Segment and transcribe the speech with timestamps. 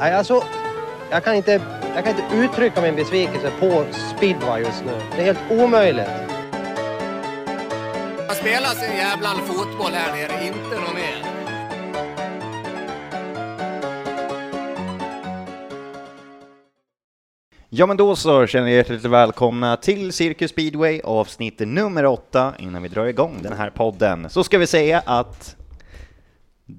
[0.00, 0.42] Nej, alltså,
[1.10, 1.62] jag kan, inte,
[1.94, 3.84] jag kan inte uttrycka min besvikelse på
[4.16, 4.92] speedway just nu.
[5.16, 6.08] Det är helt omöjligt.
[8.26, 11.24] Man spelar sin jävla fotboll här nere, inte något mer.
[17.68, 22.54] Ja men då så känner jag hjärtligt välkomna till Cirkus Speedway avsnitt nummer åtta.
[22.58, 25.56] Innan vi drar igång den här podden så ska vi säga att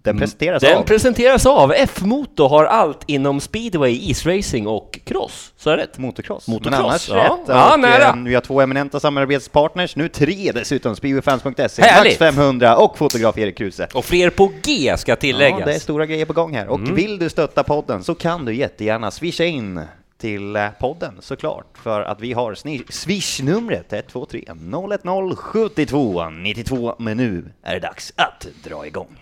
[0.04, 5.54] den presenteras Den av presenteras av F-Moto har allt inom speedway, isracing och cross.
[5.57, 5.98] Så är det?
[5.98, 6.48] Motocross.
[6.48, 7.15] Motocross, Men annars ja.
[7.15, 7.39] rätt.
[7.48, 8.07] Ja, nära.
[8.07, 12.18] eh, vi har två eminenta samarbetspartners, nu tre dessutom, speedwayfans.se, Max Härligt.
[12.18, 13.88] 500 och fotograf Erik Kruse.
[13.93, 15.60] Och fler på G ska tilläggas.
[15.60, 16.68] Ja, det är stora grejer på gång här.
[16.68, 16.96] Och Mm.
[16.96, 19.82] vill du stötta podden så kan du jättegärna swisha in
[20.18, 22.56] till eh, podden såklart, för att vi har
[22.92, 29.21] swish-numret 123 010 72 92, men nu är det dags att dra igång.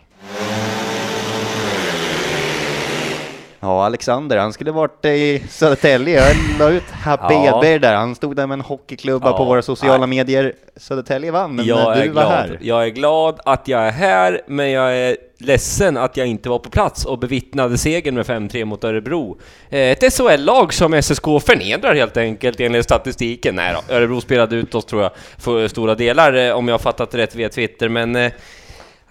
[3.61, 6.15] Ja, Alexander, han skulle varit i Södertälje.
[6.27, 7.61] Jag la ut Happy Ja.
[7.79, 7.93] Där.
[7.93, 9.37] Han stod där med en hockeyklubba Ja.
[9.37, 10.53] på våra sociala medier.
[10.75, 12.31] Södertälje vann, men jag du var glad.
[12.31, 12.57] här.
[12.61, 16.59] Jag är glad att jag är här, men jag är ledsen att jag inte var
[16.59, 19.37] på plats och bevittnade segern med 5-3 mot Örebro.
[19.69, 23.55] Eh, Ett SHL-lag som SSK förnedrar helt enkelt enligt statistiken.
[23.55, 26.79] Nej då, Örebro spelade ut oss tror jag för stora delar eh, om jag har
[26.79, 28.31] fattat rätt via Twitter, men eh,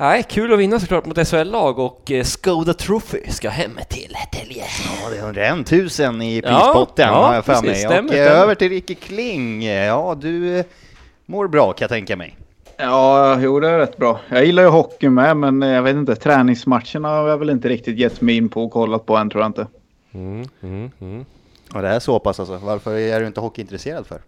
[0.01, 4.65] Nej, kul att vinna såklart mot SHL-lag och eh, Skoda Trophy ska hem till Tälje.
[5.03, 7.75] Ja, det är 101 000 i prispotten ja, har jag för mig.
[7.75, 8.43] stämmer, och eh, stämmer.
[8.43, 9.67] över till Ricky Kling.
[9.67, 10.65] Ja, du eh,
[11.27, 12.37] mår bra kan jag tänka mig.
[12.77, 14.21] Ja, jo det är rätt bra.
[14.29, 16.17] Jag gillar ju hockey med, men jag vet inte.
[16.17, 19.43] Träningsmatcherna har jag väl inte riktigt gett mig in på och kollat på än tror
[19.43, 19.67] jag inte.
[20.15, 21.25] Mm, mm, mm.
[21.75, 22.57] Och det är så pass alltså.
[22.57, 24.21] Varför är du inte hockeyintresserad för?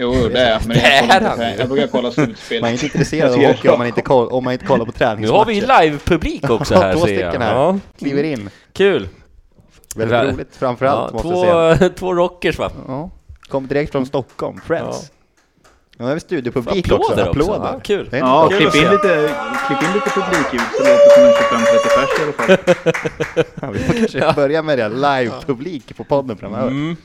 [0.00, 0.60] Jo, det är jag.
[0.66, 1.32] Men Det jag, han.
[1.32, 2.60] inte, jag brukar kolla slutspel.
[2.60, 4.84] Man är inte intresserad av Jag hockey om man inte, koll, om man inte kollar
[4.84, 5.38] på Nu träningsmatcher.
[5.38, 7.40] har vi live-publik också här Två stycken jag.
[7.40, 7.54] här.
[7.54, 8.50] Ja, Kliver in.
[8.72, 9.08] kul!
[9.96, 10.24] Väldigt Ja.
[10.24, 11.88] roligt framförallt Ja, måste jag säga.
[11.90, 12.70] två, två rockers va?
[12.88, 13.10] Ja.
[13.48, 15.10] Kom direkt från Stockholm, Friends.
[15.10, 15.16] Ja.
[15.98, 17.40] Nu har vi studiopublik Applåder också.
[17.40, 17.60] också.
[17.64, 18.08] Ja, kul.
[18.10, 19.30] Det Ja, inte klipp Kul in, lite,
[19.66, 23.44] klipp in lite publikljud så det låter som en 25-30 pers i alla fall.
[23.60, 26.68] Ja, vi får kanske börja med det, live-publik på podden framöver.
[26.68, 26.96] Mm.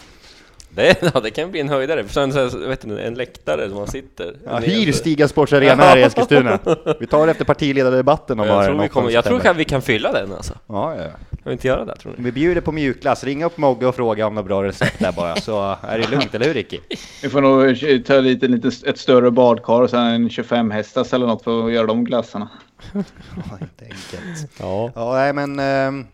[0.75, 2.07] Det, ja, det kan bli en höjdare.
[2.07, 4.35] Sen så vet du, en läktare som man sitter.
[4.45, 6.59] Ja, hyr Stiga Sports Arena här i Eskilstuna.
[6.99, 9.65] Vi tar det efter partiledardebatten om jag bara tror, vi kommer, jag tror att vi
[9.65, 10.53] kan fylla den alltså.
[10.67, 11.03] Ja, ja.
[11.45, 12.23] Kan vi inte göra det tror ni?
[12.23, 15.35] Vi bjuder på mjukglass, ring upp Mogge och fråga om några bra recept där bara,
[15.35, 16.79] så är det lugnt, eller hur Ricky?
[17.23, 21.27] Vi får nog ta lite, lite, ett större badkar och sen en 25 hästars eller
[21.27, 22.49] något för att göra de glassarna.
[22.93, 24.51] Ja, inte enkelt.
[24.59, 24.91] Ja.
[24.95, 26.07] Ja, nej men ehm,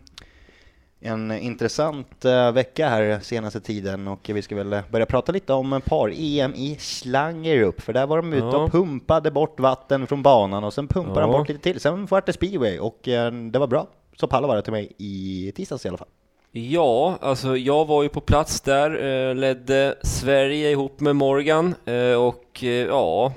[1.02, 5.80] en intressant eh, vecka här senaste tiden och vi ska väl börja prata lite om
[5.84, 10.72] par-EM i Slangerup, för där var de ute och pumpade bort vatten från banan och
[10.74, 11.38] sen pumpade de Ja.
[11.38, 11.80] bort lite till.
[11.80, 13.86] Sen var det speedway och eh, det var bra.
[14.16, 16.08] Så Palla var det till mig i tisdags i alla fall.
[16.54, 22.14] Ja, alltså jag var ju på plats där, eh, ledde Sverige ihop med Morgan eh,
[22.14, 23.32] och eh, ja,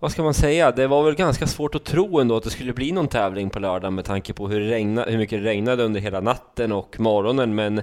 [0.00, 0.72] vad ska man säga?
[0.72, 3.58] Det var väl ganska svårt att tro ändå att det skulle bli någon tävling på
[3.58, 7.54] lördag med tanke på hur, regna, hur mycket det regnade under hela natten och morgonen,
[7.54, 7.82] men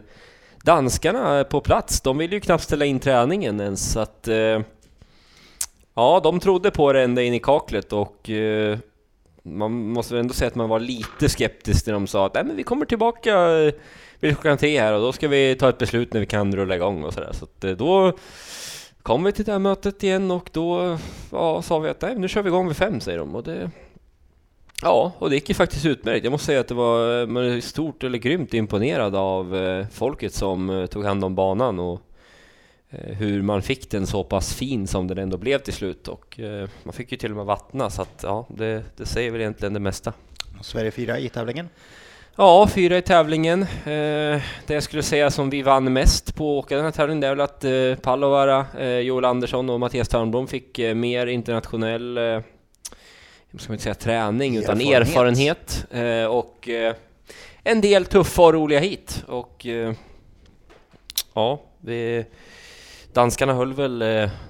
[0.63, 4.61] danskarna på plats, de ville ju knappt ställa in träningen ens, så att eh,
[5.95, 8.77] ja, de trodde på det ända in i kaklet och eh,
[9.43, 12.43] man måste väl ändå säga att man var lite skeptisk när de sa att Nej,
[12.43, 13.73] men vi kommer tillbaka eh,
[14.19, 16.75] vid klockan tre här och då ska vi ta ett beslut när vi kan rulla
[16.75, 17.31] igång och sådär.
[17.33, 18.13] Så att eh, då
[19.05, 20.97] kom vi till det här mötet igen och då
[21.31, 23.71] ja, sa vi att Nej, nu kör vi igång vid fem säger de och det
[24.81, 26.23] Ja, och det gick ju faktiskt utmärkt.
[26.23, 30.33] Jag måste säga att det var man är stort eller grymt imponerad av eh, folket
[30.33, 32.01] som eh, tog hand om banan och
[32.89, 36.39] eh, hur man fick den så pass fin som den ändå blev till slut och
[36.83, 39.73] man fick ju till och med vattna så att ja, det, det säger väl egentligen
[39.73, 40.13] det mesta.
[40.61, 41.69] Sverige 4 i tävlingen.
[42.37, 43.61] Ja, fyra i tävlingen.
[43.61, 47.21] Eh, det jag skulle säga som vi vann mest på att åka den här tävlingen
[47.21, 51.27] det är väl att eh, Pallovara, eh, Joel Andersson och Mattias Törnblom fick eh, mer
[51.27, 52.39] internationell, eh,
[53.57, 55.87] ska man inte säga träning, utan Erfarenhet.
[55.91, 56.23] erfarenhet.
[56.23, 56.95] Eh, och eh,
[57.63, 59.23] en del tuffa och roliga hit.
[59.27, 59.93] Och eh,
[61.33, 62.25] ja, vi,
[63.13, 64.03] danskarna höll väl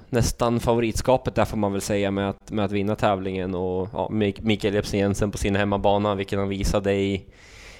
[0.09, 4.09] nästan favoritskapet där får man väl säga med att, med att vinna tävlingen och ja,
[4.11, 7.25] Mik- Mikael Jepsen Jensen på sin hemmabana, vilken han visade i,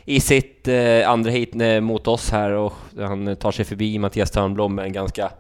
[0.06, 4.32] i sitt eh, andra hit eh, mot oss här och han tar sig förbi Mattias
[4.32, 5.32] Törnblom med en ganska,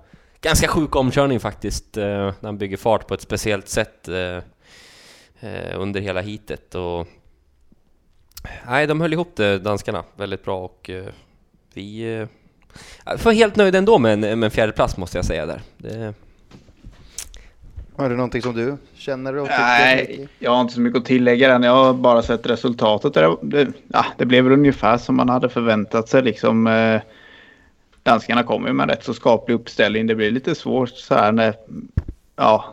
[0.41, 4.37] ganska sjuk omkörning faktiskt, eh, när han bygger fart på ett speciellt sätt eh,
[5.49, 7.07] eh, under hela hitet och
[8.67, 11.05] Nej, de höll ihop det, danskarna, väldigt bra och eh,
[11.73, 12.27] vi eh,
[13.05, 15.61] jag var helt nöjd ändå med en, med en fjärde plats måste jag säga där.
[15.77, 16.13] Det,
[17.97, 19.47] har du någonting som du känner och?
[19.47, 21.63] Nej, jag har inte så mycket att tillägga än.
[21.63, 23.13] Jag har bara sett resultatet.
[23.13, 26.23] Det, det, ja, det blev väl ungefär som man hade förväntat sig.
[26.23, 27.01] Liksom, eh,
[28.03, 30.07] danskarna kommer ju med rätt så skaplig uppställning.
[30.07, 31.53] Det blir lite svårt så här när
[32.35, 32.65] ja,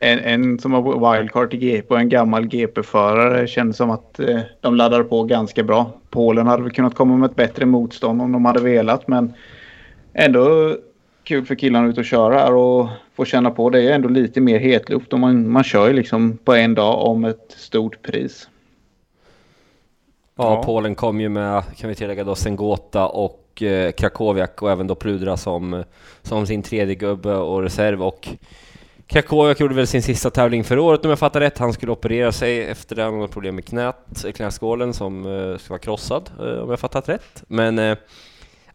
[0.00, 4.40] en, en som har wildcard i GP och en gammal GP-förare känns som att eh,
[4.60, 5.92] de laddar på ganska bra.
[6.10, 9.34] Polen hade väl kunnat komma med ett bättre motstånd om de hade velat men
[10.12, 10.76] ändå
[11.24, 12.88] kul för killarna ut och köra här och
[13.18, 13.82] få känna på det.
[13.82, 17.24] är ändå lite mer hetluft och man, man kör ju liksom på en dag om
[17.24, 18.48] ett stort pris.
[20.36, 20.62] Ja, Ja.
[20.62, 24.94] Polen kom ju med, kan vi tillägga då, Sengota och eh, Krakowiak och även då
[24.94, 25.84] Pludra som,
[26.22, 28.28] som sin tredje gubbe och reserv och
[29.06, 31.58] Krakowiak gjorde väl sin sista tävling för året om jag fattar rätt.
[31.58, 35.72] Han skulle operera sig efter det, han hade problem med knät, knäskålen som eh, ska
[35.72, 37.44] vara krossad eh, om jag fattat rätt.
[37.48, 37.96] Men eh,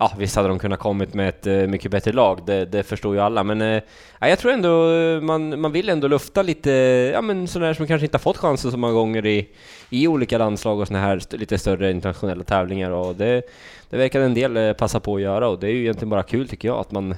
[0.04, 3.16] ja, visst hade de kunnat kommit med ett eh, mycket bättre lag, det, det förstår
[3.16, 3.44] ju alla.
[3.44, 3.82] Men eh,
[4.20, 6.72] ja, jag tror ändå eh, man, man vill ändå lufta lite,
[7.14, 9.50] ja men sådär som kanske inte har fått chansen så många gånger i,
[9.90, 13.42] i olika landslag och sådana här st- lite större internationella tävlingar och det,
[13.90, 16.24] det verkar en del eh, passa på att göra och det är ju egentligen bara
[16.24, 17.16] kul tycker jag att man,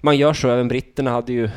[0.00, 0.48] man gör så.
[0.48, 1.48] Även britterna hade ju,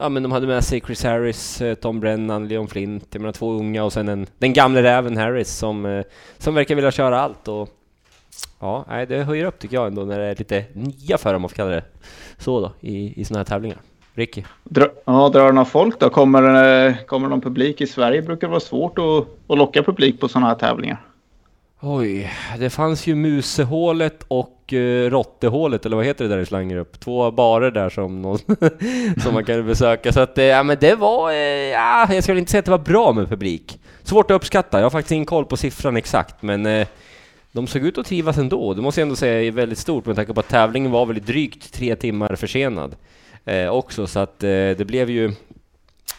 [0.00, 3.52] ja men de hade med sig Chris Harris, Tom Brennan, Leon Flint, jag menar två
[3.52, 6.04] unga och sen en, den gamle räven Harris som,
[6.38, 7.68] som verkar vilja köra allt och
[8.60, 11.36] Ja, nej, det höjer upp tycker jag ändå när det är lite nya för dem,
[11.36, 11.84] om man får kalla det
[12.38, 13.78] så då, i, i såna här tävlingar.
[14.14, 14.42] Ricky?
[14.64, 16.10] Dra, ja, drar det någon folk då?
[16.10, 18.22] Kommer, eh, kommer någon publik i Sverige?
[18.22, 21.00] brukar det vara svårt att, att locka publik på sådana här tävlingar.
[21.82, 27.00] Oj, det fanns ju Musehålet och uh, Rottehålet, eller vad heter det där i Slangerup?
[27.00, 28.38] Två barer där som, någon
[29.22, 30.12] som man kan besöka.
[30.12, 32.70] Så att, eh, ja men det var, eh, ja, jag skulle inte säga att det
[32.70, 33.80] var bra med publik.
[34.02, 36.86] Svårt att uppskatta, jag har faktiskt ingen koll på siffran exakt, men eh,
[37.52, 38.74] de såg ut att trivas ändå.
[38.74, 41.20] Det måste jag ändå säga är väldigt stort med tanke på att tävlingen var väl
[41.20, 42.96] drygt tre timmar försenad
[43.44, 45.32] eh, också, så att eh, det blev ju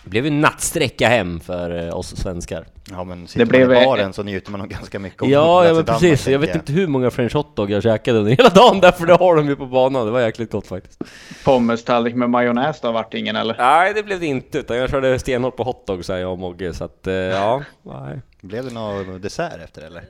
[0.03, 2.65] det blev ju nattsträcka hem för eh, oss svenskar.
[2.89, 5.73] Ja men sitter blev, man i baren så njuter man nog ganska mycket Ja, ja
[5.73, 6.27] men Danmark, precis.
[6.27, 9.13] Jag tänker vet inte hur många french hotdog jag käkade under hela dagen därför det
[9.13, 10.05] har de ju på banan.
[10.05, 11.01] Det var jäkligt gott faktiskt.
[11.45, 13.55] Pommestallrik med majonnäs då vart ingen eller?
[13.57, 16.73] Nej, det blev det inte, utan jag körde stenhårt på hotdog säger jag och Mogge,
[16.73, 18.19] så att eh, ja, nej.
[18.41, 20.03] Blev det någon dessert efter eller?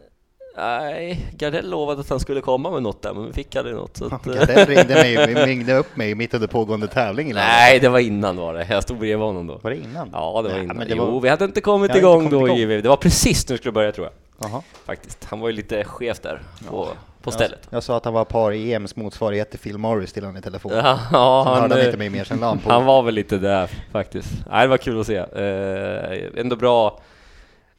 [0.57, 3.97] Nej, Gardell lovade att han skulle komma med något där, men vi fick aldrig något.
[3.97, 7.33] Så att, Gardell ringde, mig, ringde upp mig mitt under pågående tävling.
[7.33, 8.67] nej, det var innan var det.
[8.69, 9.57] Jag stod bredvid honom då.
[9.61, 10.09] Var det innan?
[10.13, 10.77] Ja, det var Nej, innan.
[10.77, 12.57] det Jo, var- vi hade inte kommit hade igång inte då kommit igång.
[12.59, 12.83] givetvis.
[12.83, 14.07] Det var precis när det skulle börja tror
[14.39, 14.61] jag, Jaha.
[14.85, 15.23] faktiskt.
[15.29, 16.87] Han var ju lite skev där på,
[17.23, 17.59] på stället.
[17.69, 20.37] Jag, jag sa att han var par i EMs motsvarighet till Phil Morris till honom
[20.37, 20.71] i telefon.
[20.75, 22.69] Ja, ja, Sen hörde han eh, inte mig mer sen han på.
[22.71, 24.31] Han var väl lite där faktiskt.
[24.51, 25.15] Nej, det var kul att se.
[25.17, 26.99] Eh, ändå bra.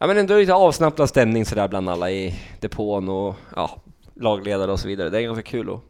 [0.02, 3.81] Ja, men ändå lite avslappnad stämning sådär bland alla i depån och ja,
[4.14, 5.10] lagledare och så vidare.
[5.10, 5.81] Det är ganska kul att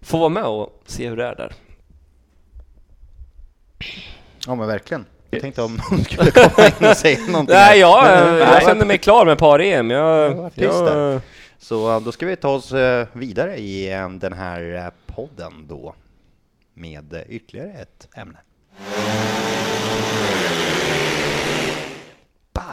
[0.00, 1.52] få vara med och se hur det är där.
[4.46, 5.06] Ja men verkligen.
[5.30, 7.54] Jag tänkte om hon skulle komma in och säga någonting.
[7.54, 9.90] Nej, jag, jag, jag känner mig klar med par-EM.
[9.90, 11.20] Jag, jag,
[11.58, 15.94] Så då ska vi ta oss eh, vidare i eh, den här eh, podden då
[16.74, 18.38] med ytterligare ett ämne.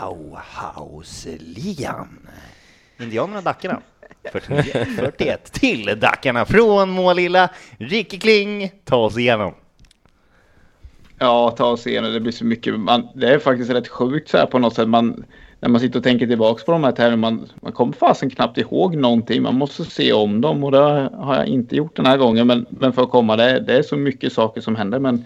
[0.02, 2.08] Bauhausligan.
[3.00, 3.82] Indianerna och Dackarna.
[4.34, 7.50] 49-41 till Dackarna från Målilla.
[7.78, 9.54] Ricky Kling, ta oss igenom.
[11.18, 12.14] Ja, ta oss igenom.
[12.14, 12.80] Det blir så mycket.
[12.80, 14.90] Man, det är faktiskt rätt sjukt så här på något sätt.
[14.90, 15.26] Man,
[15.60, 17.32] när man sitter och tänker tillbaks på de här tävlingarna.
[17.32, 19.42] Man, man kommer fasen knappt ihåg någonting.
[19.42, 22.48] Man måste se om dem och det har jag inte gjort den här gången.
[22.48, 25.00] Men, men för att komma, det, det är så mycket saker som händer.
[25.00, 25.26] Men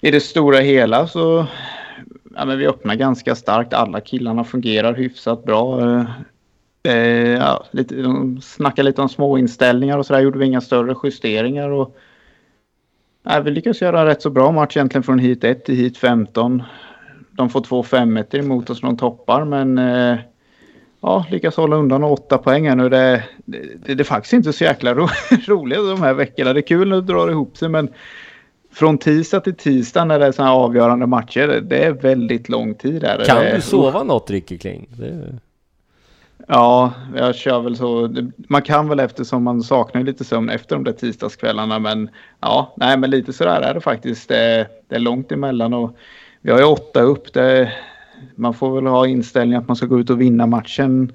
[0.00, 1.46] i det stora hela så
[2.38, 3.72] ja, men vi öppnar ganska starkt.
[3.72, 5.80] Alla killarna fungerar hyfsat bra.
[5.80, 6.04] Eh,
[6.82, 10.20] eh ja, lite, de snackar lite om små inställningar och så där.
[10.20, 11.68] Gjorde vi inga större justeringar.
[11.70, 11.96] Och,
[13.22, 15.98] ja, vi lyckas göra en rätt så bra match egentligen från hit 1 till hit
[15.98, 16.62] 15.
[17.30, 20.18] De får två 5 emot oss när de toppar men eh,
[21.00, 22.88] ja, lyckas hålla undan åtta poäng här nu.
[22.88, 25.08] Det, det, det, det är faktiskt inte så jäkla ro,
[25.46, 26.52] roligt de här veckorna.
[26.52, 27.88] Det är kul när det drar ihop sig men
[28.72, 32.74] från tisdag till tisdag när det är sådana avgörande matcher, det, det är väldigt lång
[32.74, 33.02] tid.
[33.02, 33.24] Där.
[33.24, 34.88] kan det, du sova något Ricky Kling?
[34.90, 35.38] Det,
[36.50, 38.14] Ja, jag kör väl så.
[38.36, 41.78] Man kan väl eftersom man saknar lite sömn efter de där tisdagskvällarna.
[41.78, 42.10] Men
[42.40, 44.28] ja, nej, men lite sådär är det faktiskt.
[44.28, 45.96] Det, det är långt emellan och
[46.40, 47.32] vi har ju åtta upp.
[47.32, 47.72] Det,
[48.34, 51.12] man får väl ha inställningen att man ska gå ut och vinna matchen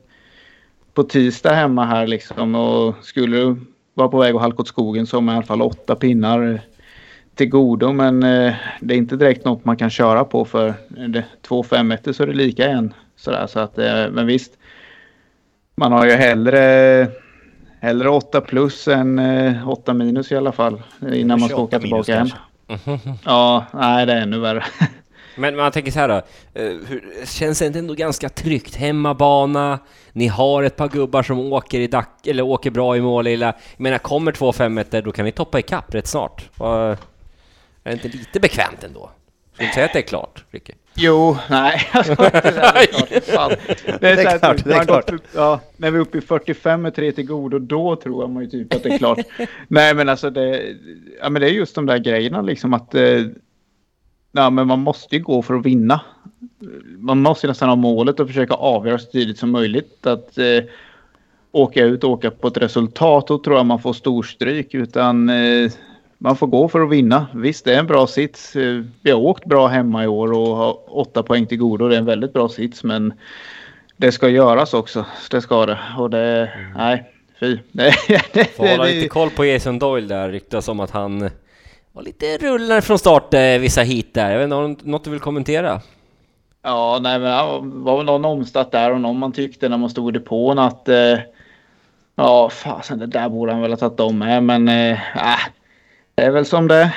[0.93, 2.55] på tisdag hemma här liksom.
[2.55, 3.55] Och skulle du
[3.93, 6.61] vara på väg att halka åt skogen så har man i alla fall åtta pinnar
[7.35, 7.91] till godo.
[7.91, 11.91] Men eh, det är inte direkt något man kan köra på för det, två fem
[11.91, 12.93] efter så är det lika igen.
[13.15, 14.51] Sådär, så att, eh, men visst.
[15.75, 17.07] Man har ju hellre,
[17.79, 20.81] hellre 8 plus än eh, 8 minus i alla fall.
[21.13, 23.17] Innan man ska 28 åka minus tillbaka hem.
[23.25, 24.63] Ja, nej det är ännu värre.
[25.35, 26.15] Men man tänker så här då,
[26.53, 28.75] eh, hur, känns det inte ändå ganska tryggt?
[28.75, 29.79] Hemmabana,
[30.11, 33.27] ni har ett par gubbar som åker, i dack, eller åker bra i mål.
[33.27, 36.49] Eller, jag menar, kommer två fem meter då kan ni toppa ikapp rätt snart.
[36.57, 36.97] Och,
[37.83, 39.09] är det inte lite bekvämt ändå?
[39.53, 40.73] Ska inte säga att det är klart, Ricky?
[40.95, 41.81] Jo, nej.
[41.93, 42.03] Det
[44.09, 44.63] är klart.
[44.63, 47.95] Det är, klart, Ja, när vi är uppe i 45 med tre till godo, då
[47.95, 49.19] tror man ju typ att det är klart.
[49.67, 50.75] nej, men alltså det,
[51.21, 53.21] ja, men det är just de där grejerna liksom att eh,
[54.31, 56.01] ja, men man måste ju gå för att vinna.
[56.97, 60.07] Man måste ju nästan ha målet och försöka avgöra så tidigt som möjligt.
[60.07, 60.63] Att eh,
[61.51, 64.73] åka ut och åka på ett resultat, då tror jag man får storstryk.
[64.73, 65.71] Utan eh,
[66.23, 67.27] man får gå för att vinna.
[67.33, 68.55] Visst, det är en bra sits.
[68.55, 71.87] Eh, Vi har åkt bra hemma i år och har åtta poäng till godo.
[71.87, 73.13] Det är en väldigt bra sits, men
[73.97, 75.05] det ska göras också.
[75.31, 75.79] Det ska det.
[75.97, 76.49] Och det...
[76.75, 77.57] Nej, fy.
[77.71, 77.93] Det,
[78.33, 81.29] det, Får hålla lite koll på Jason Doyle där, ryktas om att han
[81.91, 84.31] var lite rullande från start eh, vissa hit där.
[84.31, 85.81] Jag vet inte, har du något du vill kommentera?
[86.61, 87.31] Ja, nej, men
[87.69, 90.59] det var väl någon omstart där och någon man tyckte när man stod i depån
[90.59, 90.89] att...
[90.89, 91.19] Eh,
[92.15, 94.67] ja, fasen, det där borde han väl ha tagit om med, men...
[94.67, 95.39] Eh, äh,
[96.15, 96.93] det är väl som det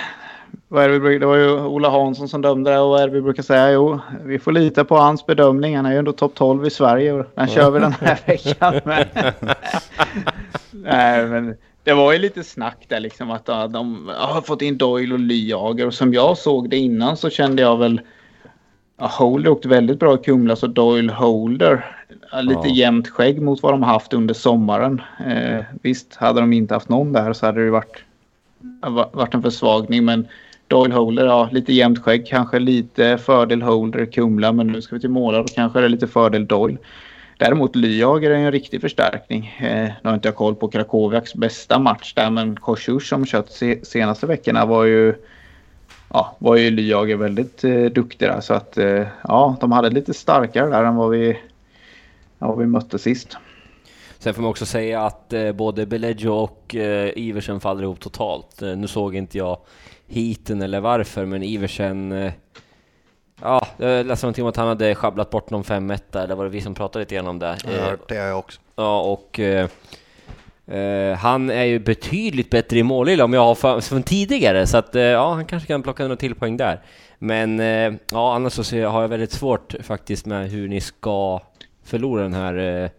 [0.69, 3.13] vad är det, det var ju Ola Hansson som dömde det och vad är det
[3.15, 3.73] vi brukar säga?
[3.73, 5.77] Jo, vi får lita på hans bedömning.
[5.77, 8.81] Han är ju ändå topp 12 i Sverige och den kör vi den här veckan
[8.85, 9.07] med.
[10.71, 11.55] Nej, men
[11.85, 15.87] det var ju lite snack där liksom att de har fått in Doyle och Lyager
[15.87, 18.01] och som jag såg det innan så kände jag väl
[18.99, 21.85] Ja, Holder åkte väldigt bra i Kumla så Doyle Holder.
[22.43, 22.75] Lite Ja.
[22.75, 25.03] jämnt skägg mot vad de haft under sommaren.
[25.27, 28.01] Eh, visst, hade de inte haft någon där så hade det ju varit, va-
[29.13, 30.05] varit en försvagning.
[30.05, 30.29] Men
[30.69, 32.27] Doyle Holder, ja lite jämnt skägg.
[32.27, 34.53] Kanske lite fördel Holder Kumla.
[34.53, 36.79] Men nu ska vi till Målar och kanske är det lite fördel Doyle.
[37.39, 39.57] Däremot Lyager är en riktig förstärkning.
[39.59, 43.51] Eh, nu har inte jag koll på Krakowiaks bästa match där men Kosciusz som kört
[43.51, 45.15] se- senaste veckorna var ju
[46.13, 48.41] ja, var ju Lyager väldigt eh, duktig där.
[48.41, 51.39] Så att eh, ja, de hade lite starkare där än vad vi,
[52.39, 53.37] ja, vad vi mötte sist.
[54.27, 58.63] Sen får man också säga att eh, både Beleggio och eh, Iversen faller ihop totalt.
[58.63, 59.59] Eh, nu såg inte jag
[60.07, 62.13] hiten eller varför, men Iversen...
[62.13, 62.33] Eh,
[63.41, 66.51] ja, jag läste någonting om att han hade sjabblat bort någon 5 eller var det
[66.51, 67.59] vi som pratade lite grann om det?
[67.65, 68.61] Jag har hört det jag också.
[68.77, 69.69] Ja, och eh,
[70.67, 74.77] eh, han är ju betydligt bättre i målilla om jag har för, från tidigare, så
[74.77, 76.83] att eh, ja, han kanske kan plocka några till poäng där.
[77.19, 77.59] Men
[78.11, 81.41] ja, annars så har jag väldigt svårt faktiskt med hur ni ska
[81.85, 82.91] förlora den här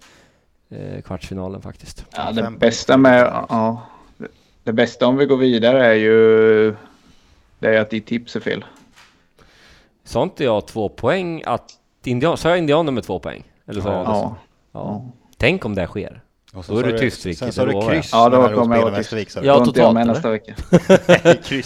[1.06, 2.06] kvartsfinalen faktiskt.
[2.16, 3.82] Ja, det Fem bästa med, ja,
[4.18, 4.28] det-
[4.64, 6.76] det bästa om vi går vidare är ju
[7.60, 8.66] det är att ditt tips är fel.
[10.04, 11.72] Sa inte jag två poäng att
[12.06, 13.44] indian, sa jag indianer med två poäng?
[13.66, 14.12] Eller sa jag det så?
[14.12, 14.36] Ja,
[14.72, 15.06] ja.
[15.38, 16.22] Tänk om det sker.
[16.58, 19.16] Och Då är du tyst, Ricky, Sen sa du kryss Ja, då kommer jag sa
[19.16, 19.22] du.
[19.22, 20.54] Ja, är inte jag totalt, med nästa vecka.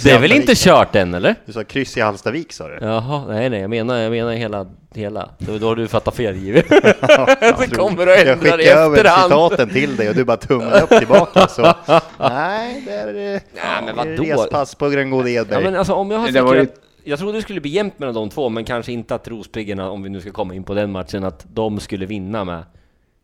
[0.03, 1.35] Det är väl inte kört än eller?
[1.45, 1.53] du.
[1.53, 2.77] Sa kryss i Hallstavik sa du.
[2.81, 5.29] Jaha, nej nej, jag menar, jag menar hela, hela.
[5.37, 6.65] Då, då har du fattat fel givet.
[6.69, 10.89] Så kommer du och Jag skickade över citaten till dig och du bara tummade upp
[10.89, 11.73] tillbaka så.
[12.19, 13.41] Nej, det är, Nej,
[13.85, 14.41] men det är vadå?
[14.43, 15.63] respass på Gröngård Ja, Edberg.
[15.63, 16.69] men alltså om jag har säkrat,
[17.03, 20.03] Jag trodde det skulle bli jämnt mellan de två, men kanske inte att Rospiggarna, om
[20.03, 22.63] vi nu ska komma in på den matchen, att de skulle vinna med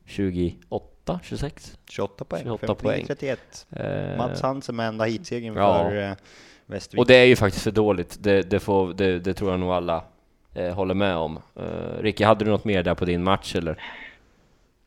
[0.05, 0.85] 28,
[1.23, 1.77] 26?
[1.89, 3.05] 28 poäng, 28 58 poäng.
[3.07, 3.67] 31.
[3.69, 5.83] Eh, Mats Hansen med enda hitsegern Ja.
[5.83, 6.11] för eh,
[6.65, 6.99] Västervik.
[6.99, 9.71] och det är ju faktiskt för dåligt, det, det, får, det, det tror jag nog
[9.71, 10.03] alla
[10.53, 11.39] eh, håller med om.
[11.55, 13.83] Eh, Ricky, hade du något mer där på din match eller?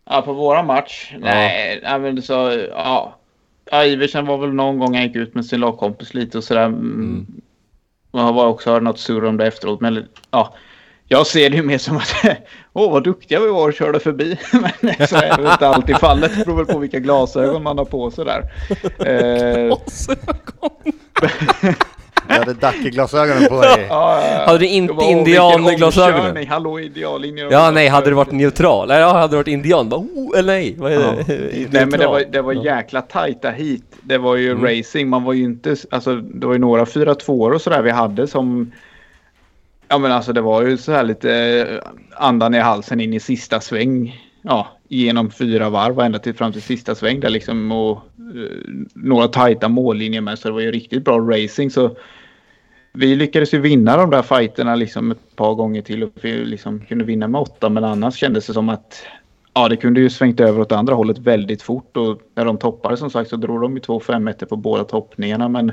[0.05, 1.15] Ja, på våra match?
[1.19, 1.99] Nej, ja.
[1.99, 2.33] men så,
[2.71, 3.15] ja.
[3.71, 3.85] ja.
[3.85, 6.67] Iversen var väl någon gång han gick ut med sin lagkompis lite och sådär.
[6.67, 7.27] Mm.
[8.11, 9.81] Man har också hört något surr om det efteråt.
[9.81, 10.55] Men ja,
[11.13, 12.15] jag ser det ju mer som att
[12.73, 14.39] åh vad duktiga vi var och körde förbi.
[14.81, 16.33] men så är det inte alltid fallet.
[16.39, 18.43] Det beror väl på vilka glasögon man har på sig där.
[19.07, 19.77] Eh,
[22.29, 23.87] Du hade Dacke-glasögonen på dig.
[23.89, 24.45] ja, ja.
[24.47, 26.47] Hade du inte Det var- indianglasögonen?
[26.49, 27.49] Hallå ideallinjen.
[27.51, 28.91] Ja, nej, hade du varit neutral?
[28.91, 29.89] Eller ja, hade du varit indian?
[29.89, 31.13] Bara, oh, eller nej, vad är Ja.
[31.27, 31.39] det?
[31.73, 33.85] Nej men det var, det var jäkla tajta hit.
[34.03, 34.65] Det var ju Mm.
[34.65, 35.09] racing.
[35.11, 38.27] Man var ju inte, alltså det var ju några 4 2 och sådär vi hade
[38.27, 38.73] som
[39.91, 41.93] Ja men alltså det var ju så här lite eh,
[42.27, 44.21] andan i halsen in i sista sväng.
[44.43, 48.03] Ja, genom fyra varv och ända till fram till sista sväng där liksom och
[48.35, 48.49] uh,
[48.95, 51.97] några tajta mållinjer med så det var ju riktigt bra racing så
[52.93, 56.81] vi lyckades ju vinna de där fighterna liksom ett par gånger till och vi liksom
[56.81, 59.07] kunde vinna med åtta men annars kändes det som att
[59.55, 62.97] Ja, det kunde ju svängt över åt andra hållet väldigt fort och när de toppade
[62.97, 65.73] som sagt så drog de ju två 5 på båda toppningarna men,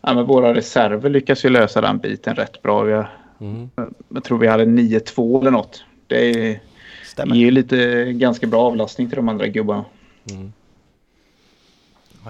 [0.00, 2.82] ja, men våra reserver lyckas ju lösa den biten rätt bra.
[2.82, 3.70] Vi har, Mm.
[4.08, 5.84] Jag tror vi hade 9-2 eller något.
[6.06, 6.60] Det är-
[7.04, 7.34] Stämmer.
[7.36, 9.84] ger ju lite ganska bra avlastning till de andra gubbarna.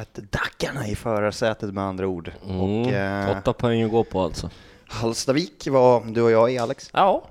[0.00, 2.30] ett Dackarna i förarsätet med andra ord.
[2.48, 4.50] Mm, Och, eh, Åtta poäng att gå på alltså.
[4.86, 6.90] Hallstavik var du och jag i Alex.
[6.92, 7.24] Ja.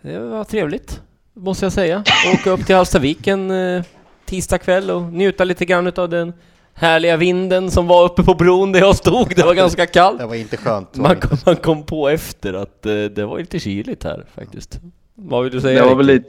[0.00, 1.00] Det var trevligt,
[1.32, 2.04] måste jag säga.
[2.34, 3.82] Åka upp till Hallstavik en eh,
[4.24, 6.32] tisdag kväll och njuta lite grann av den
[6.76, 9.32] härliga vinden som var uppe på bron där jag stod.
[9.36, 10.18] Det var ganska kallt.
[10.18, 10.96] Det var inte skönt.
[10.96, 14.80] var Man kom, man kom på efter att eh, det var lite kyligt här faktiskt.
[15.14, 15.82] Vad vill du säga?
[15.82, 16.28] Det var väl lite,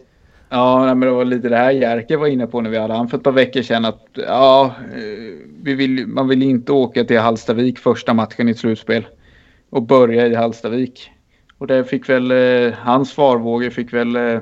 [0.49, 3.07] ja, men det var lite det här Jerker var inne på när vi hade han
[3.07, 3.85] för ett par veckor sedan.
[3.85, 5.01] Att, ja, eh,
[5.61, 9.07] vi vill, man vill inte åka till Hallstavik första matchen i ett slutspel.
[9.69, 11.11] Och börja i Hallstavik.
[11.57, 14.39] Och det fick väl eh, hans farvågor fick väl,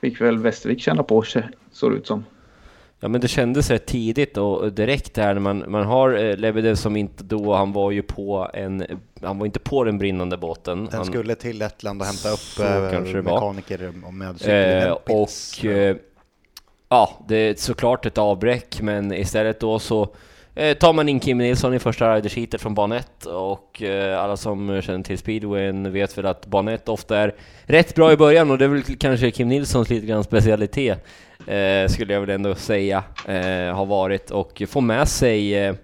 [0.00, 2.24] fick väl Västervik känna på sig, såg det ut som.
[3.04, 6.74] Ja men det kändes rätt tidigt och direkt där när man, man har eh, Lebedev
[6.74, 8.84] som inte då, han var ju på en,
[9.22, 10.84] han var inte på den brinnande båten.
[10.84, 12.58] Den han, skulle till Lettland och hämta upp
[13.14, 15.96] eh, mekaniker och med Eh, och eh,
[16.88, 20.08] ja, det är såklart ett avbräck, men istället då så
[20.54, 24.36] eh, tar man in Kim Nilsson i första ridersheatet från bana 1 och eh, alla
[24.36, 28.50] som känner till speedwayen vet väl att bana 1 ofta är rätt bra i början
[28.50, 31.04] och det är väl kanske Kim Nilssons lite grann specialitet
[31.46, 35.74] eh, skulle jag väl ändå säga eh, har varit och få med sig eh,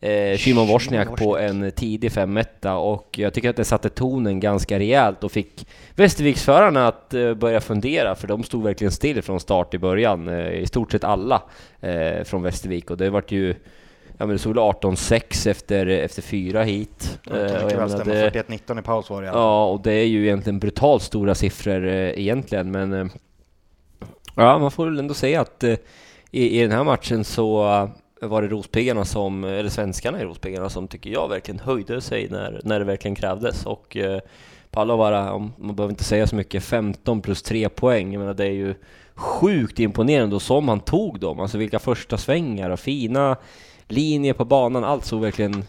[0.00, 5.24] eh, Wozniak på en tidig 5 och jag tycker att det satte tonen ganska rejält
[5.24, 9.78] och fick Västerviksförarna att eh, börja fundera för de stod verkligen still från start i
[9.78, 11.42] början, eh, i stort sett alla
[11.80, 13.54] eh, från Västervik och det vart ju
[14.18, 17.18] Ja men det stod 18-6 efter, efter fyra hit.
[17.24, 18.04] Jag kan Eh, väl stämma.
[18.14, 19.28] det- 41-19 i paus var det.
[19.28, 23.06] Ja, och det är ju egentligen brutalt stora siffror eh, egentligen, men eh,
[24.44, 25.76] ja, man får väl ändå säga att eh,
[26.30, 27.64] i, i den här matchen så
[28.22, 32.28] eh, var det Rospiggarna som, eller svenskarna i Rospiggarna som tycker jag verkligen höjde sig
[32.30, 33.66] när, när det verkligen krävdes.
[33.66, 34.20] Och eh,
[34.70, 38.52] Pallovara, man behöver inte säga så mycket, 15 plus 3 poäng, jag menar det är
[38.52, 38.74] ju
[39.14, 43.36] sjukt imponerande och som han tog dem, alltså vilka första svängar och fina
[43.88, 45.64] linjer på banan, allt såg verkligen,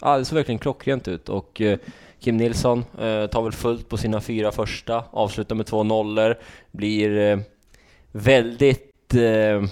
[0.00, 1.28] allt såg verkligen klockrent ut.
[1.28, 1.78] Och eh,
[2.20, 6.34] Kim Nilsson eh, tar väl fullt på sina fyra första, avslutar med två nollor,
[6.70, 7.38] blir eh,
[8.16, 9.62] väldigt, eh,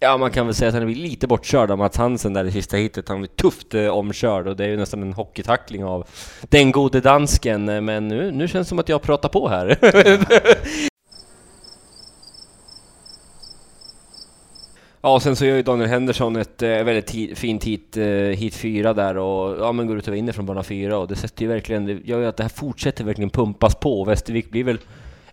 [0.00, 2.52] ja man kan väl säga att han blir lite bortkörd av Mats Hansen där i
[2.52, 3.08] sista hitet.
[3.08, 6.06] Han blir tufft eh, omkörd och det är ju nästan en hockeytackling av
[6.42, 7.68] den gode dansken.
[7.68, 9.78] Eh, men nu, nu känns det som att jag pratar på här.
[15.06, 18.54] Ja, och sen så gör ju Daniel Henderson ett eh, väldigt fint hit, eh, hit
[18.54, 21.42] fyra där och ja, men går ut och vinner från bana fyra och det sätter
[21.42, 24.78] ju verkligen, det gör ju att det här fortsätter verkligen pumpas på Västervik blir väl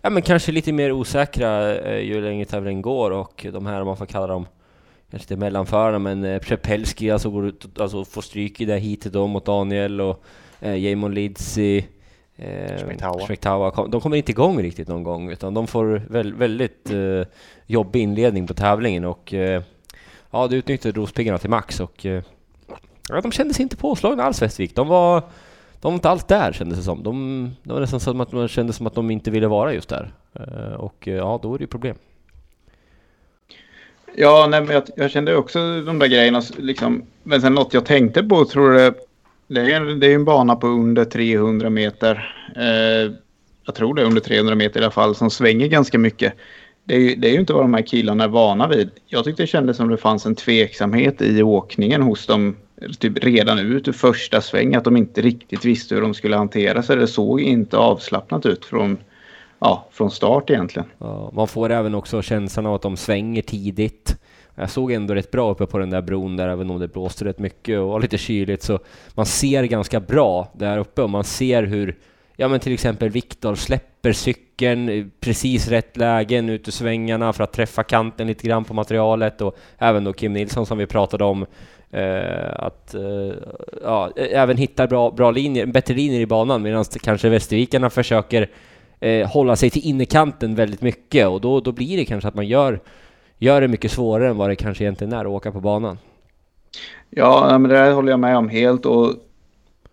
[0.04, 3.86] ja, men kanske lite mer osäkra eh, ju längre tävlingen går och de här, om
[3.86, 4.46] man får kalla dem
[5.10, 8.80] kanske inte mellanförarna, men eh, Przepelski alltså går ut alltså, får stryk i det här
[8.80, 10.24] hitet då mot Daniel och
[10.60, 11.86] eh, Jamon Lidsi
[12.36, 17.26] Eh, kom, de kommer inte igång riktigt någon gång utan de får väl, väldigt eh,
[17.66, 19.62] jobbig inledning på tävlingen och eh,
[20.30, 22.22] ja, det utnyttjade Rospiggarna till max och eh,
[23.08, 24.76] ja, de kändes inte påslagna alls Västervik.
[24.76, 25.22] De var,
[25.84, 27.02] de var inte alls där kändes det som.
[27.02, 29.88] De, det var nästan som att man kände som att de inte ville vara just
[29.88, 30.12] där.
[30.34, 31.96] Eh, och eh, ja, då är det ju problem.
[34.16, 36.42] Ja, nej, men jag, jag kände också de där grejerna.
[36.58, 38.94] Liksom, men sen något jag tänkte på tror jag.
[39.48, 42.34] Det är, det är en bana på under 300 meter.
[42.56, 43.12] Eh,
[43.66, 46.34] jag tror det är under 300 meter i alla fall som svänger ganska mycket.
[46.84, 48.90] Det är, ju- det är ju inte vad de här killarna är vana vid.
[49.06, 52.56] Jag tyckte det kändes som det fanns en tveksamhet i åkningen hos dem.
[52.98, 54.74] Typ redan ut ur första sväng.
[54.74, 56.96] Att de inte riktigt visste hur de skulle hantera sig.
[56.96, 58.98] Det såg inte avslappnat ut från,
[59.58, 60.88] ja, från start egentligen.
[60.98, 64.16] Ja, man får även också känslan av att de svänger tidigt.
[64.54, 67.24] Jag såg ändå rätt bra uppe på den där bron där, även om det blåste
[67.24, 68.78] rätt mycket och var lite kyligt, så
[69.14, 71.96] man ser ganska bra där uppe och man ser hur,
[72.36, 77.44] ja men till exempel Viktor släpper cykeln i precis rätt lägen ut ur svängarna för
[77.44, 81.24] att träffa kanten lite grann på materialet och även då Kim Nilsson som vi pratade
[81.24, 81.46] om,
[81.94, 83.36] Eh, att eh,
[83.82, 88.50] ja, även hitta bra, bra linjer, bättre linjer i banan medan kanske Västervikarna försöker
[89.00, 92.46] eh, hålla sig till innerkanten väldigt mycket och då, då blir det kanske att man
[92.46, 92.80] gör,
[93.38, 95.98] gör det mycket svårare än vad det kanske egentligen är att åka på banan.
[97.10, 98.86] Ja, men det där håller jag med om helt.
[98.86, 99.14] Och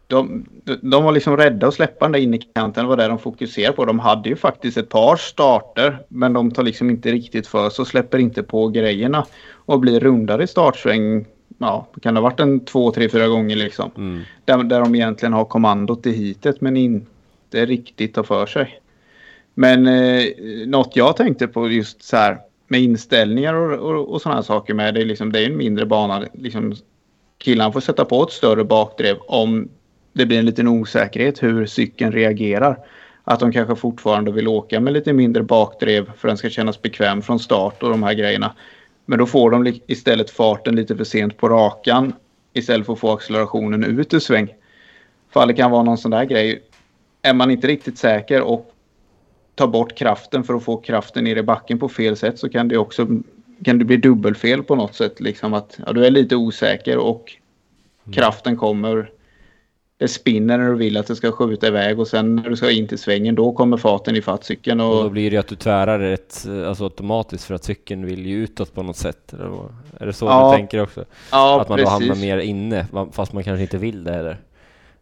[0.08, 0.46] de,
[0.82, 2.84] de var liksom rädda att släppa den där innerkanten.
[2.84, 3.86] Det var det de fokuserade på.
[3.86, 5.98] De hade ju faktiskt ett par starter.
[6.08, 9.26] Men de tar liksom inte riktigt för sig och släpper inte på grejerna.
[9.66, 11.26] Och blir rundare i startsväng.
[11.62, 13.92] Ja, det kan ha varit en två, tre, fyra gånger liksom.
[13.98, 14.22] Mm.
[14.46, 18.80] Där, där de egentligen har kommandot i hitet men inte riktigt tar för sig.
[19.54, 20.24] Men eh,
[20.68, 24.94] något jag tänkte på just så här med inställningar och, och, och sådana saker med.
[24.94, 26.26] Det är, liksom, det är en mindre bana.
[26.34, 26.76] Liksom,
[27.38, 29.70] killarna får sätta på ett större bakdrev om
[30.14, 32.78] det blir en liten osäkerhet hur cykeln reagerar.
[33.24, 36.82] Att de kanske fortfarande vill åka med lite mindre bakdrev för att den ska kännas
[36.82, 38.56] bekväm från start och de här grejerna.
[39.06, 42.14] Men då får de istället farten lite för sent på rakan
[42.54, 44.54] istället för att få accelerationen ut ur sväng.
[45.30, 46.64] För det kan vara någon sån där grej.
[47.22, 48.72] Är man inte riktigt säker och
[49.56, 52.68] tar bort kraften för att få kraften ner i backen på fel sätt så kan
[52.68, 53.08] det också
[53.64, 55.20] kan det bli dubbelfel på något sätt.
[55.20, 57.38] Liksom att ja, du är lite osäker och
[58.14, 59.12] kraften kommer.
[60.02, 62.72] Det spinner när du vill att det ska skjuta iväg och sen när du ska
[62.72, 64.82] in till svängen då kommer farten i fatt cykeln.
[64.82, 68.26] Och då Och, blir det att du tvärar rätt alltså automatiskt för att cykeln vill
[68.26, 69.34] ju utåt på något sätt.
[70.00, 71.06] Är det så Ja, du tänker också?
[71.32, 72.24] ja, att man då hamnar precis.
[72.24, 74.38] mer inne fast man kanske inte vill det heller.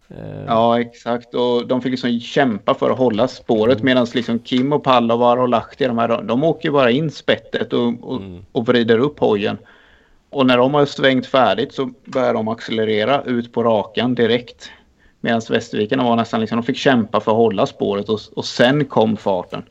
[0.09, 1.35] Eh, Ja, exakt.
[1.35, 5.49] Och de fick liksom kämpa för att hålla spåret medan liksom Kim och Pallovar och
[5.49, 9.57] Lahti, de, här, de åker bara in spettet och, och, och vrider upp hojen.
[10.29, 14.71] Och när de har svängt färdigt så börjar de accelerera ut på rakan direkt.
[15.21, 18.86] Medan Västerviken var nästan liksom, de fick kämpa för att hålla spåret och, och sen
[18.86, 19.63] kom farten.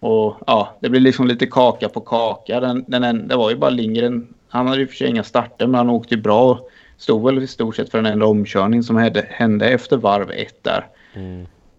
[0.00, 2.60] Och ja, det blir liksom lite kaka på kaka.
[2.60, 4.34] Den, den, en- det var ju bara Lindgren.
[4.48, 6.50] Han hade ju för sig inga starter men han åkte ju bra.
[6.50, 10.30] och Stod väl i stort sett för den enda omkörning som hände, hände efter varv
[10.30, 10.86] ett där.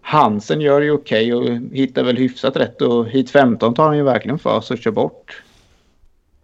[0.00, 4.02] Hansen gör ju okej och hittar väl hyfsat rätt och hit 15 tar han ju
[4.02, 5.42] verkligen för sig och kör bort.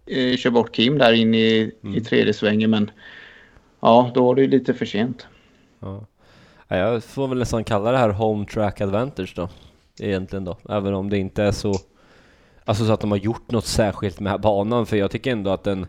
[0.05, 2.91] Eh, kör bort Kim där in i, i tredje svängen men
[3.79, 5.27] ja, då var det ju lite för sent.
[5.79, 6.05] Ja,
[6.67, 9.49] jag får väl nästan kalla det här home track advantage då.
[9.99, 10.57] Egentligen då.
[10.69, 11.73] Även om det inte är så...
[12.65, 14.85] Alltså så att de har gjort något särskilt med banan.
[14.85, 15.87] För jag tycker ändå att den...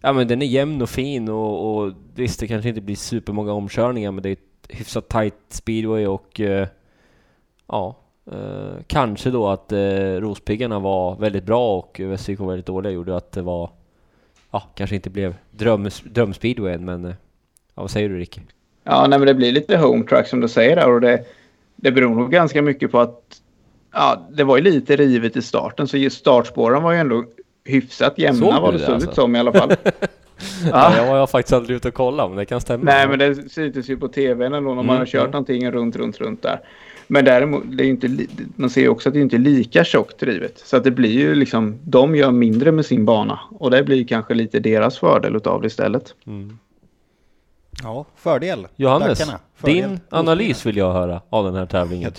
[0.00, 3.52] Ja men den är jämn och fin och, och visst det kanske inte blir supermånga
[3.52, 6.40] omkörningar men det är ett hyfsat tight speedway och...
[6.40, 6.68] Eh,
[7.66, 7.96] ja.
[8.32, 13.16] Eh, kanske då att eh, Rospiggarna var väldigt bra och Västervik var väldigt dåliga gjorde
[13.16, 13.70] att det var...
[14.50, 17.04] Ja, kanske inte blev dröm, drömspeedwayen men...
[17.04, 17.14] Eh,
[17.74, 18.40] ja, vad säger du Ricky?
[18.84, 21.24] Ja, nej, men det blir lite home track som du säger där och det,
[21.76, 23.40] det beror nog ganska mycket på att
[23.92, 27.24] ja, det var ju lite rivet i starten så just startspåren var ju ändå
[27.64, 29.10] hyfsat jämna vad det såg alltså?
[29.10, 29.74] ut som i alla fall.
[30.64, 30.96] Ja, ja.
[30.96, 32.84] jag var faktiskt aldrig ute och kollade, men det kan stämma.
[32.84, 35.30] Nej, men det syntes ju på tvn ändå när man Mm, har kört mm.
[35.30, 36.60] någonting runt, runt, runt där.
[37.06, 38.10] Men däremot, det är inte,
[38.56, 40.58] man ser ju också att det inte är lika tjockt drivet.
[40.58, 43.40] Så att det blir ju liksom, de gör mindre med sin bana.
[43.50, 46.14] Och det blir kanske lite deras fördel utav det istället.
[47.82, 48.68] Ja, fördel.
[48.76, 49.40] Johannes, Dackarna.
[49.62, 52.12] Din analys vill jag höra av den här tävlingen.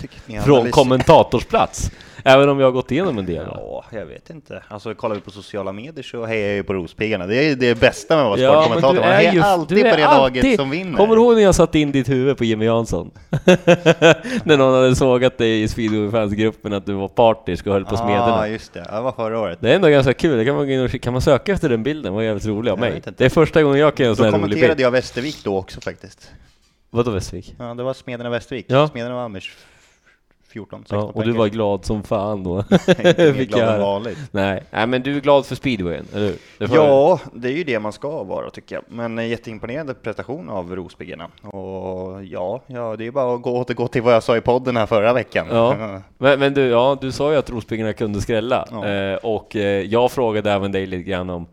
[0.44, 1.90] Från analys- kommentatorsplats.
[2.24, 3.46] Även om jag har gått igenom en del.
[3.54, 4.62] Ja, jag vet inte.
[4.68, 7.26] Alltså kollar vi på sociala medier så hejar jag ju på Rospiggarna.
[7.26, 8.94] Det är det bästa med att vara Ja, men sportkommentator.
[9.00, 10.96] Man är hejar ju alltid på det laget alltid- som vinner.
[10.96, 13.10] Kommer du ihåg när jag satte in ditt huvud på Jimmy Jansson?
[14.44, 17.96] när någon hade sågat dig i speedway-fansgruppen att du var partisk och höll på Ja,
[17.98, 18.48] smederna.
[18.48, 18.86] just det.
[18.92, 19.58] Det var förra året.
[19.60, 21.68] Det är ändå ganska kul, det kan man, gå in och, kan man söka efter
[21.68, 22.02] den bilden?
[22.12, 23.02] Det var jävligt rolig av mig.
[23.16, 24.86] Det är första gången jag kan göra en sån Då här rolig kommenterade bild.
[24.86, 26.30] jag Västervik då också faktiskt.
[26.94, 27.54] Vadå Västervik?
[27.58, 28.66] Ja, det var Smederna Västervik.
[28.68, 28.88] Ja.
[28.88, 29.42] Smederna vann med
[30.48, 32.62] 14, 16 Ja, och du var glad som fan då.
[33.34, 34.18] Fick glad jag vanligt.
[34.30, 34.62] Nej.
[34.70, 36.36] Nej, men du är glad för speedwayen, eller hur?
[36.58, 38.84] Det Ja, det är ju det man ska vara tycker jag.
[38.88, 41.28] Men en jätteimponerande prestation av Rospiggarna.
[41.42, 44.76] Och ja, ja, det är bara att gå, återgå till vad jag sa i podden
[44.76, 45.46] här förra veckan.
[45.50, 45.76] Ja.
[46.18, 48.68] Men, men du, ja, du sa ju att Rospiggarna kunde skrälla.
[48.70, 48.88] Ja.
[48.88, 51.46] Eh, och eh, jag frågade även dig lite grann om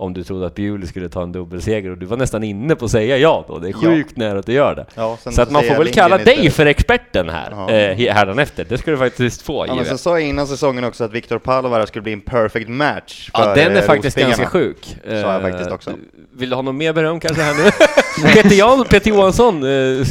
[0.00, 2.84] om du trodde att Bewley skulle ta en dubbelseger och du var nästan inne på
[2.84, 3.58] att säga ja då.
[3.58, 3.78] Det är Ja.
[3.78, 4.86] sjukt nära att du gör det.
[4.94, 6.54] Ja, sen så att man får väl kalla dig istället.
[6.54, 7.70] för experten här, Ja.
[7.70, 8.66] eh, hädanefter.
[8.68, 11.38] Det ska du faktiskt få, Ja, men så sa jag innan säsongen också att Viktor
[11.38, 14.30] Palovaara skulle bli en perfect match Ja, för den är eh, faktiskt Rospiggarna.
[14.36, 14.96] ganska sjuk.
[15.04, 15.90] Sa jag Eh, faktiskt också.
[16.32, 17.70] Vill du ha någon mer beröm kanske här nu?
[18.32, 20.04] Peter, Jan, Peter Johansson, eh, jag,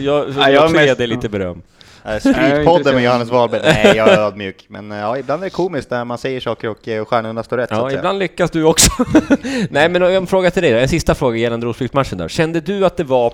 [0.00, 1.50] Ja, jag jag också är ge mest- dig lite beröm.
[1.50, 1.83] Eh, Jag är
[2.20, 2.94] Skrytpodden intresserad.
[2.94, 3.60] med Johannes Wahlberg.
[3.64, 4.64] Nej, jag är ödmjuk.
[4.68, 7.56] Men eh, ja, ibland är det komiskt när man säger saker och eh, stjärnorna står
[7.56, 7.70] rätt.
[7.72, 8.90] Ja, ibland lyckas du också.
[9.70, 10.78] Nej, men en fråga till dig då.
[10.78, 12.28] En sista fråga gällande Rospiggsmatchen då.
[12.28, 13.32] Kände du att det var...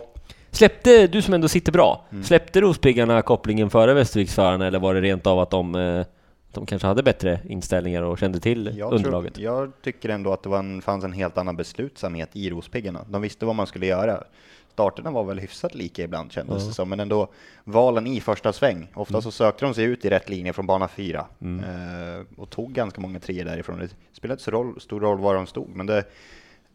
[0.52, 2.24] Släppte, du som ändå sitter bra, Mm.
[2.24, 6.04] släppte Rospiggarna kopplingen före Västerviksförarna eller var det rent av att de, eh,
[6.52, 9.34] de kanske hade bättre inställningar och kände till Jag, underlaget?
[9.34, 13.00] tror, jag tycker ändå att det var en, fanns en helt annan beslutsamhet i Rospiggarna.
[13.08, 14.20] De visste vad man skulle göra.
[14.72, 17.28] Starterna var väl hyfsat lika ibland kändes det som, men ändå
[17.64, 18.88] valen i första sväng.
[18.94, 19.22] Ofta Mm.
[19.22, 23.00] så sökte de sig ut i rätt linje från bana fyra eh, och tog ganska
[23.00, 23.78] många treor därifrån.
[23.78, 26.04] Det spelade inte så roll, stor roll var de stod, men det,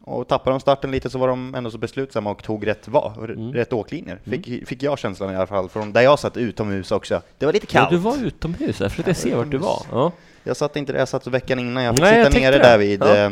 [0.04, 3.14] och tappade de starten lite så var de ändå så beslutsamma och tog rätt, va,
[3.18, 3.52] Mm.
[3.52, 4.20] rätt åklinjer.
[4.24, 7.22] Fick, fick jag känslan i alla fall, från där jag satt utomhus också.
[7.38, 7.90] Det var lite Ja, kallt.
[7.90, 9.82] du var utomhus, jag försökte se vart du var.
[9.90, 10.12] Ja.
[10.44, 11.82] Jag satt inte där, jag satt veckan innan.
[11.82, 13.30] Jag fick Nej, jag sitta nere tänkte där vid Ja.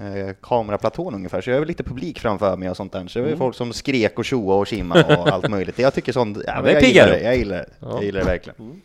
[0.00, 3.06] Eh, kameraplatån ungefär, så jag har lite publik framför mig och sånt där.
[3.06, 3.24] Så det Mm.
[3.24, 5.78] var ju folk som skrek och tjoade och kimma och allt möjligt.
[5.78, 7.66] Jag tycker sånt, ja, det men jag gillar det, jag gillar det.
[7.80, 7.86] Ja.
[7.86, 7.96] Mm.
[7.96, 8.82] Jag gillar det verkligen.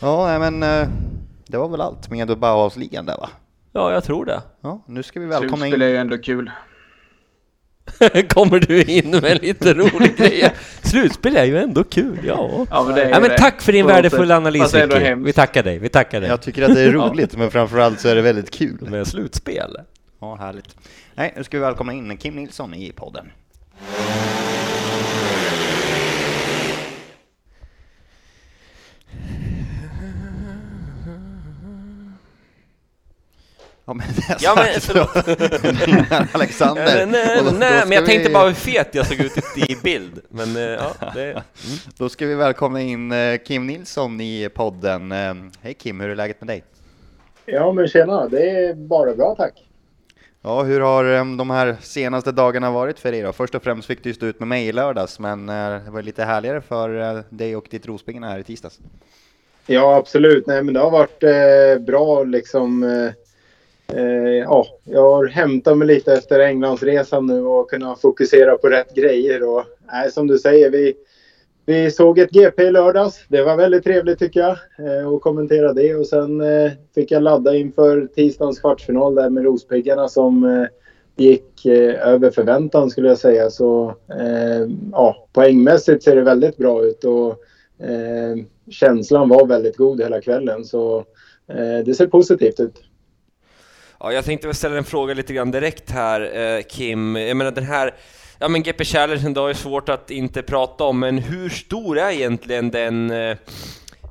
[0.00, 0.88] Ja, nej, men eh,
[1.46, 3.28] det var väl allt med Bauhausligan där va?
[3.72, 4.42] ja, jag tror det.
[4.60, 5.92] Ja, nu ska vi välkomna Slutspel är in...
[5.92, 6.50] ju ändå kul.
[8.28, 10.52] kommer du in med en lite rolig grej.
[10.82, 12.66] Slutspel är ju ändå kul, ja.
[12.70, 15.26] Ja, men Ja, men tack för din värdefulla analys hemskt.
[15.26, 16.30] Vi tackar dig, vi tackar dig.
[16.30, 18.78] Jag tycker att det är roligt, men framförallt så är det väldigt kul.
[18.90, 19.76] Med slutspel.
[20.20, 20.76] Ja, härligt.
[21.14, 23.26] Nej, nu ska vi välkomna in Kim Nilsson i podden.
[33.88, 36.84] Ja men, det Ja, men ringer Alexander.
[36.84, 39.06] Nej, nej, Och då- nej, då men jag ska tänkte vi- bara hur fet jag
[39.06, 40.20] såg ut i bild.
[40.28, 41.42] Men eh, ja, det...
[41.98, 45.12] Då ska vi välkomna in eh, Kim Nilsson i podden.
[45.12, 46.64] Eh, Hej Kim, hur är läget med dig?
[47.46, 48.28] Ja, men tjena.
[48.28, 49.52] Det är bara bra, tack.
[50.42, 53.32] Ja, hur har eh, de här senaste dagarna varit för dig då?
[53.32, 56.02] Först och främst fick du stå ut med mig i lördags, men eh, det var
[56.02, 58.78] lite härligare för eh, dig och ditt Rospiggarna här i tisdags.
[59.66, 60.46] Ja, absolut.
[60.46, 62.82] Nej, men det har varit eh, bra liksom.
[62.82, 63.12] Eh, eh,
[63.92, 68.94] Eh, ja, jag har hämtat mig lite efter Englandsresan nu och kunnat fokusera på rätt
[68.94, 69.48] grejer.
[69.48, 70.94] Och, nej, som du säger, vi,
[71.66, 73.24] vi såg ett GP i lördags.
[73.28, 75.94] Det var väldigt trevligt tycker jag eh, att kommentera det.
[75.94, 80.66] Och sen eh, fick jag ladda inför tisdagens kvartsfinal där med Rospiggarna som eh,
[81.16, 83.50] gick eh, över förväntan skulle jag säga.
[83.50, 87.04] Så eh, ja, poängmässigt ser det väldigt bra ut.
[87.04, 87.30] Och,
[87.86, 88.36] eh,
[88.70, 90.64] känslan var väldigt god hela kvällen.
[90.64, 91.04] Så
[91.48, 92.82] eh, det ser positivt ut.
[94.00, 97.16] Ja, jag tänkte väl ställa en fråga lite grann direkt här, eh, Kim.
[97.16, 97.94] Jag menar den här,
[98.38, 102.10] ja men GP Challenge då är svårt att inte prata om, men hur stor är
[102.10, 103.36] egentligen den, eh,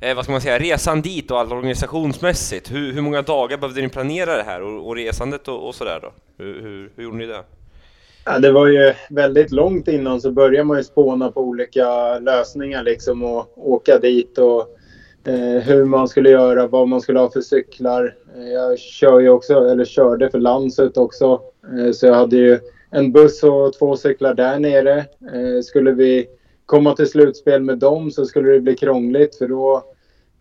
[0.02, 2.72] eh, vad ska man säga, resan dit och allt organisationsmässigt?
[2.72, 6.00] Hur, hur många dagar behövde ni planera det här och, och resandet och, och sådär
[6.02, 6.12] då?
[6.38, 7.44] Hur, hur, hur gjorde ni det?
[8.26, 12.84] Ja, det var ju väldigt långt innan så började man ju spåna på olika lösningar
[12.84, 14.62] liksom och åka dit och
[15.28, 18.16] eh, hur man skulle göra, vad man skulle ha för cyklar.
[18.54, 21.42] Jag kör ju också, eller körde för Landsut också.
[21.80, 22.60] Eh, så jag hade ju
[22.92, 24.98] en buss och två cyklar där nere.
[25.34, 26.28] Eh, skulle vi
[26.66, 29.84] komma till slutspel med dem så skulle det bli krångligt för då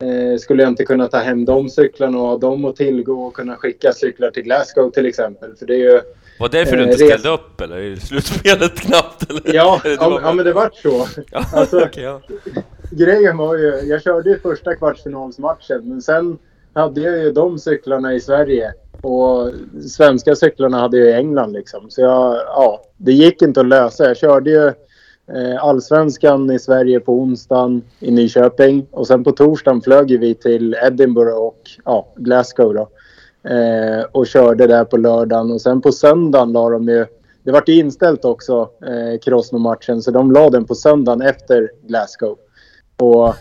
[0.03, 3.35] eh, skulle jag inte kunna ta hem de cyklarna och ha dem att tillgå och
[3.35, 5.57] kunna skicka cyklar till Glasgow till exempel.
[5.57, 6.01] För det är ju
[6.41, 7.79] Var det därför du inte ställde upp eller?
[7.79, 9.55] I slutspelet knappt eller?
[9.55, 11.07] Ja, ja, ja men det vart så.
[11.31, 12.21] Ja, Alltså- okej, ja.
[12.91, 16.39] Grejen var ju, jag körde ju första kvartsfinalsmatchen men sen
[16.77, 19.51] hade jag ju de cyklarna i Sverige och
[19.89, 21.91] svenska cyklarna hade jag i England liksom.
[21.91, 24.05] Så jag, ja, det gick inte att lösa.
[24.05, 24.67] Jag körde ju
[25.37, 30.35] eh, allsvenskan i Sverige på onsdagen i Nyköping och sen på torsdagen flög ju vi
[30.35, 32.89] till Edinburgh och ja, Glasgow då.
[33.51, 37.07] Eh, och körde där på lördagen och sen på söndagen la de ju
[37.43, 42.37] det vart ju inställt också, eh, Krosno-matchen, så de la den på söndagen efter Glasgow.
[42.99, 43.35] Och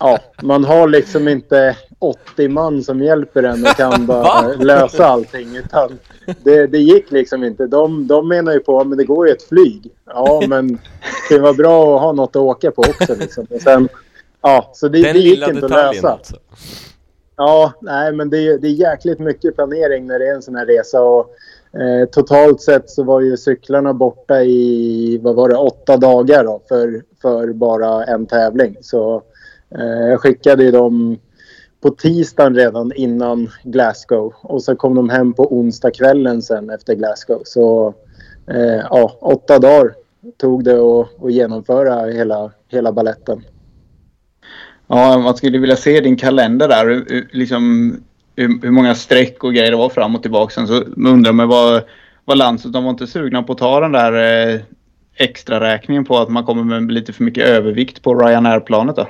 [0.00, 5.56] ja, man har liksom inte 80 man som hjälper en och kan bara lösa allting.
[5.56, 5.98] Utan
[6.42, 7.66] det, det gick liksom inte.
[7.66, 9.90] De, de menar ju på att det går ju ett flyg.
[10.06, 10.78] Ja, men
[11.28, 13.14] det var bra att ha något att åka på också.
[13.14, 13.46] Liksom.
[13.50, 13.88] Och sen,
[14.42, 16.08] ja, så det, det gick inte att lösa.
[16.08, 16.36] alltså.
[17.36, 20.54] Ja, nej, men det är, det är jäkligt mycket planering när det är en sån
[20.54, 21.02] här resa.
[21.02, 21.30] Och,
[21.80, 26.62] eh, totalt sett så var ju cyklarna borta i, vad var det, åtta dagar då,
[26.68, 28.76] för, för bara en tävling.
[28.80, 29.22] Så
[29.78, 31.18] eh, jag skickade ju dem
[31.80, 34.34] på tisdagen redan innan Glasgow.
[34.42, 37.42] Och så kom de hem på onsdagskvällen sen efter Glasgow.
[37.44, 37.94] Så
[38.46, 39.94] eh, ja, åtta dagar
[40.36, 43.44] tog det att, att genomföra hela, hela balletten.
[44.86, 47.04] Ja, man skulle vilja se din kalender där.
[47.36, 47.94] Liksom,
[48.36, 50.54] hur, hur många streck och grejer det var fram och tillbaka.
[50.54, 51.82] Sen så undrar man vad,
[52.24, 54.12] vad Landsut, de var inte sugna på att ta den där
[54.52, 54.60] eh,
[55.16, 59.08] extra räkningen på att man kommer med lite för mycket övervikt på Ryanair-planet då?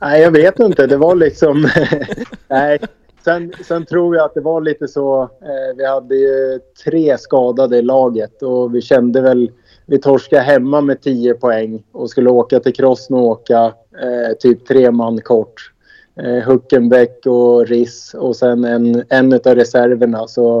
[0.00, 0.86] Nej, jag vet inte.
[0.86, 1.68] Det var liksom...
[2.48, 2.78] Nej.
[3.24, 5.22] Sen, sen tror jag att det var lite så.
[5.22, 9.50] Eh, vi hade ju tre skadade i laget och vi kände väl...
[9.86, 13.64] Vi torskade hemma med 10 poäng och skulle åka till Krosno och åka
[14.02, 15.72] eh, typ tre man kort.
[16.16, 20.26] Eh, Huckenbeck och Riss och sen en, en av reserverna.
[20.26, 20.58] Så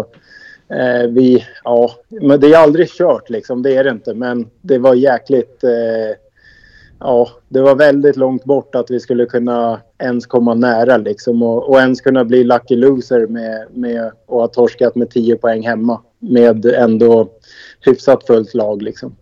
[0.68, 1.46] eh, vi...
[1.64, 3.62] Ja, men det är aldrig kört liksom.
[3.62, 4.14] Det är det inte.
[4.14, 5.64] Men det var jäkligt...
[5.64, 6.16] Eh,
[7.00, 11.68] ja, det var väldigt långt bort att vi skulle kunna ens komma nära liksom och,
[11.68, 16.00] och ens kunna bli lucky loser med, med och ha torskat med 10 poäng hemma
[16.18, 17.28] med ändå
[17.80, 19.16] hyfsat fullt lag liksom.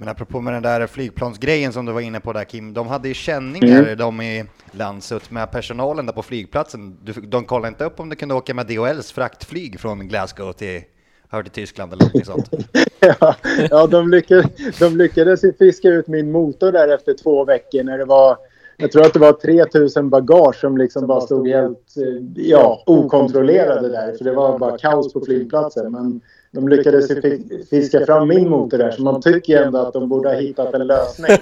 [0.00, 3.08] Men apropå med den där flygplansgrejen som du var inne på där Kim, de hade
[3.08, 3.98] ju känningar Mm.
[3.98, 6.96] de i Landsut med personalen där på flygplatsen.
[7.02, 10.82] Du, de kollade inte upp om du kunde åka med DHLs fraktflyg från Glasgow till,
[11.28, 12.50] hör till Tyskland eller något sånt.
[13.00, 13.36] ja,
[13.70, 18.04] ja de, lyckades, de lyckades fiska ut min motor där efter två veckor när det
[18.04, 18.36] var
[18.80, 21.94] jag tror att det var 3000 bagage som liksom bara stod helt
[22.34, 24.12] ja, okontrollerade där.
[24.12, 25.92] För det var bara kaos på flygplatsen.
[25.92, 29.92] Men de lyckades ju fi- fiska fram min motor där så man tycker ändå att
[29.92, 31.30] de borde ha hittat en lösning.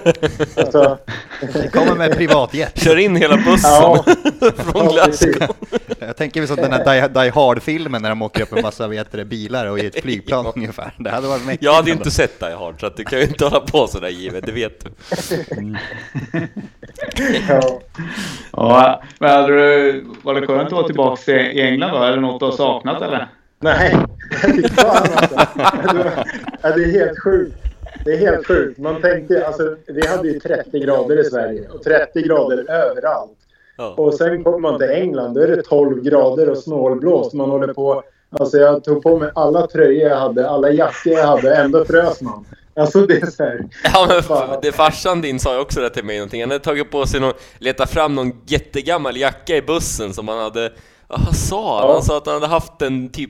[0.55, 0.97] Alltså,
[1.53, 2.79] Det kommer med privatjet.
[2.83, 4.03] Kör in hela bussen ja,
[4.55, 4.91] från ja.
[4.91, 5.55] Glasgow.
[5.99, 8.87] Jag tänker mig som den här Die, Die Hard-filmen när de åker upp en massa
[8.87, 10.93] vet det, bilar och i ett flygplan ungefär.
[10.99, 11.63] Det hade varit mäktigt.
[11.63, 13.87] Jag hade ju inte sett Die Hard, så att du kan ju inte hålla på
[13.87, 14.89] sådär givet, det vet du.
[17.49, 17.79] ja.
[18.51, 21.97] Ja, men hade du, var det skönt att vara tillbaka i England då?
[21.97, 23.27] Är det något du har saknat eller?
[23.59, 23.97] Nej,
[24.45, 25.35] fy fan alltså.
[26.61, 27.55] Ja, Det är helt sjukt.
[28.05, 28.79] Det är helt sjukt.
[28.79, 33.37] Man tänkte, alltså, vi hade ju 30 grader i Sverige och 30 grader överallt.
[33.77, 33.93] Ja.
[33.97, 37.33] Och sen kommer man till England, då är det 12 grader och snålblåst.
[37.33, 38.03] Man håller på...
[38.39, 42.21] Alltså jag tog på mig alla tröjor jag hade, alla jackor jag hade, ändå frös
[42.21, 42.45] man.
[42.75, 43.65] Alltså det är så här.
[43.83, 46.63] Ja men f- det farsan din sa ju också det till mig någonting, han hade
[46.63, 50.71] tagit på sig någon, letat fram någon jättegammal jacka i bussen som han hade,
[51.07, 51.87] vad sa han?
[51.87, 51.93] Ja.
[51.93, 53.29] Han sa att han hade haft den typ,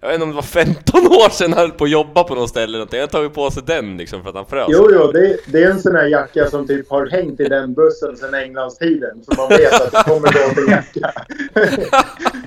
[0.00, 2.34] jag vet inte om det var 15 år sedan han höll på att jobba på
[2.34, 4.66] något ställe eller någonting, han hade tagit på sig den liksom för att han frös.
[4.70, 7.74] Jo, jo, det, det är en sån här jacka som typ har hängt i den
[7.74, 9.24] bussen sedan Englandstiden.
[9.24, 11.12] Så man vet att det kommer gå till jacka.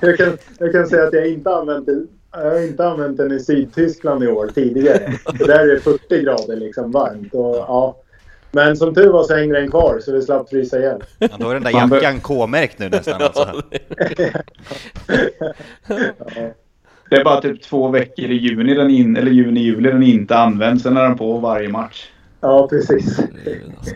[0.00, 2.08] jag, kan, jag kan säga att jag inte använt den.
[2.32, 5.12] Jag har inte använt den i Sydtyskland i år tidigare.
[5.38, 7.34] För där är det 40 grader liksom varmt.
[7.34, 7.96] Och, ja.
[8.52, 11.02] Men som tur var så hängde den kvar så vi slapp frysa ihjäl.
[11.18, 13.62] Ja, då är den där jackan K-märkt nu nästan alltså.
[17.10, 20.82] Det är bara typ två veckor i juni, den in, eller juni-juli den inte används.
[20.82, 22.06] Sen är den på varje match.
[22.40, 23.18] Ja, precis.
[23.18, 23.94] alltså.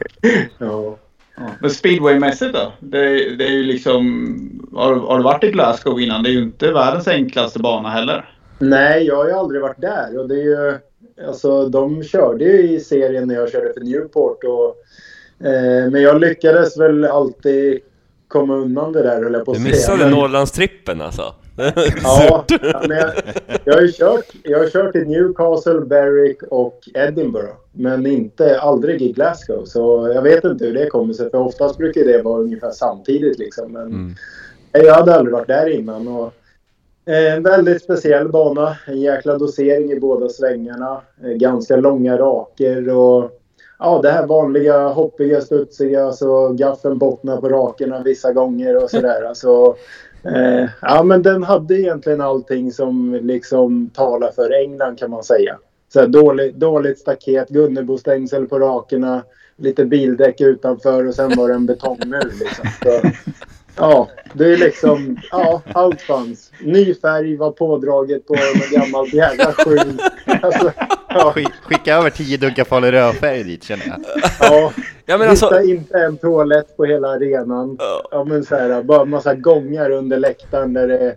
[0.58, 0.98] Ja.
[1.36, 1.42] Ja.
[1.60, 2.72] Men speedwaymässigt då?
[2.80, 2.98] Det,
[3.36, 4.24] det är ju liksom...
[4.74, 6.22] Har, har du varit i Glasgow innan?
[6.22, 8.28] Det är ju inte världens enklaste bana heller.
[8.58, 10.18] Nej, jag har ju aldrig varit där.
[10.18, 10.78] Och det är ju,
[11.28, 14.44] alltså, de körde ju i serien när jag körde för Newport.
[14.44, 14.76] Och,
[15.46, 17.80] eh, men jag lyckades väl alltid
[18.28, 19.72] komma undan det där, höll jag på att Du säga.
[19.74, 21.34] missade Men- Norrlandstrippen alltså.
[21.56, 23.12] Ja, ja, men jag,
[23.64, 27.52] jag, har ju kört, jag har kört i Newcastle, Berwick och Edinburgh.
[27.72, 29.64] Men inte, aldrig i Glasgow.
[29.64, 31.30] Så jag vet inte hur det kommer sig.
[31.30, 33.38] För oftast brukar det vara ungefär samtidigt.
[33.38, 33.72] Liksom.
[33.72, 34.14] Men Mm.
[34.72, 36.08] jag hade aldrig varit där innan.
[36.08, 36.32] Och,
[37.12, 38.76] eh, en väldigt speciell bana.
[38.86, 41.00] En jäkla dosering i båda svängarna.
[41.24, 42.88] Eh, ganska långa raker.
[42.96, 43.30] Och,
[43.78, 46.12] ja, det här vanliga hoppiga, studsiga.
[46.12, 49.22] Så gaffeln bottnar på rakerna vissa gånger och sådär.
[49.22, 49.76] Alltså,
[50.24, 55.58] Eh, ja, men den hade egentligen allting som liksom talar för England kan man säga.
[55.92, 59.22] Så här, dålig, dåligt staket, Gunnebostängsel på rakerna,
[59.56, 62.32] lite bildäck utanför och sen var det en betongmur.
[62.40, 62.66] Liksom.
[62.82, 63.00] Så,
[63.76, 66.50] ja, det är liksom, ja, allt fanns.
[66.62, 70.00] Ny färg var pådraget på en gammalt jävla skjul.
[70.42, 70.72] Alltså,
[71.34, 74.00] Skick, skicka över tio dunkar farlig rödfärg dit känner jag.
[74.40, 74.72] ja.
[75.06, 77.76] Ja men alltså, Hitta inte en toalett på hela arenan.
[78.10, 81.14] Ja, men så här, bara massa gångar under läktaren där det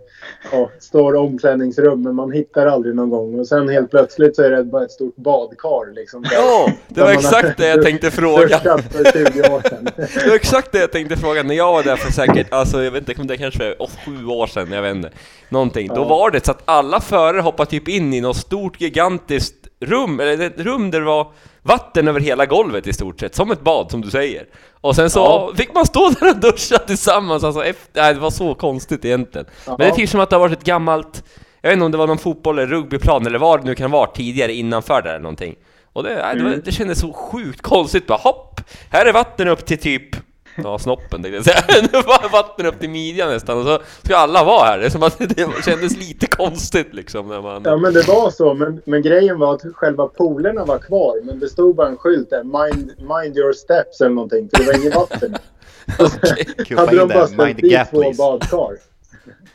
[0.52, 3.38] ja, står omklädningsrum men man hittar aldrig någon gång.
[3.40, 5.94] Och sen helt plötsligt så är det bara ett stort badkar.
[5.94, 8.42] Liksom, där- ja, det var exakt det jag tänkte fråga.
[8.58, 9.88] duschat för 20 år sedan.
[9.96, 12.90] Det var exakt det jag tänkte fråga när jag var där för säkert, alltså jag
[12.90, 15.10] vet inte, det kanske är åt, sju år sedan, jag vet inte.
[15.48, 15.88] Någonting.
[15.88, 16.04] Då Ja.
[16.08, 20.46] var det så att alla förare hoppade typ in i något stort gigantiskt rum, eller
[20.46, 23.90] ett rum där det var vatten över hela golvet i stort sett, som ett bad
[23.90, 24.46] som du säger.
[24.80, 25.52] Och sen så Ja.
[25.56, 29.46] fick man stå där och duscha tillsammans, alltså efter, nej, det var så konstigt egentligen.
[29.66, 29.94] Men det är Ja.
[29.94, 31.24] typ som att det har varit ett gammalt,
[31.60, 33.90] jag vet inte om det var någon fotboll eller rugbyplan eller vad det nu kan
[33.90, 35.54] vara tidigare innanför där eller någonting.
[35.92, 38.60] Och det, nej, det, var, det kändes så sjukt konstigt bara hopp!
[38.90, 40.16] Här är vatten upp till typ
[40.64, 41.82] Ja, snoppen tänkte jag säga.
[41.92, 44.78] Nu var vatten upp till midjan nästan och så ska alla vara här.
[44.78, 47.62] Det är som att det kändes lite konstigt liksom när man...
[47.64, 48.54] Ja men det var så.
[48.54, 51.14] Men, men grejen var att själva poolerna var kvar.
[51.24, 52.44] Men det stod bara en skylt där.
[52.44, 54.48] Mind, mind your steps eller någonting.
[54.52, 55.36] För det var inget vatten.
[56.66, 58.76] Kuppa Hade de bara ställt dit två badkar.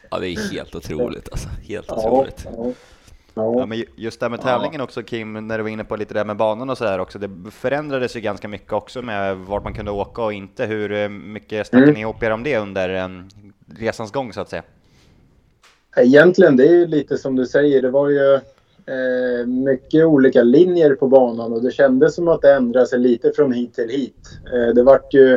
[0.10, 1.50] Ja, det är helt otroligt alltså.
[1.68, 2.46] Helt otroligt.
[2.46, 2.72] ja, Ja,
[3.34, 3.66] ja.
[3.66, 6.14] men ju- just det här med tävlingen också Kim, när du var inne på lite
[6.14, 9.38] det här med banan och så här också, det förändrades ju ganska mycket också med
[9.38, 10.66] vart man kunde åka och inte.
[10.66, 11.94] Hur eh, mycket snackade Mm.
[11.94, 13.08] ni ihop er om det under eh,
[13.80, 14.64] resans gång så att säga?
[15.98, 17.82] Egentligen, det är ju lite som du säger.
[17.82, 22.54] Det var ju eh, mycket olika linjer på banan och det kändes som att det
[22.54, 24.40] ändrade sig lite från hit till hit.
[24.54, 25.36] Eh, det vart ju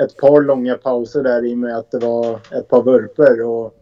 [0.00, 3.74] ett par långa pauser där i och med att det var ett par vurper och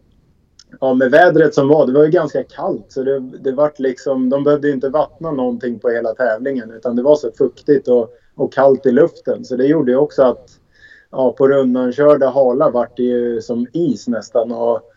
[0.80, 4.30] ja, med vädret som var, det var ju ganska kallt så det, det vart liksom,
[4.30, 8.10] de behövde ju inte vattna någonting på hela tävlingen utan det var så fuktigt och,
[8.34, 9.44] och kallt i luften.
[9.44, 10.50] Så det gjorde ju också att
[11.10, 14.52] ja, på rundankörda hala vart det ju som is nästan.
[14.52, 14.92] Och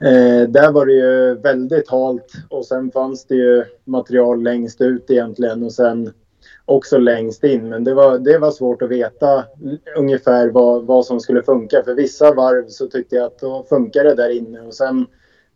[0.00, 5.10] Eh, där var det ju väldigt halt och sen fanns det ju material längst ut
[5.10, 6.12] egentligen och sen
[6.64, 7.68] också längst in.
[7.68, 9.44] Men det var, det var svårt att veta
[9.96, 11.82] ungefär vad, vad som skulle funka.
[11.84, 15.06] För vissa varv så tyckte jag att då funkar det där inne och sen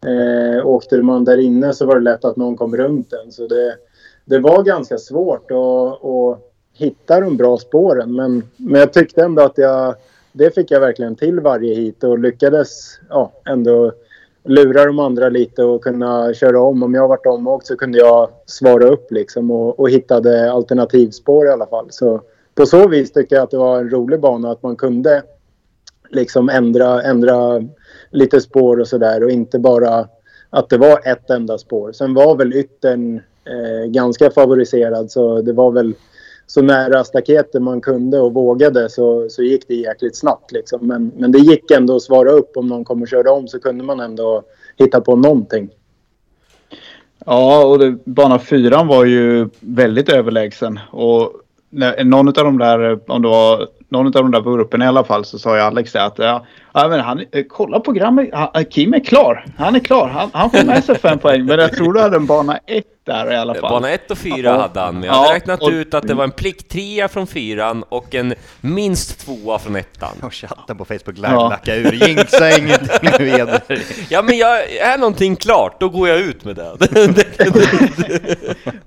[0.07, 3.33] Eh, åkte man där inne så var det lätt att någon kom runt den.
[3.33, 3.77] Så det,
[4.25, 8.15] det var ganska svårt att, att hitta de bra spåren.
[8.15, 9.95] Men, men jag tyckte ändå att jag,
[10.33, 13.93] det fick jag verkligen till varje hit och lyckades ja, ändå
[14.49, 16.83] lura de andra lite och kunna köra om.
[16.83, 21.51] Om jag varit omåkt så kunde jag svara upp liksom och, och hittade alternativspår i
[21.51, 21.87] alla fall.
[21.91, 22.21] Så
[22.55, 25.23] på så vis tycker jag att det var en rolig bana att man kunde
[26.11, 27.63] liksom ändra, ändra
[28.11, 30.09] lite spår och sådär och inte bara
[30.51, 31.93] att det var ett enda spår.
[31.93, 35.95] Sen var väl yttern eh, ganska favoriserad så det var väl
[36.51, 40.53] så nära staketet man kunde och vågade så, så gick det jäkligt snabbt.
[40.53, 40.87] Liksom.
[40.87, 43.61] Men, men det gick ändå att svara upp om någon kom och körde om så
[43.61, 44.43] kunde man ändå
[44.77, 45.71] hitta på någonting.
[47.27, 50.81] Ja, och det, bana fyran var ju väldigt överlägsen.
[50.91, 51.33] Och
[51.71, 55.05] när, någon av de där, om det var någon av de där vurpen i alla
[55.05, 56.45] fall så sa ju Alex det att ja,
[56.75, 59.45] men han, eh, kolla programmet, eh, Kim är klar.
[59.59, 61.45] Han är klar, han, han får med sig fem poäng.
[61.45, 63.71] Men jag tror du hade en bana ett där i alla fall.
[63.71, 66.25] Bana 1 och 4 hade han, jag hade ja, räknat och, ut att det var
[66.25, 70.17] en plikttrea från fyran och en minst tvåa från ettan.
[70.23, 71.75] Och chatten på Facebook live ja.
[71.75, 73.61] ur, jinxa ingenting vidare.
[74.09, 76.79] Ja men jag, är någonting klart, då går jag ut med det.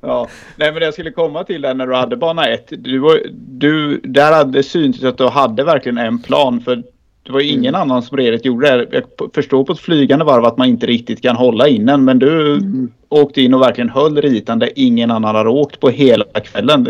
[0.02, 3.24] ja, nej men det jag skulle komma till där när du hade bana 1, du,
[3.38, 6.84] du, där hade synts att du hade verkligen en plan för
[7.24, 7.82] det var ju ingen mm.
[7.82, 9.04] annan som redigt gjorde det.
[9.20, 12.06] Jag förstår på ett flygande varv att man inte riktigt kan hålla in den.
[12.06, 12.92] Men du mm.
[13.10, 16.88] åkte in och verkligen höll ritan där ingen annan hade åkt på hela kvällen.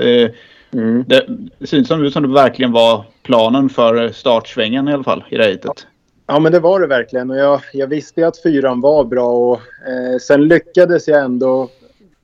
[0.74, 1.06] Mm.
[1.08, 1.28] Det,
[1.68, 5.88] syns som ut som det verkligen var planen för startsvängen i alla fall i racet.
[6.28, 9.60] Ja men det var det verkligen och jag, jag visste att fyran var bra och
[9.88, 11.70] eh, sen lyckades jag ändå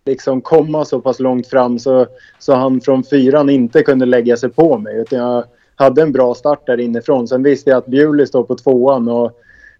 [0.05, 2.07] liksom komma så pass långt fram så,
[2.39, 4.97] så han från fyran inte kunde lägga sig på mig.
[4.97, 5.43] Utan jag,
[5.77, 7.27] hade en bra start där inifrån.
[7.27, 9.31] Sen visste jag att Bewley står på tvåan och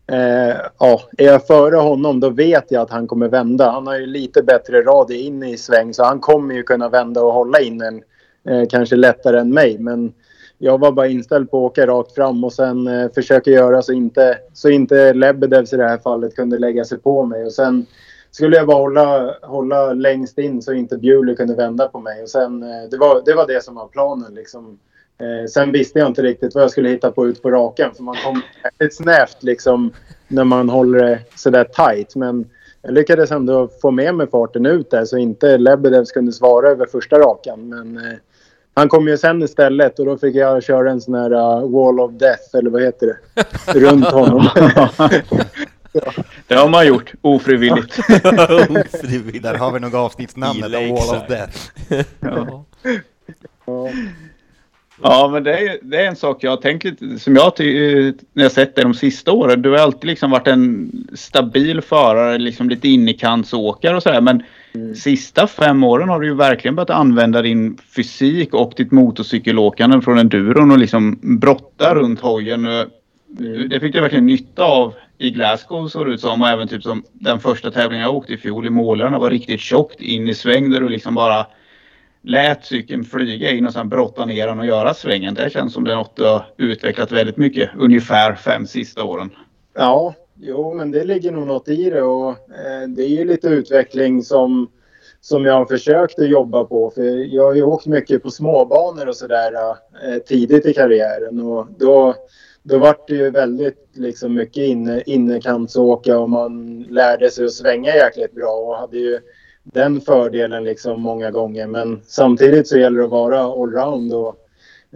[0.07, 3.71] eh, ja, är jag före honom då vet jag att han kommer vända.
[3.71, 7.21] Han har ju lite bättre radie in i sväng så han kommer ju kunna vända
[7.21, 8.01] och hålla in en
[8.49, 9.77] eh, kanske lättare än mig.
[9.79, 10.13] Men
[10.57, 13.93] jag var bara inställd på att åka rakt fram och sen eh, försöka göra så
[13.93, 17.45] inte, så inte Lebedevs i det här fallet kunde lägga sig på mig.
[17.45, 17.85] Och sen
[18.38, 22.23] skulle jag bara hålla, hålla längst in så inte Bewley kunde vända på mig.
[22.23, 24.33] Och sen, eh, det, var, det var det som var planen.
[24.33, 24.79] Liksom.
[25.19, 27.93] Eh, sen visste jag inte riktigt vad jag skulle hitta på ut på raken.
[27.95, 29.91] För man kom väldigt snävt liksom
[30.27, 32.15] när man håller det sådär tight.
[32.15, 32.49] Men
[32.81, 36.85] jag lyckades ändå få med mig farten ut där så inte Lebedevs kunde svara över
[36.85, 37.69] första rakan.
[37.69, 38.17] Men eh,
[38.73, 41.99] han kom ju sen istället och då fick jag köra en sån här uh, wall
[41.99, 43.79] of death eller vad heter det?
[43.79, 44.49] Runt honom.
[46.47, 47.99] Det har man gjort ofrivilligt.
[48.69, 49.43] ofrivilligt.
[49.43, 51.57] Där har vi nog avsnittsnamnet, Wall of Death.
[52.19, 52.65] ja.
[53.65, 53.89] ja.
[55.01, 57.53] Ja, men det är, det är en sak jag har tänkt lite, som jag
[58.33, 59.61] när jag sett dig de sista åren.
[59.61, 64.21] Du har alltid liksom varit en stabil förare, liksom lite innekantsåkare och sådär.
[64.21, 64.43] Men
[64.73, 64.95] mm.
[64.95, 70.17] sista fem åren har du ju verkligen börjat använda din fysik och ditt motorcykelåkande från
[70.17, 72.65] enduron och liksom brotta runt hojen.
[72.65, 73.69] Mm.
[73.69, 76.84] Det fick du verkligen nytta av i Glasgow såg det ut som och även typ
[76.84, 80.34] som den första tävlingen jag åkte i fjol i Målarna var riktigt tjockt in i
[80.34, 81.47] sväng där du liksom bara
[82.22, 85.34] lät cykeln flyga in och sen brotta ner den och göra svängen.
[85.34, 89.30] Det känns som det är något du har utvecklat väldigt mycket ungefär fem sista åren.
[89.74, 93.47] Ja, jo men det ligger nog något i det och eh, det är ju lite
[93.47, 94.68] utveckling som
[95.22, 96.89] som jag har försökt att jobba på.
[96.95, 101.68] För jag har ju åkt mycket på småbanor och sådär eh, tidigt i karriären och
[101.78, 102.15] då,
[102.68, 107.95] då var det ju väldigt liksom, mycket inne, innekantsåka och man lärde sig att svänga
[107.95, 109.20] jäkligt bra och hade ju
[109.63, 111.68] den fördelen liksom många gånger.
[111.68, 114.13] Men samtidigt så gäller det att vara allround.
[114.13, 114.28] Och,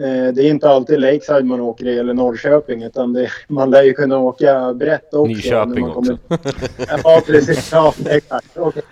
[0.04, 3.84] eh, det är inte alltid Lakeside man åker i eller Norrköping utan det, man lär
[3.84, 5.28] ju kunna åka brett också.
[5.28, 6.18] Nyköping också.
[7.04, 7.72] ja, precis.
[7.72, 8.58] Ja, exakt.
[8.58, 8.84] Okay.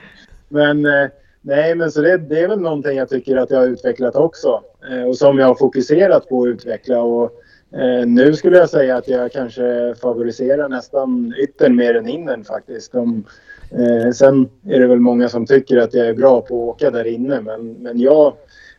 [0.50, 1.08] Men eh,
[1.42, 4.62] nej, men så det, det, är väl någonting jag tycker att jag har utvecklat också.
[4.92, 7.02] Eh, och som jag har fokuserat på att utveckla.
[7.02, 7.32] Och,
[7.74, 12.92] Eh, nu skulle jag säga att jag kanske favoriserar nästan yttern mer än innern faktiskt.
[12.92, 13.24] De,
[13.72, 16.92] Eh, sen är det väl många som tycker att jag är bra på att åka
[16.92, 18.34] där inne men, men jag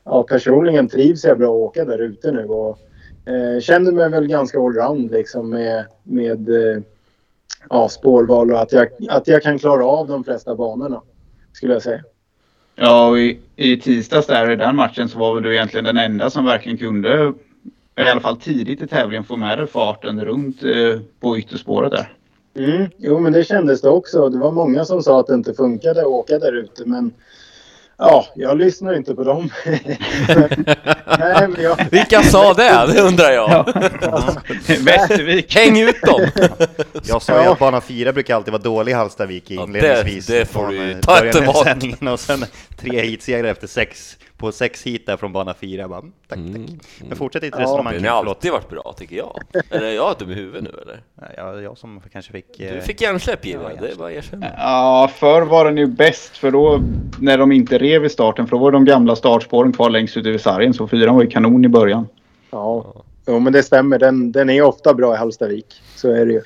[0.05, 2.78] ja, personligen trivs jag bra att åka där ute nu och
[3.24, 6.82] eh, känner mig väl ganska allround liksom med, med eh,
[7.70, 11.03] ja, spårval och att jag, att jag kan klara av de flesta banorna
[11.53, 12.05] skulle jag säga.
[12.74, 15.97] Ja, och i, i tisdags där i den matchen så var väl du egentligen den
[15.97, 17.32] enda som verkligen kunde
[18.07, 22.12] i alla fall tidigt i tävlingen få med dig farten runt eh, på ytterspåret där.
[22.59, 24.28] Mm, jo, men det kändes det också.
[24.28, 26.84] Det var många som sa att det inte funkade att åka där ute.
[26.86, 27.12] Men
[28.03, 29.51] Ja, jag lyssnar inte på dem.
[31.18, 31.86] Nej, men jag...
[31.90, 32.92] Vilka sa det?
[32.94, 33.64] Det undrar jag.
[34.84, 35.55] Västervik.
[35.55, 36.26] Häng ut dem!
[37.03, 40.26] Jag sa ju att bana 4 brukar alltid vara dålig i Hallstavik inledningsvis.
[40.26, 42.12] det, det får du ta av tillbaka.
[42.12, 42.44] Och sen
[42.76, 45.88] tre heatsegrar efter sex, på sex hit där från bana 4.
[45.88, 46.88] Bara, mm, tack, tack.
[47.09, 47.95] Men fortsätt ditt resonemang.
[47.95, 49.43] Den har alltid varit bra tycker jag.
[49.70, 51.03] Eller är jag dum i huvudet nu eller?
[51.36, 52.59] Ja, jag som kanske fick...
[52.59, 54.47] Du eh, fick hjärnsläpp Jiva, det är bara erkänna.
[54.57, 56.80] Ja, förr var den ju bäst för då
[57.20, 60.30] när de inte rev i starten för då var de gamla startspåren kvar längst ute
[60.30, 62.09] vid sargen så fyran var ju kanon i början.
[62.51, 62.95] Ja,
[63.26, 63.99] jo, men det stämmer.
[63.99, 65.82] Den, den är ofta bra i Hallstavik.
[65.97, 66.43] Så är det ju.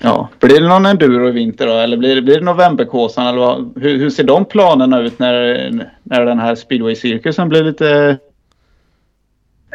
[0.00, 3.38] Ja, blir det någon enduro i vinter då eller blir det, blir det novemberkåsan eller
[3.38, 3.82] vad?
[3.82, 8.18] Hur, hur ser de planerna ut när, när den här speedway-cirkusen blir lite...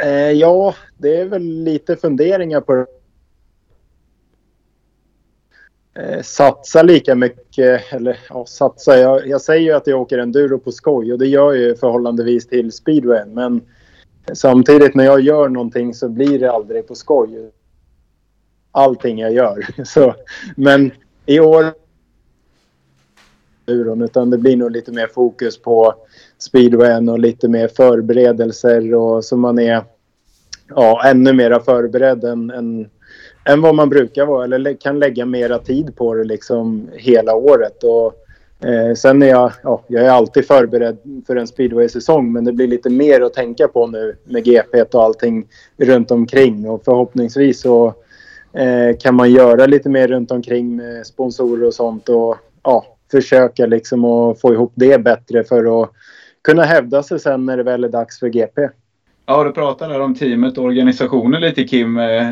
[0.02, 2.86] Eh, ja, det är väl lite funderingar på.
[5.96, 8.98] Eh, satsa lika mycket, eller ja, satsa.
[8.98, 11.76] Jag, jag säger ju att jag åker enduro på skoj och det gör jag ju
[11.76, 13.34] förhållandevis till speedwayen.
[13.34, 13.62] Men
[14.34, 17.52] samtidigt när jag gör någonting så blir det aldrig på skoj.
[18.76, 19.66] Allting jag gör.
[19.84, 20.16] Så,
[20.56, 20.92] men
[21.26, 21.74] i år
[23.66, 25.96] utan det blir nog lite mer fokus på
[26.38, 29.84] speedwayen och lite mer förberedelser och så man är
[30.70, 32.90] ja, ännu mera förberedd än, än,
[33.46, 37.84] än vad man brukar vara eller kan lägga mera tid på det liksom hela året.
[37.84, 38.14] Och,
[38.70, 40.98] eh, sen är jag, ja, jag är alltid förberedd
[41.28, 45.04] för en speedway-säsong men det blir lite mer att tänka på nu med GP och
[45.04, 45.48] allting
[45.78, 47.94] runt omkring och förhoppningsvis så
[49.00, 54.06] kan man göra lite mer runt omkring med sponsorer och sånt och ja, försöka liksom
[54.06, 55.92] att få ihop det bättre för att
[56.42, 58.70] kunna hävda sig sen när det väl är dags för GP.
[59.26, 61.98] Ja, du pratade där om teamet och organisationen lite Kim.
[61.98, 62.30] Eh,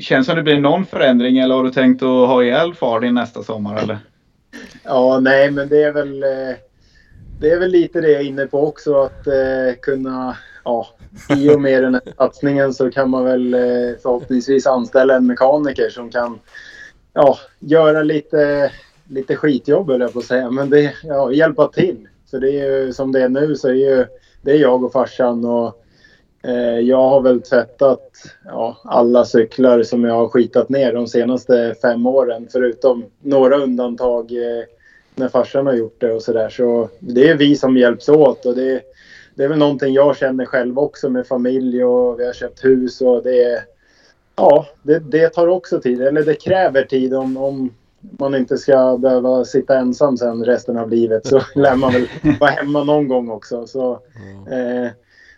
[0.00, 3.14] Känns som det blir någon förändring eller har du tänkt att ha ihjäl far din
[3.14, 3.98] nästa sommar eller?
[4.84, 6.56] Ja, nej, men det är väl, eh,
[7.40, 8.94] det är väl lite det jag är inne på också.
[9.02, 10.36] Att eh, kunna,
[10.66, 10.86] ja,
[11.36, 15.88] i och med den här satsningen så kan man väl eh, förhoppningsvis anställa en mekaniker
[15.88, 16.38] som kan
[17.12, 18.72] ja, göra lite,
[19.08, 20.50] lite skitjobb höll jag på att säga.
[20.50, 22.08] Men det, ja, hjälpa till.
[22.30, 24.06] Så det är ju som det är nu så är ju
[24.42, 25.82] det är jag och farsan och
[26.42, 28.10] eh, jag har väl tvättat
[28.44, 34.32] ja, alla cyklar som jag har skitat ner de senaste fem åren förutom några undantag
[34.32, 34.64] eh,
[35.14, 36.48] när farsan har gjort det och sådär.
[36.48, 38.82] Så det är vi som hjälps åt och det,
[39.36, 43.00] det är väl någonting jag känner själv också med familj och vi har köpt hus
[43.00, 43.64] och det
[44.36, 46.02] Ja, det, det tar också tid.
[46.02, 50.90] Eller det kräver tid om, om man inte ska behöva sitta ensam sen resten av
[50.90, 51.26] livet.
[51.26, 52.08] Så lär man väl
[52.40, 53.66] vara hemma någon gång också.
[53.66, 53.92] Så,
[54.50, 54.90] eh,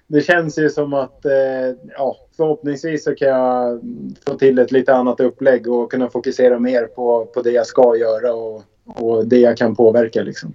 [0.07, 3.81] det känns ju som att eh, ja, förhoppningsvis så kan jag
[4.27, 7.97] få till ett lite annat upplägg och kunna fokusera mer på, på det jag ska
[7.97, 10.23] göra och, och det jag kan påverka.
[10.23, 10.55] Liksom.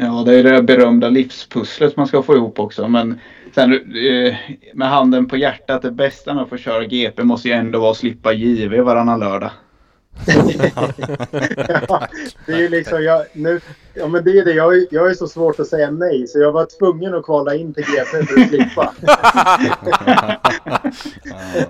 [0.00, 2.88] Ja, det är det berömda livspusslet man ska få ihop också.
[2.88, 3.20] Men
[3.54, 4.34] sen eh,
[4.74, 7.90] med handen på hjärtat, det bästa med att få köra GP måste ju ändå vara
[7.90, 9.50] att slippa JV varannan lördag.
[11.88, 12.08] ja,
[12.46, 13.60] det är ju liksom, jag, nu,
[13.94, 14.52] ja, men det är det.
[14.52, 17.54] Jag, är- jag är så svårt att säga nej så jag var tvungen att kvala
[17.54, 18.94] in till GP för att slippa.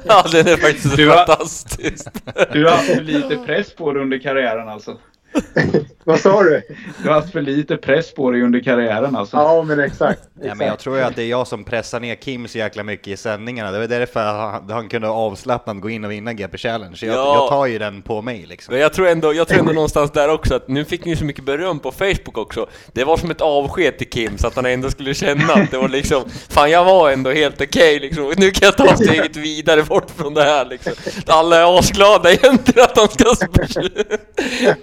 [0.07, 2.09] Ja, den är faktiskt Du har- fantastisk.
[2.53, 4.97] Du har haft lite press på dig under karriären alltså?
[6.05, 6.63] Vad sa du?
[7.03, 9.37] Du har haft för lite press på dig under karriären alltså?
[9.37, 10.21] Ja, men exakt.
[10.35, 10.83] Ja, men jag exakt.
[10.83, 13.71] tror ju att det är jag som pressar ner Kim så jäkla mycket i sändningarna.
[13.71, 16.99] Det var därför han, han kunde avslappnat gå in och vinna GP Challenge.
[17.03, 17.35] Jag, Ja.
[17.35, 18.73] jag tar ju den på mig liksom.
[18.73, 21.25] Men jag tror, ändå, jag tror ändå någonstans där också att nu fick ni så
[21.25, 22.67] mycket beröm på Facebook också.
[22.93, 25.79] Det var som ett avsked till Kim så att han ändå skulle känna att det
[25.79, 28.33] var liksom Fan jag var ändå helt okej liksom.
[28.37, 30.93] Nu kan jag ta steget vidare bort från det här liksom.
[31.27, 33.25] Alla är asglada egentligen att han ska...
[33.25, 34.19] sp-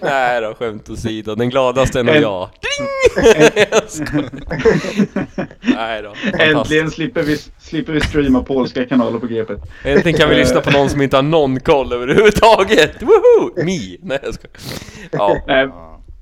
[0.40, 1.34] Nej då, skämt åsido.
[1.34, 2.48] Den gladaste är nog jag.
[5.60, 6.14] Nej då.
[6.38, 9.54] Äntligen slipper vi, slipper vi streama polska kanaler på GP.
[9.84, 13.02] Äntligen kan vi lyssna på någon som inte har någon koll överhuvudtaget.
[13.02, 13.64] Woho!
[13.64, 13.96] Me!
[14.02, 14.56] Nej jag skojar.
[15.10, 15.44] Ja.
[15.46, 15.68] Nej,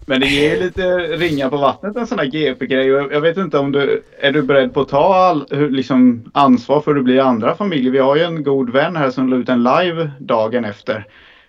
[0.07, 2.87] men det ger lite ringar på vattnet en sån här GP-grej.
[2.87, 6.91] Jag vet inte om du är du beredd på att ta all, liksom, ansvar för
[6.91, 7.93] hur det blir i andra familjer.
[7.93, 11.07] Vi har ju en god vän här som la ut en live dagen efter.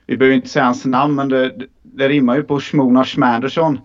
[0.08, 1.54] Vi behöver inte säga hans namn men det,
[1.84, 3.80] det rimmar ju på Shmona Schmandersson.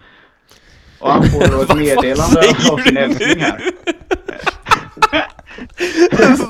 [0.99, 2.41] Och han får då ett meddelande
[2.73, 3.61] av sin älskling här.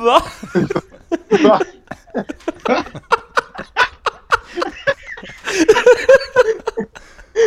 [0.05, 0.23] Va?
[1.43, 1.61] Va?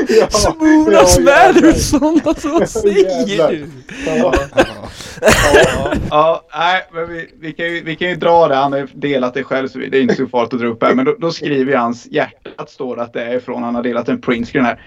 [0.08, 3.68] Ja, Smona ja, Smädersson, alltså vad säger du?
[4.06, 4.34] Ja,
[6.10, 8.56] Ja, nej, men vi, vi, kan ju, vi kan ju dra det.
[8.56, 10.84] Han har ju delat det själv så det är inte så farligt att dra upp
[10.84, 10.94] här.
[10.96, 13.64] Men då, då skriver jag hans hjärtat står att det är ifrån.
[13.64, 14.82] Han har delat en printscreen här.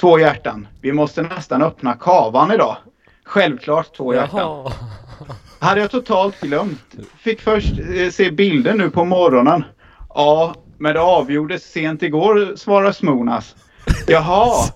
[0.00, 0.68] två hjärtan.
[0.80, 2.76] Vi måste nästan öppna kavan idag.
[3.24, 4.40] Självklart två hjärtan.
[4.40, 4.72] Jaha.
[5.58, 6.94] Hade jag totalt glömt.
[7.18, 9.64] Fick först eh, se bilder nu på morgonen.
[10.08, 13.56] Ja, men det avgjordes sent igår, svarar Smonas.
[14.06, 14.68] Jaha,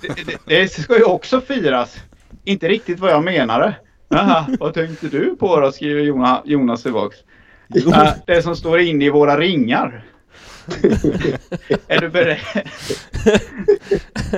[0.00, 1.96] det, det, det ska ju också firas.
[2.44, 3.74] Inte riktigt vad jag menade.
[4.08, 7.16] Jaha, vad tänkte du på då, skriver Jonas, Jonas tillbaks.
[7.74, 10.04] Äh, det som står inne i våra ringar.
[11.88, 12.38] är du beredd?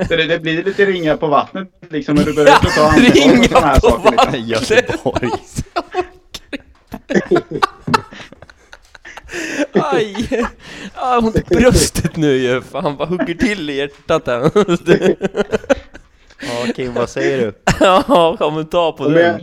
[0.08, 2.18] Det, det blir lite ringar på vattnet liksom.
[2.18, 4.32] Är du beredd att ta ansvar för sådana här saker?
[4.32, 4.76] Liksom?
[4.76, 5.30] Göteborg.
[9.72, 10.46] Aj!
[10.94, 12.60] Ah, ont i bröstet nu ju.
[12.60, 14.50] Fan vad hugger till i hjärtat här.
[16.40, 17.52] Ja, Kim, vad säger du?
[17.80, 19.18] ja, kommentar på den.
[19.18, 19.40] jag,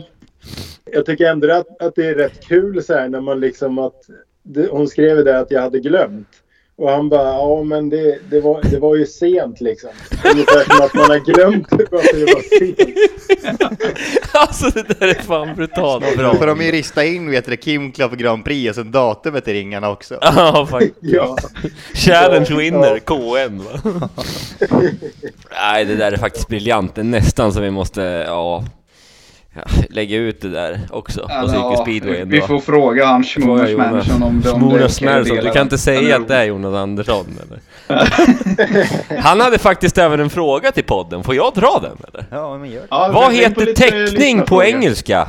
[0.84, 4.06] jag tycker ändå att, att det är rätt kul så här när man liksom att...
[4.42, 6.41] Det, hon skrev det att jag hade glömt.
[6.76, 9.90] Och han bara, ja men det, det, var, det var ju sent liksom.
[10.24, 12.98] Ungefär som att man har glömt varför det var sent.
[14.34, 16.34] Alltså det där är fan brutalt bra.
[16.34, 19.52] Får de ju rista in vet du, Kim Club Grand Prix och sen datumet i
[19.52, 20.18] ringarna också.
[20.20, 20.94] Ja, faktiskt.
[21.00, 21.36] Ja,
[21.94, 23.14] Challenge Ja, winner, ja.
[23.46, 24.08] KN va?
[25.62, 26.94] Nej, det där är faktiskt briljant.
[26.94, 28.64] Det är nästan så vi måste, ja,
[29.54, 32.34] ja lägga ut det där också på Cykel Speedway ändå.
[32.36, 33.24] vi får fråga han
[33.76, 37.60] Manson om det Manson, dela du kan inte säga att det är Jonas Andersson eller?
[39.22, 42.26] Han hade faktiskt även en fråga till podden, får jag dra den eller?
[42.30, 42.86] Ja, men gör det.
[42.90, 44.64] Ja, Vad på heter lite teckning på lyssnarfrågor.
[44.64, 45.28] engelska?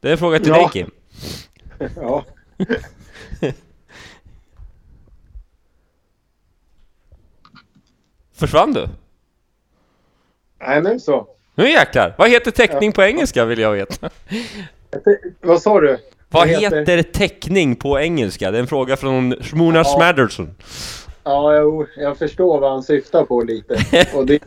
[0.00, 0.54] Det är en fråga till Ja.
[0.56, 0.90] dig Kim.
[1.96, 2.24] ja.
[8.34, 8.88] Försvann du?
[10.60, 11.26] Nej, men så.
[11.54, 12.14] Nu jäklar!
[12.18, 14.10] Vad heter teckning på engelska vill jag veta?
[15.40, 15.98] Vad sa du?
[16.28, 18.50] Vad heter teckning på engelska?
[18.50, 19.84] Det är en fråga från Shmona Ja.
[19.84, 20.50] Smadderson.
[21.24, 23.76] Ja, jo, jag förstår vad han syftar på lite.
[24.14, 24.38] Och det,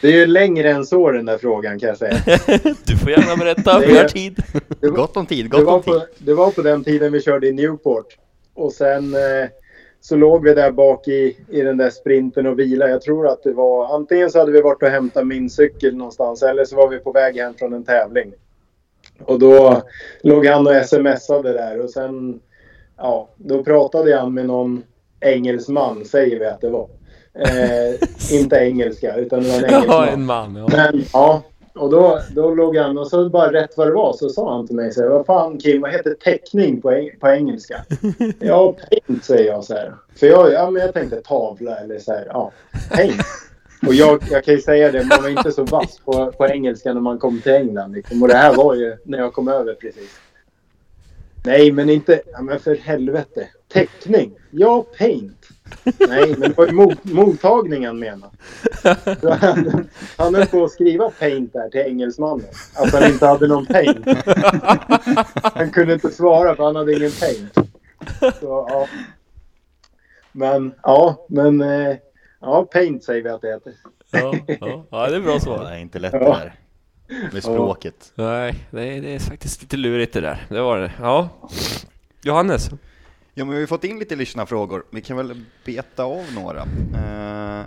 [0.00, 2.16] det är ju längre än så den där frågan kan jag säga.
[2.84, 4.42] Du får gärna berätta, Det vi har tid.
[4.80, 5.92] Det var, Gott om tid, det gott var, om tid.
[5.92, 8.06] på, det var på den tiden vi körde i Newport.
[8.54, 9.20] Och sen eh,
[10.00, 12.88] så låg vi där bak i, i den där sprinten och vila.
[12.88, 16.42] Jag tror att det var antingen så hade vi varit och hämtat min cykel någonstans
[16.42, 18.32] eller så var vi på väg hem från en tävling.
[19.24, 19.82] Och då
[20.22, 22.40] låg han och smsade där och sen
[22.96, 24.82] ja, då pratade han med någon
[25.20, 26.88] engelsman säger vi att det var.
[27.34, 27.94] Eh,
[28.40, 30.08] inte engelska utan det var en Ja, engelsman.
[30.08, 30.56] en man.
[30.56, 30.68] Ja.
[30.92, 31.42] Men ja,
[31.74, 34.66] och då, då låg han och så bara rätt vad det var så sa han
[34.66, 37.84] till mig så här, vad fan Kim, vad heter teckning på, eng- på engelska?
[38.38, 39.94] ja, paint säger jag så här.
[40.16, 42.52] För jag, ja, men jag tänkte tavla eller så här, ja,
[42.90, 43.22] paint.
[43.86, 46.94] Och jag, jag kan ju säga det, man var inte så vass på, på engelska
[46.94, 47.92] när man kom till England.
[47.92, 48.22] Liksom.
[48.22, 50.20] Och det här var ju när jag kom över precis.
[51.44, 53.48] Nej, men inte, ja, men för helvete.
[53.72, 54.32] Teckning?
[54.50, 55.39] Ja, paint.
[56.08, 58.32] Nej, men det var ju mot, mottagningen menade.
[59.20, 62.46] Så han, han höll på att skriva paint där till engelsmannen.
[62.74, 64.06] Att han inte hade någon paint.
[65.42, 67.54] Han kunde inte svara för han hade ingen paint.
[68.40, 68.86] Så, ja.
[70.32, 71.96] Men ja, men eh,
[72.40, 73.72] ja, paint säger vi att det heter.
[74.10, 74.86] Ja, ja.
[74.90, 75.64] ja, det är bra Det svar.
[75.64, 76.54] är inte lätt det där.
[77.32, 78.12] Med språket.
[78.14, 80.46] Nej, det är, det är faktiskt lite lurigt det där.
[80.48, 80.92] Det var det.
[81.00, 81.28] Ja.
[82.22, 82.70] Johannes?
[83.40, 84.84] Ja, men vi har fått in lite lyssnarfrågor.
[84.90, 86.60] Vi kan väl beta av några.
[86.94, 87.64] Eh,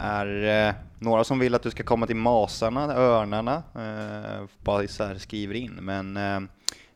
[0.00, 3.62] är eh, några som vill att du ska komma till Masarna, Örnarna?
[3.74, 5.78] eh, bara så här skriver in.
[5.80, 6.40] Men eh,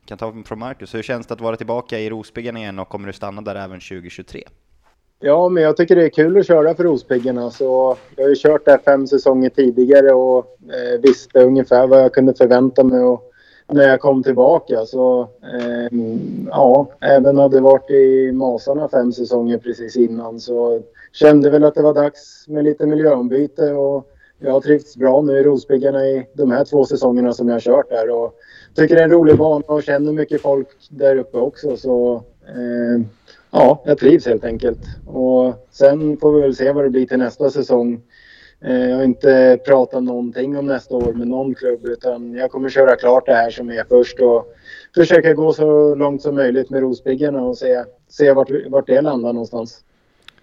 [0.01, 0.95] vi kan ta från Marcus.
[0.95, 3.81] Hur känns det att vara tillbaka i Rospiggarna igen och kommer du stanna där även
[3.81, 4.45] 2023?
[5.21, 7.45] Ja, men jag tycker det är kul att köra för Rospiggarna.
[7.45, 7.65] Alltså,
[8.17, 12.35] jag har ju kört där fem säsonger tidigare och eh, visste ungefär vad jag kunde
[12.35, 13.33] förvänta mig och
[13.69, 14.87] när jag kom tillbaka.
[14.87, 15.99] Så eh,
[16.51, 21.83] ja, även hade varit i Masarna fem säsonger precis innan så kände väl att det
[21.83, 26.51] var dags med lite miljöombyte och jag har trivts bra nu i Rospiggarna i de
[26.51, 28.35] här två säsongerna som jag har kört där och
[28.75, 31.77] tycker det är en rolig bana och känner mycket folk där uppe också.
[31.77, 32.15] Så
[32.49, 33.07] eh,
[33.51, 34.79] ja, jag trivs helt enkelt.
[35.07, 38.03] Och sen får vi väl se vad det blir till nästa säsong.
[38.61, 42.69] Eh, jag har inte pratat någonting om nästa år med någon klubb utan jag kommer
[42.69, 44.55] köra klart det här som är först och
[44.95, 49.33] försöka gå så långt som möjligt med Rospiggarna och se, se vart, vart det landar
[49.33, 49.85] någonstans.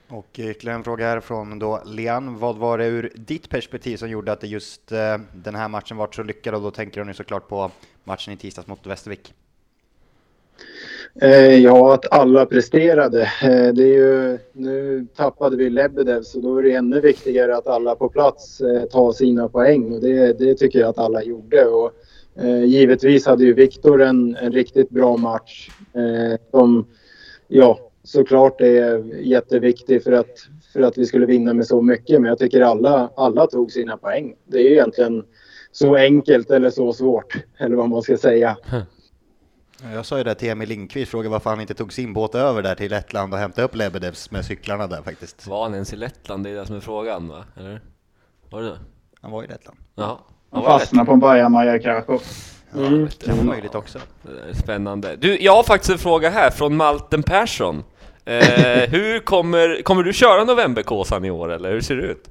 [0.08, 2.40] Och eh, ytterligare en fråga här från då Lian.
[2.40, 5.98] Vad var det ur ditt perspektiv som gjorde att det just eh, den här matchen
[5.98, 6.56] var så lyckad?
[6.56, 7.72] Och då tänker hon ju såklart på
[8.04, 9.34] matchen i tisdags mot Västervik.
[11.22, 13.22] Eh, ja, att alla presterade.
[13.22, 17.68] Eh, det är ju, nu tappade vi Lebedev så då är det ännu viktigare att
[17.68, 21.66] alla på plats eh, tar sina poäng och det, det tycker jag att alla gjorde.
[21.66, 21.92] Och,
[22.36, 26.88] eh, givetvis hade ju Viktor en, en riktigt bra match eh, som
[27.48, 30.38] ja, såklart är jätteviktig för att,
[30.74, 32.22] för att vi skulle vinna med så mycket.
[32.22, 34.36] Men jag tycker alla, alla tog sina poäng.
[34.46, 35.24] Det är ju egentligen
[35.72, 38.58] så enkelt eller så svårt, eller vad man ska säga.
[38.64, 38.82] Hm.
[39.92, 42.62] Jag sa ju det till Emil Lindqvist, frågade varför han inte tog sin båt över
[42.62, 45.48] där till Lettland och hämtade upp Lebedevs med cyklarna där faktiskt.
[45.48, 46.44] Var han ens i Lettland?
[46.44, 47.46] Det är det som är frågan va?
[47.58, 47.82] Eller?
[48.50, 48.80] Var det det?
[49.22, 49.78] Han var i Lettland.
[49.96, 50.18] Jaha.
[50.52, 52.22] Han fastnade på en bajamaja i Krakow.
[52.76, 53.06] Mm.
[53.20, 54.00] Det kan vara möjligt också.
[54.22, 55.16] Det Spännande.
[55.16, 57.84] Du, jag har faktiskt en fråga här från Malten Persson.
[58.26, 58.38] Eh,
[58.90, 62.30] hur kommer, kommer du köra Novemberkåsan i år eller hur ser det ut?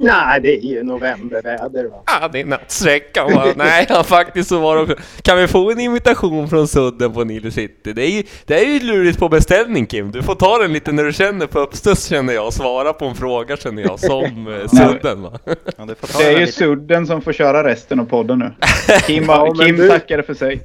[0.00, 2.02] Nej, det är ju novemberväder va.
[2.04, 3.44] Ah, det är nattsträckan va?
[3.56, 4.94] Nej, ja, faktiskt så var det också.
[5.22, 7.92] Kan vi få en invitation från Sudden på Nilo City?
[7.92, 10.10] Det är ju, det är ju lurigt på beställning Kim.
[10.10, 12.52] Du får ta den lite när du känner på uppstuds känner jag.
[12.52, 14.24] Svara på en fråga känner jag som
[14.62, 15.32] eh, Sudden va?
[15.44, 18.52] Ja, ta Det är ju lite- Sudden som får köra resten av podden nu.
[19.06, 20.60] Kim, Ja, Kim du- tackade för sig.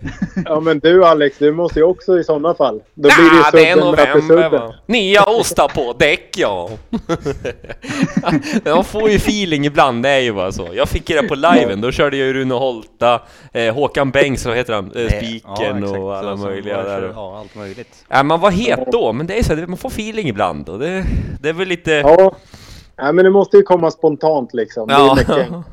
[0.46, 2.82] Ja, men du Alex, du måste ju också i sådana fall.
[2.94, 4.52] Då blir det Ja, ju det är sudden möter november sudden.
[4.52, 4.74] va?
[4.86, 6.70] Nya ostar på däck ja.
[8.64, 10.68] Jag får ju feeling ibland, det är ju bara så.
[10.74, 13.22] Jag fick det på liven, då körde jag ju Rune Holta,
[13.52, 14.92] eh, Håkan Bengts, vad heter han?
[14.96, 15.98] Eh, Spiken exakt.
[16.00, 17.12] och alla Så- så möjliga det- där.
[17.16, 18.06] Ja, allt möjligt.
[18.10, 20.80] Ja, man var het då, men det är så, här, man får feeling ibland och
[20.80, 21.06] det,
[21.42, 21.92] det är väl lite...
[21.92, 22.36] Ja.
[22.96, 24.88] ja, men det måste ju komma spontant liksom.
[24.88, 25.16] Det är Ja.
[25.16, 25.66] mycket enkelt.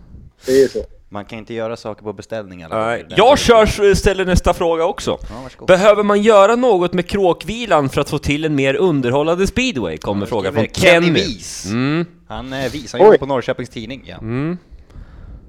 [0.46, 0.78] Det är ju så.
[1.13, 2.77] Man kan inte göra saker på beställning alla.
[2.97, 5.19] Den- Jag kör, ställer nästa fråga också.
[5.59, 5.65] Ja.
[5.67, 9.97] Behöver man göra något med kråkvilan för att få till en mer underhållande speedway?
[9.99, 11.21] Kommer frågan från Kenny Kenny.
[11.21, 11.67] Vis.
[11.67, 12.07] Mm.
[12.29, 14.03] Han eh, visar ju på Norrköpings Tidning.
[14.07, 14.19] Ja.
[14.19, 14.59] Mm.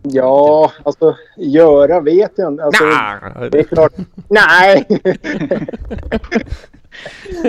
[0.04, 2.64] Ja, alltså göra vet jag inte.
[2.64, 3.50] Alltså, Nah.
[3.52, 3.94] Det är klart.
[4.30, 4.86] Nej!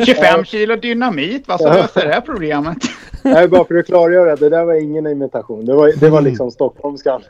[0.06, 2.78] 25 kilo dynamit, vad så löser det här problemet?
[3.22, 4.36] Nej, bara för att klargöra.
[4.36, 5.66] Det där var ingen imitation.
[5.66, 7.22] Det var, det var liksom stockholmskan.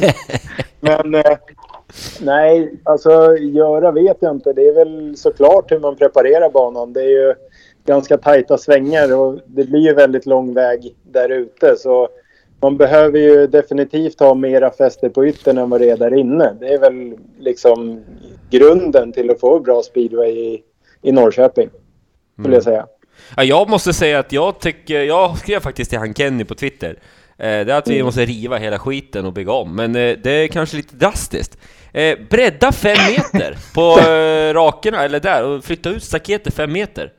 [0.80, 1.36] Men eh,
[2.20, 4.52] nej, alltså göra vet jag inte.
[4.52, 6.92] Det är väl såklart hur man preparerar banan.
[6.92, 7.34] Det är ju
[7.86, 11.76] ganska tajta svängar och det blir ju väldigt lång väg där ute.
[11.76, 12.08] Så
[12.60, 16.56] man behöver ju definitivt ha mera fäste på yttern än vad det är där inne.
[16.60, 18.00] Det är väl liksom
[18.50, 20.62] grunden till att få bra speedway i,
[21.04, 21.68] i Norrköping.
[22.40, 22.86] Skulle jag säga.
[23.36, 26.88] Ja, jag måste säga att jag tycker, jag skrev faktiskt till han Kenny på Twitter
[27.38, 30.30] eh, Det är att vi måste riva hela skiten och bygga om, men eh, det
[30.30, 31.58] är kanske lite drastiskt
[31.92, 37.12] eh, Bredda fem meter på eh, rakerna, eller där, och flytta ut staketet fem meter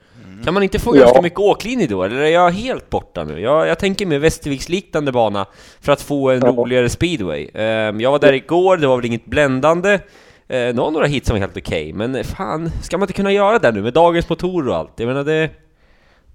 [0.45, 0.99] Kan man inte få Ja.
[1.01, 3.39] ganska mycket åklinje då, eller är jag helt borta nu?
[3.41, 5.45] Jag, jag tänker mig Västerviks-liknande bana
[5.81, 6.47] för att få en Ja.
[6.47, 7.63] roligare speedway eh,
[7.99, 9.99] Jag var där igår, det var väl inget bländande
[10.47, 13.59] eh, var några hits som var helt okej, men fan, ska man inte kunna göra
[13.59, 14.91] det nu med dagens motorer och allt?
[14.95, 15.49] Jag menar det...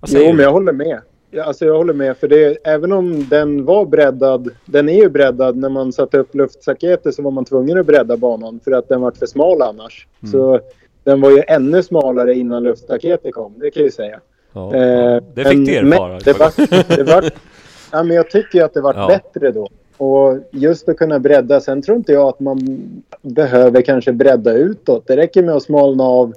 [0.01, 0.37] Vad säger Jo, du?
[0.37, 1.01] men jag håller med.
[1.31, 2.17] Ja, Alltså jag håller med.
[2.17, 5.57] För det, även om den var breddad, den är ju breddad.
[5.57, 9.01] När man satte upp luftstaketet så var man tvungen att bredda banan för att den
[9.01, 10.07] var för smal annars.
[10.23, 10.33] Mm.
[10.33, 10.61] Så
[11.05, 14.21] den var ju ännu smalare innan luftstaketet kom, det kan jag ju säga.
[14.53, 15.23] Ja, Eh.
[15.35, 16.19] Det fick men- du erfara.
[16.19, 16.53] Det var,
[16.97, 17.25] det var,
[17.93, 19.07] ja, men jag tycker att det var Ja.
[19.07, 19.69] bättre då.
[20.01, 21.61] Och just att kunna bredda.
[21.61, 22.83] Sen tror inte jag att man
[23.23, 25.07] behöver kanske bredda utåt.
[25.07, 26.33] Det räcker med att smalna av.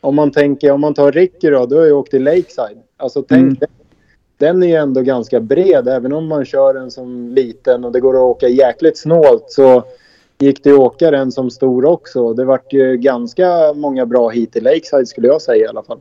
[0.00, 2.78] Om man tänker, om man tar Ricky då, då har jag åkt till Lakeside.
[2.96, 3.56] Alltså tänk, Mm.
[3.58, 3.68] den,
[4.38, 5.88] den är ju ändå ganska bred.
[5.88, 9.82] Även om man kör den som liten och det går att åka jäkligt snålt så
[10.38, 12.32] gick det att åka den som stor också.
[12.34, 16.00] Det vart ju ganska många bra hit i Lakeside skulle jag säga i alla fall.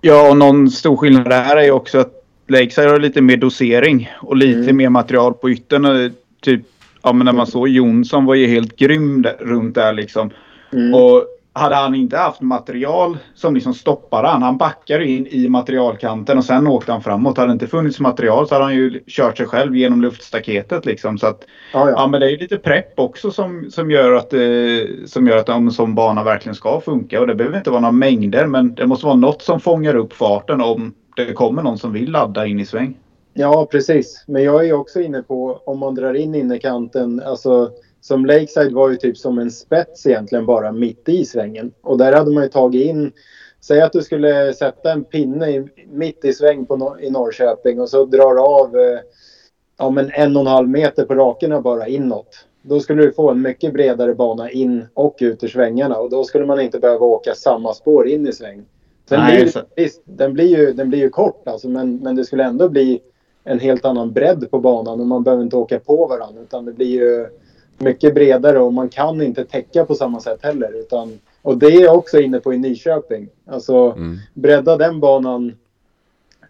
[0.00, 2.17] Ja, och någon stor skillnad där är ju också att
[2.48, 4.76] Lakeside har lite mer dosering och lite Mm.
[4.76, 6.12] mer material på yttern.
[6.42, 6.62] Typ,
[7.02, 10.30] ja men när man såg Jonsson var ju helt grym där, runt där liksom.
[10.72, 10.94] Mm.
[10.94, 14.42] Och hade han inte haft material som liksom stoppade han.
[14.42, 17.36] Han backade in i materialkanten och sen åkte han framåt.
[17.36, 21.18] Hade det inte funnits material så hade han ju kört sig själv genom luftstaketet liksom.
[21.18, 22.06] Så att, Ja, ja ja.
[22.06, 24.40] men det är lite prepp också som, som gör att, eh,
[25.06, 27.20] som gör att en sån bana verkligen ska funka.
[27.20, 30.12] Och det behöver inte vara några mängder men det måste vara något som fångar upp
[30.12, 30.94] farten om
[31.26, 32.98] det kommer någon som vill ladda in i sväng.
[33.34, 34.24] Ja, precis.
[34.26, 37.22] Men jag är också inne på om man drar in innerkanten.
[37.24, 41.72] Alltså, som Lakeside var ju typ som en spets egentligen bara mitt i svängen.
[41.80, 43.12] Och där hade man ju tagit in.
[43.60, 47.80] Säg att du skulle sätta en pinne i, mitt i sväng på, Nor- i Norrköping
[47.80, 48.98] och så drar du av eh,
[49.78, 52.46] ja, men en och en halv meter på rakerna bara inåt.
[52.62, 56.24] Då skulle du få en mycket bredare bana in och ut ur svängarna och då
[56.24, 58.64] skulle man inte behöva åka samma spår in i sväng.
[59.08, 62.16] Sen Nej, blir, så- visst, den blir ju, den blir ju kort alltså, men, men
[62.16, 63.00] det skulle ändå bli
[63.44, 66.72] en helt annan bredd på banan och man behöver inte åka på varandra utan det
[66.72, 67.26] blir ju
[67.78, 70.72] mycket bredare och man kan inte täcka på samma sätt heller.
[70.80, 73.28] Utan, och det är jag också inne på i Nyköping.
[73.46, 74.16] Alltså Mm.
[74.34, 75.56] bredda den banan,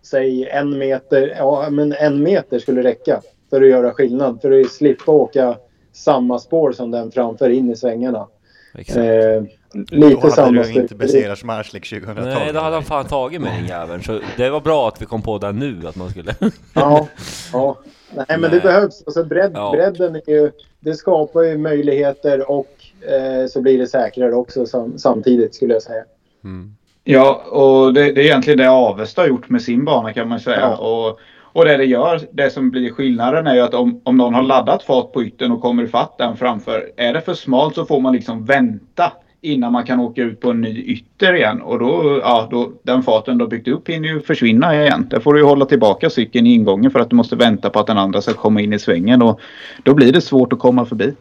[0.02, 4.40] säg en meter, ja men en meter skulle räcka för att göra skillnad.
[4.42, 5.56] För att slippa åka
[5.92, 8.26] samma spår som den framför in i svängarna.
[8.74, 8.98] Exakt.
[8.98, 9.42] Eh,
[9.72, 12.26] lite Då hade du inte besegrat Marslik 2012.
[12.26, 14.02] Nej, då hade han fan tagit med den jäveln.
[14.02, 16.34] Så det var bra att vi kom på det nu, att man skulle...
[16.74, 17.08] Ja,
[17.52, 17.78] ja.
[18.14, 18.50] Nej, men Nej.
[18.50, 19.02] det behövs.
[19.06, 19.70] Alltså bredd, Ja.
[19.70, 20.50] Bredden är ju,
[20.80, 22.74] det skapar ju möjligheter och
[23.08, 26.04] eh, så blir det säkrare också sam, samtidigt skulle jag säga.
[26.44, 26.74] Mm.
[27.04, 30.40] Ja, och det, det är egentligen det Avesta har gjort med sin bana kan man
[30.40, 30.60] säga.
[30.60, 30.76] Ja.
[30.76, 31.18] Och,
[31.52, 34.42] och det det gör, det som blir skillnaden är ju att om, om någon har
[34.42, 36.90] laddat fart på yttern och kommer ifatt den framför.
[36.96, 40.50] Är det för smalt så får man liksom vänta innan man kan åka ut på
[40.50, 41.62] en ny ytter igen.
[41.62, 45.06] Och då, ja, då, den farten du har byggt upp hinner ju försvinna igen.
[45.10, 47.78] Där får du ju hålla tillbaka cykeln i ingången för att du måste vänta på
[47.78, 49.22] att den andra ska komma in i svängen.
[49.22, 49.40] Och
[49.82, 51.14] då blir det svårt att komma förbi.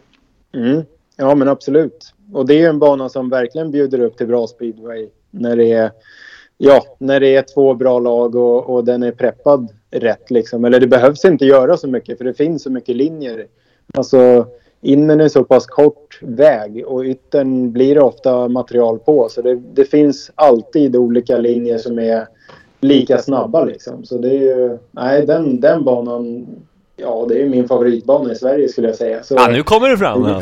[0.53, 0.83] Mm.
[1.17, 2.13] Ja, men absolut.
[2.33, 5.91] Och det är en bana som verkligen bjuder upp till bra speedway när det är,
[6.57, 10.31] ja, när det är två bra lag och, och den är preppad rätt.
[10.31, 10.65] Liksom.
[10.65, 13.47] Eller det behövs inte göra så mycket för det finns så mycket linjer.
[13.93, 14.45] Alltså,
[14.81, 19.29] innen är så pass kort väg och yttern blir det ofta material på.
[19.29, 22.27] Så det, det finns alltid olika linjer som är
[22.81, 23.63] lika snabba.
[23.63, 24.05] Liksom.
[24.05, 26.47] Så det är ju, nej, den, den banan,
[26.95, 29.23] ja, det är min favoritbana i Sverige skulle jag säga.
[29.23, 30.23] Så, Ja, nu kommer det fram!
[30.23, 30.41] Ja.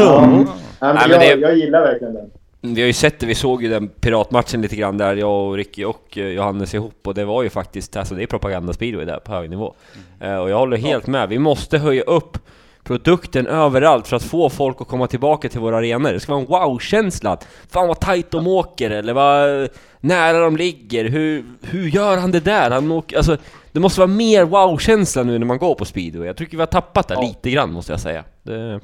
[0.00, 0.26] Ja.
[0.26, 0.46] Men
[0.80, 2.30] Nej, men jag, jag gillar verkligen den.
[2.62, 5.56] Vi har ju sett det, vi såg ju den piratmatchen lite grann där, jag och
[5.56, 9.18] Ricky och eh, Johannes ihop och det var ju faktiskt, alltså det är propagandaspeedway där
[9.18, 9.74] på hög nivå.
[10.20, 12.38] Eh, Och jag håller helt med, vi måste höja upp
[12.84, 16.12] produkten överallt för att få folk att komma tillbaka till våra arenor.
[16.12, 17.38] Det ska vara en wow-känsla.
[17.70, 19.68] Fan vad tight de åker eller vad
[20.00, 21.04] nära de ligger.
[21.08, 22.70] Hur, hur gör han det där?
[22.70, 23.36] Han åker, alltså,
[23.72, 26.26] det måste vara mer wow-känsla nu när man går på speedway.
[26.26, 27.20] Jag tycker vi har tappat det Ja.
[27.22, 28.24] lite grann måste jag säga.
[28.42, 28.80] Det,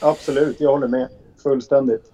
[0.00, 1.08] Absolut, jag håller med.
[1.42, 2.12] Fullständigt.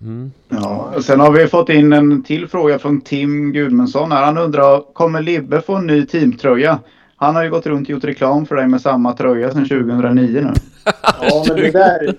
[0.00, 0.32] mm.
[0.48, 4.12] Ja, och sen har vi fått in en till fråga från Tim Gudmundsson.
[4.12, 4.24] Här.
[4.24, 6.78] Han undrar, kommer Libbe få en ny teamtröja?
[7.16, 10.40] Han har ju gått runt och gjort reklam för dig med samma tröja sedan 2009
[10.40, 10.52] nu.
[11.20, 12.14] Ja, men det där...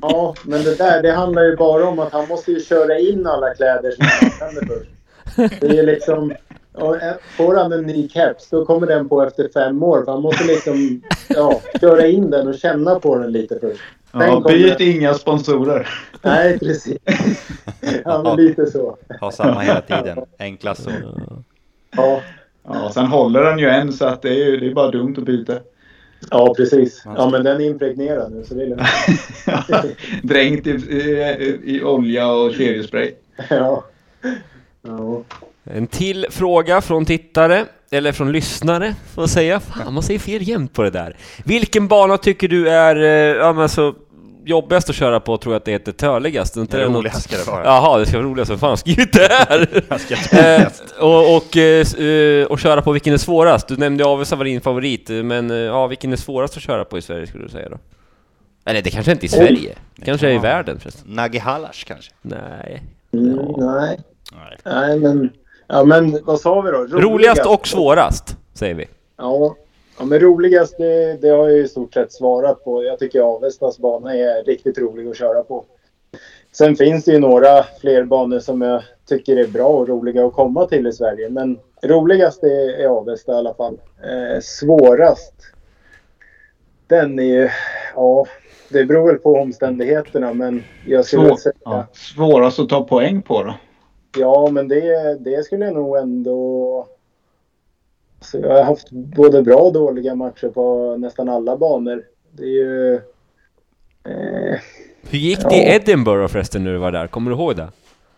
[0.00, 3.26] Ja, men det där det handlar ju bara om att han måste ju köra in
[3.26, 4.06] alla kläder som
[4.40, 5.60] han använder först.
[5.60, 6.30] Det är liksom...
[6.30, 10.04] eh, Får han en ny keps, då kommer den på efter fem år.
[10.04, 13.80] För han måste liksom ja, köra in den och känna på den lite först.
[14.12, 15.88] Sen Ja, byt inga sponsorer.
[16.22, 16.98] Nej, precis.
[18.04, 18.96] Ja, men lite så.
[19.20, 20.18] Ha samma hela tiden.
[20.38, 20.90] Enklast så.
[21.96, 22.20] Ja,
[22.68, 25.14] Ja, sen håller den ju än så att det är, ju, det är bara dumt
[25.18, 25.52] att byta.
[26.30, 27.02] ja precis.
[27.04, 29.96] Ja, men den är impregnerad nu så det är lugnt.
[30.22, 33.12] Dränkt i, i, i olja och kedjespray.
[33.50, 33.84] Ja.
[34.82, 35.22] Ja.
[35.64, 39.60] En till fråga från tittare, eller från lyssnare, får jag säga.
[39.60, 41.16] Fan, man säger fel jämt på det där.
[41.44, 43.94] Vilken bana tycker du är eh, ja, men alltså,
[44.46, 45.36] jobbigast att köra på?
[45.38, 46.56] Tror jag att det heter törligast.
[46.56, 47.64] Inte det något- Roligast ska det vara.
[47.64, 48.50] Jaha, det ska vara roligast.
[48.50, 49.68] Vad fan har skrivit det här?
[50.60, 50.66] Eh,
[51.00, 53.68] och, och, eh, eh, och köra på vilken är svårast?
[53.68, 56.98] Du nämnde Avesta var din favorit, eh, men ja, vilken är svårast att köra på
[56.98, 57.78] i Sverige skulle du säga då?
[58.64, 59.74] Eller det kanske inte är i Sverige?
[59.96, 61.04] Det kanske är i världen förresten?
[61.14, 62.12] Nagi Hallash kanske?
[62.22, 62.82] Nej.
[63.12, 64.00] Mm, nej.
[64.32, 64.58] Nej.
[64.64, 65.30] Nej, men...
[65.68, 66.78] Ja, men vad sa vi då?
[66.78, 68.86] Roligast och svårast, säger vi.
[69.18, 69.56] Ja,
[69.98, 72.84] ja men roligast det, det har jag i stort sett svarat på.
[72.84, 75.64] Jag tycker Avestas bana är riktigt rolig att köra på.
[76.52, 80.32] Sen finns det ju några fler banor som jag tycker är bra och roliga att
[80.32, 81.28] komma till i Sverige.
[81.30, 83.80] Men roligast är, är Avesta i alla fall.
[84.02, 85.34] Eh, svårast?
[86.86, 87.48] Den är ju...
[87.94, 88.26] Ja,
[88.68, 91.54] det beror väl på omständigheterna men jag skulle Svår, säga...
[91.64, 93.54] ja, svårast att ta poäng på då?
[94.18, 96.86] Ja, men det, det skulle jag nog ändå...
[98.26, 102.02] Så jag har haft både bra och dåliga matcher på nästan alla banor.
[102.32, 102.94] Det är ju...
[104.04, 104.58] Eh,
[105.10, 105.74] Hur gick det i Ja.
[105.74, 107.06] Edinburgh förresten när du var där?
[107.06, 107.68] Kommer du ihåg det?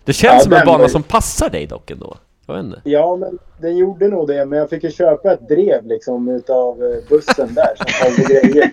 [0.05, 2.17] Det känns Ja, som en bana var som passar dig dock ändå.
[2.47, 2.81] Jag vet inte.
[2.85, 4.45] ja, men den gjorde nog det.
[4.47, 8.73] Men jag fick ju köpa ett drev liksom utav eh, bussen där som sålde grejer.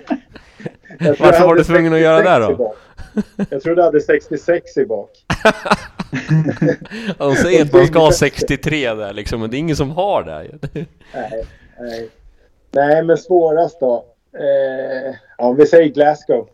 [1.20, 2.52] Varför var du tvungen att göra 66 det då?
[2.52, 2.76] i bak.
[3.52, 5.10] Jag trodde jag hade 66 i bak.
[7.18, 10.24] De säger att man ska ha 63 där liksom, men det är ingen som har
[10.24, 10.58] det.
[11.14, 11.46] Nej,
[11.80, 12.10] nej.
[12.72, 14.06] Nej, men svårast då?
[14.38, 16.48] Eh, ja, vi säger Glasgow.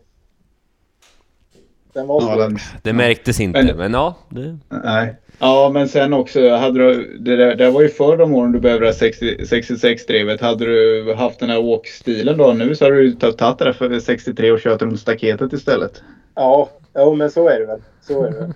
[1.92, 2.30] Den var svår.
[2.30, 4.14] Ja, den, Det märktes inte, Men- men ja.
[4.28, 4.58] Det...
[4.68, 5.14] nej.
[5.38, 8.60] Ja, men sen också, hade du, det, där, det var ju förr de åren du
[8.60, 10.40] behövde det här 60 66-drevet.
[10.40, 14.00] Hade du haft den här åkstilen då nu så hade du tagit det där för
[14.00, 16.02] 63 och kört runt staketet istället.
[16.34, 17.80] Ja, jo, men så är det väl.
[18.00, 18.52] Så är det väl.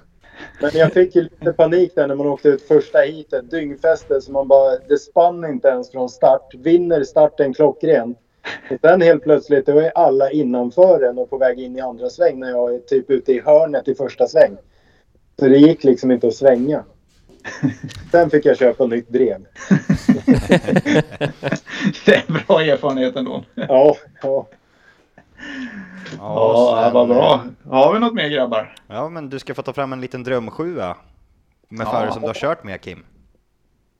[0.60, 3.50] Men jag fick ju lite panik där när man åkte ut första heatet.
[3.50, 4.78] Dyngfäste så man bara...
[4.88, 6.54] Det spann inte ens från start.
[6.54, 8.18] Vinner starten klockrent.
[8.70, 12.10] Och sen helt plötsligt, då är alla innanför en och på väg in i andra
[12.10, 14.56] sväng när jag är typ ute i hörnet i första sväng.
[15.38, 16.84] Så det gick liksom inte att svänga.
[18.10, 19.36] Sen fick jag köpa nytt drev.
[22.06, 23.44] det är en bra erfarenhet ändå.
[23.54, 24.46] Ja, ja.
[26.18, 27.40] Ja, sen- vad bra.
[27.70, 28.74] Har vi något mer grabbar?
[28.88, 30.96] Ja, men du ska få ta fram en liten drömsjua.
[31.68, 31.90] Med Ja.
[31.90, 33.04] förare som du har kört med, Kim.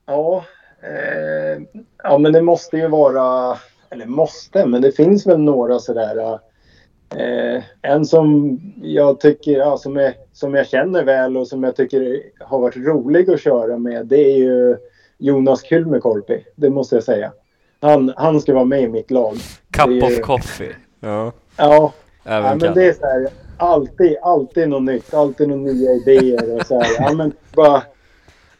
[0.06, 0.44] Ja,
[0.82, 1.62] eh,
[2.02, 3.56] ja, men det måste ju vara...
[3.90, 6.38] Eller måste, men det finns väl några sådär...
[7.16, 11.76] Eh, en som jag tycker, ja, som, är, som jag känner väl och som jag
[11.76, 14.76] tycker har varit rolig att köra med, det är ju
[15.18, 16.44] Jonas Kylmäkorpi.
[16.56, 17.32] Det måste jag säga.
[17.80, 19.34] Han, han ska vara med i mitt lag.
[19.70, 20.74] Cup är- of coffee.
[21.06, 21.92] Ja, Ja,
[22.24, 26.54] även Ja, men det är så här, alltid, alltid något nytt, alltid några nya idéer
[26.60, 26.90] och så här.
[26.98, 27.82] Ja, men bara,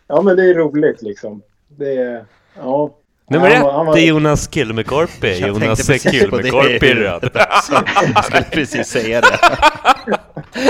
[0.07, 1.43] ja, men det är roligt liksom.
[1.69, 2.25] Det är,
[2.59, 2.91] ja.
[3.31, 5.39] Nummer Han var- han ett var- är Jonas Kylmäkorpi.
[5.41, 5.87] Jag Jonas.
[6.03, 7.31] Kylmäkorpi röd.
[8.15, 9.39] Jag skulle precis säga det.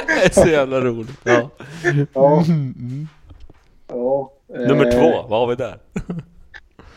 [0.07, 1.21] Det är så jävla roligt.
[1.25, 1.51] Ja.
[2.15, 2.45] Ja.
[3.89, 5.79] ja Nummer eh, två, vad har vi där?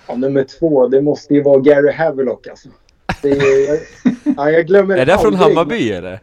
[0.08, 2.70] Ja, nummer två, det måste ju vara Gary Havelock alltså.
[3.22, 3.80] Det är, jag,
[4.38, 6.20] ja, jag glömmer Är det från aldrig- Hammarby eller?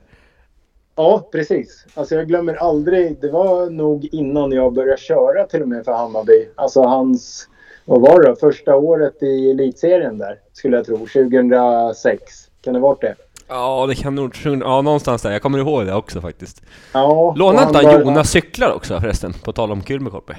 [0.97, 1.87] Ja, precis.
[1.95, 3.21] Alltså jag glömmer aldrig.
[3.21, 6.49] Det var nog innan jag började köra till och med för Hammarby.
[6.55, 7.49] Alltså hans,
[7.85, 8.37] vad var det?
[8.41, 10.97] Första året i elitserien där, skulle jag tro.
[10.97, 12.23] 2006.
[12.61, 13.15] Kan det varit det?
[13.49, 14.35] Ja, det kan nog...
[14.45, 15.31] Ja, någonstans där.
[15.31, 16.63] Jag kommer ihåg det också faktiskt.
[16.93, 17.35] Ja.
[17.39, 19.33] Lånade inte han Jonas cyklar också förresten?
[19.33, 20.35] På tal om Kylmäkorpi.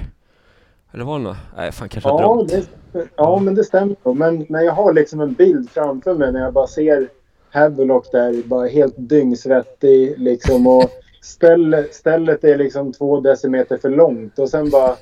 [0.92, 1.36] Eller var det något?
[1.56, 2.68] Nej, fan kanske jag Ja, drömt.
[2.92, 3.96] det, ja, men det stämmer.
[4.14, 7.08] Men, men jag har liksom en bild framför mig när jag bara ser
[7.50, 10.66] Havelock där, bara helt dyngsvettig liksom.
[10.66, 10.84] Och
[11.22, 14.38] ställ, stället är liksom två decimeter för långt.
[14.38, 14.96] Och sen bara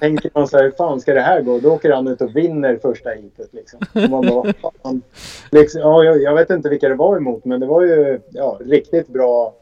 [0.00, 1.58] tänker man så här, hur fan ska det här gå?
[1.58, 3.80] Då åker han ut och vinner första heatet liksom.
[3.92, 4.52] Och man bara,
[4.82, 5.02] fan.
[5.50, 8.58] Liksom, ja, jag, jag vet inte vilka det var emot, men det var ju ja,
[8.60, 9.54] riktigt bra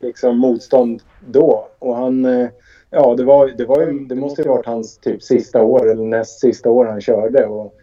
[0.00, 1.66] liksom, motstånd då.
[1.78, 2.24] Och han...
[2.24, 2.48] eh,
[2.92, 5.90] Ja, det, var, det, var ju, det måste ju ha varit hans typ sista år
[5.90, 7.46] eller näst sista år han körde.
[7.46, 7.74] Och,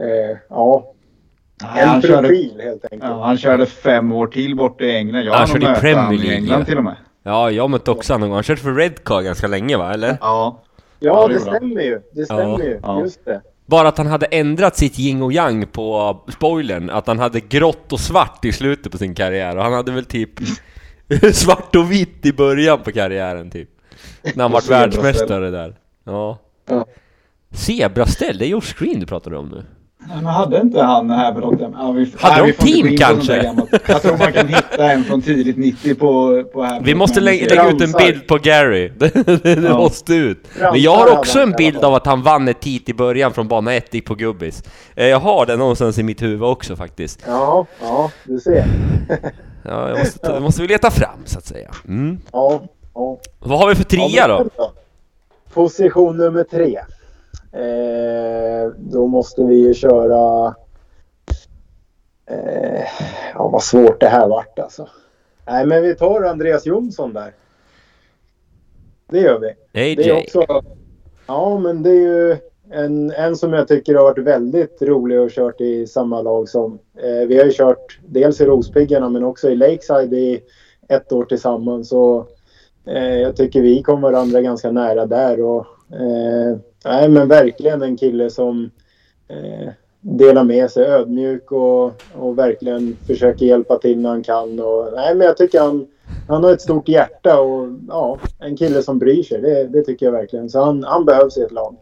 [0.00, 0.92] eh, ja,
[1.62, 3.02] Nej, en han, körde, profil helt enkelt.
[3.02, 5.22] ja, han körde fem år till bort i England.
[5.24, 6.64] Jag Han körde i Premier League, England ja.
[6.64, 6.96] till och med.
[7.22, 8.30] Ja, jag mötte också honom.
[8.30, 10.18] Han körde för Redcar ganska länge va, eller?
[10.20, 10.62] Ja.
[10.98, 12.00] Ja, Ja, det det stämmer ju.
[12.12, 12.80] Det stämmer ju.
[12.82, 13.00] ja.
[13.00, 13.40] Just det.
[13.66, 16.90] Bara att han hade ändrat sitt yin och yang på spoilern.
[16.90, 19.56] Att han hade grått och svart i slutet på sin karriär.
[19.56, 20.30] Och han hade väl typ
[21.32, 23.68] svart och vitt i början på karriären typ.
[24.34, 25.74] När han vart världsmästare där.
[26.04, 26.38] Ja.
[26.70, 26.86] Ja.
[27.52, 29.64] Zebraställ, det är Josh Green du pratar om nu.
[30.08, 31.60] Nej, men hade inte han här för något?
[31.60, 33.54] Ja, vi, Hade nej, de team kanske?
[33.86, 36.80] Jag tror man kan hitta en från tidigt 90 på, på här.
[36.80, 38.88] Vi måste lä lägga ut en bild på Gary.
[38.98, 39.76] Det, det, Ja.
[39.78, 40.48] måste ut.
[40.60, 43.48] Men jag har också en bild av att han vann ett hit i början från
[43.48, 44.62] bana 1, gick på gubbis.
[44.94, 47.22] Eh, Jag har den någonstans i mitt huvud också faktiskt.
[47.26, 48.64] Ja, ja, du ser.
[49.64, 51.70] Ja, jag måste, det måste vi leta fram så att säga.
[51.88, 52.18] Mm.
[52.32, 52.62] Ja,
[52.96, 53.18] ja.
[53.38, 54.48] Vad har vi för trea då?
[55.52, 56.78] Position nummer tre.
[57.52, 60.54] Eh, då måste vi ju köra...
[62.26, 62.82] Eh,
[63.34, 64.88] ja, vad svårt det här vart alltså.
[65.46, 67.32] Nej, men vi tar Andreas Jonsson där.
[69.08, 69.52] Det gör vi.
[69.72, 70.22] Det är AJ.
[70.22, 70.62] också...
[71.26, 72.36] Ja, men det är ju
[72.70, 76.78] en, en som jag tycker har varit väldigt rolig och kört i samma lag som...
[76.98, 80.40] Eh, vi har ju kört dels i Rospiggarna men också i Lakeside i
[80.88, 81.92] ett år tillsammans.
[81.92, 82.35] Och,
[82.86, 85.42] Eh, jag tycker vi kom varandra ganska nära där.
[85.42, 88.70] Och, eh, nej, men verkligen en kille som
[89.28, 89.68] eh,
[90.00, 91.84] delar med sig, ödmjuk och,
[92.14, 94.60] och verkligen försöker hjälpa till när han kan.
[94.60, 95.86] Och, nej, men jag tycker han,
[96.28, 99.40] han har ett stort hjärta och ja, en kille som bryr sig.
[99.40, 100.50] Det, det tycker jag verkligen.
[100.50, 101.76] Så han, han behövs i ett lag.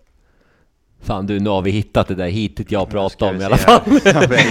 [1.05, 3.81] Fan du, nu har vi hittat det där hitet jag pratade om i alla fall.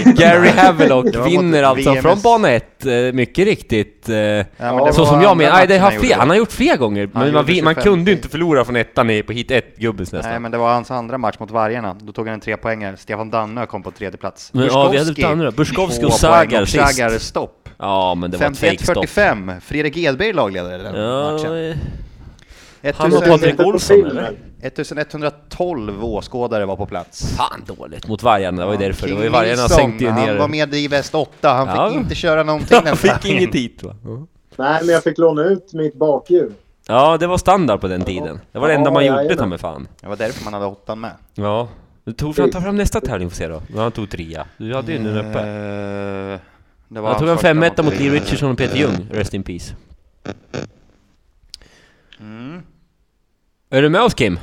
[0.04, 2.02] Gary Havelock vinner alltså VMS.
[2.02, 2.84] från bana 1,
[3.14, 4.08] mycket riktigt.
[4.08, 6.76] eh, Ja, Så som jag menar, nej det har han fler, han har gjort fler
[6.76, 7.10] gånger.
[7.12, 7.74] Men man, man 25.
[7.74, 10.30] kunde ju inte förlora från ettan på hit 1 gubbis nästan.
[10.30, 11.96] Nej, men det var hans andra match mot Vargarna.
[12.00, 12.96] Då tog han en trepoängare.
[12.96, 14.50] Stefan Dannö kom på tredje plats.
[14.52, 15.50] Men, ja, vi hade.
[15.52, 16.96] Buskowski två och Sagar sist.
[16.96, 17.68] Sagar stopp.
[17.78, 19.04] Ja men det var ett fejkstopp.
[19.04, 19.60] 51-45.
[19.60, 21.74] Fredrik Edberg lagledare den Ja, matchen.
[22.92, 24.32] Han och 1000 Patrik Olsson eller?
[24.62, 27.36] 1112 åskådare var på plats.
[27.36, 29.08] Fan dåligt mot Vargarna, det var ju därför.
[29.08, 30.36] Det var ju Vargarna sänkte ju Han ner.
[30.38, 31.48] var med i väst 8.
[31.48, 31.88] Han Ja.
[31.88, 33.94] fick inte köra någonting Han fick inget hit va?
[34.56, 36.52] Nej, men jag fick låna ut mitt bakhjul.
[36.88, 38.40] Ja, det var standard på den tiden.
[38.52, 39.88] Det var det Ja, enda man gjorde ta med fan.
[40.00, 41.10] Det var därför man hade åttan med.
[41.34, 41.68] Ja.
[42.04, 43.62] Du tog fram, ta fram nästa tävling får se då.
[43.74, 44.46] Ja, Han tog trea.
[44.56, 45.38] Du hade ju den uppe.
[45.40, 46.38] Eh,
[46.88, 49.08] det var Jag tog en hans första femetta mot mot- Lee Richardson och Peter Ljung,
[49.10, 49.74] rest in peace.
[52.20, 52.62] Mm.
[53.74, 54.38] Är du med oss Kim?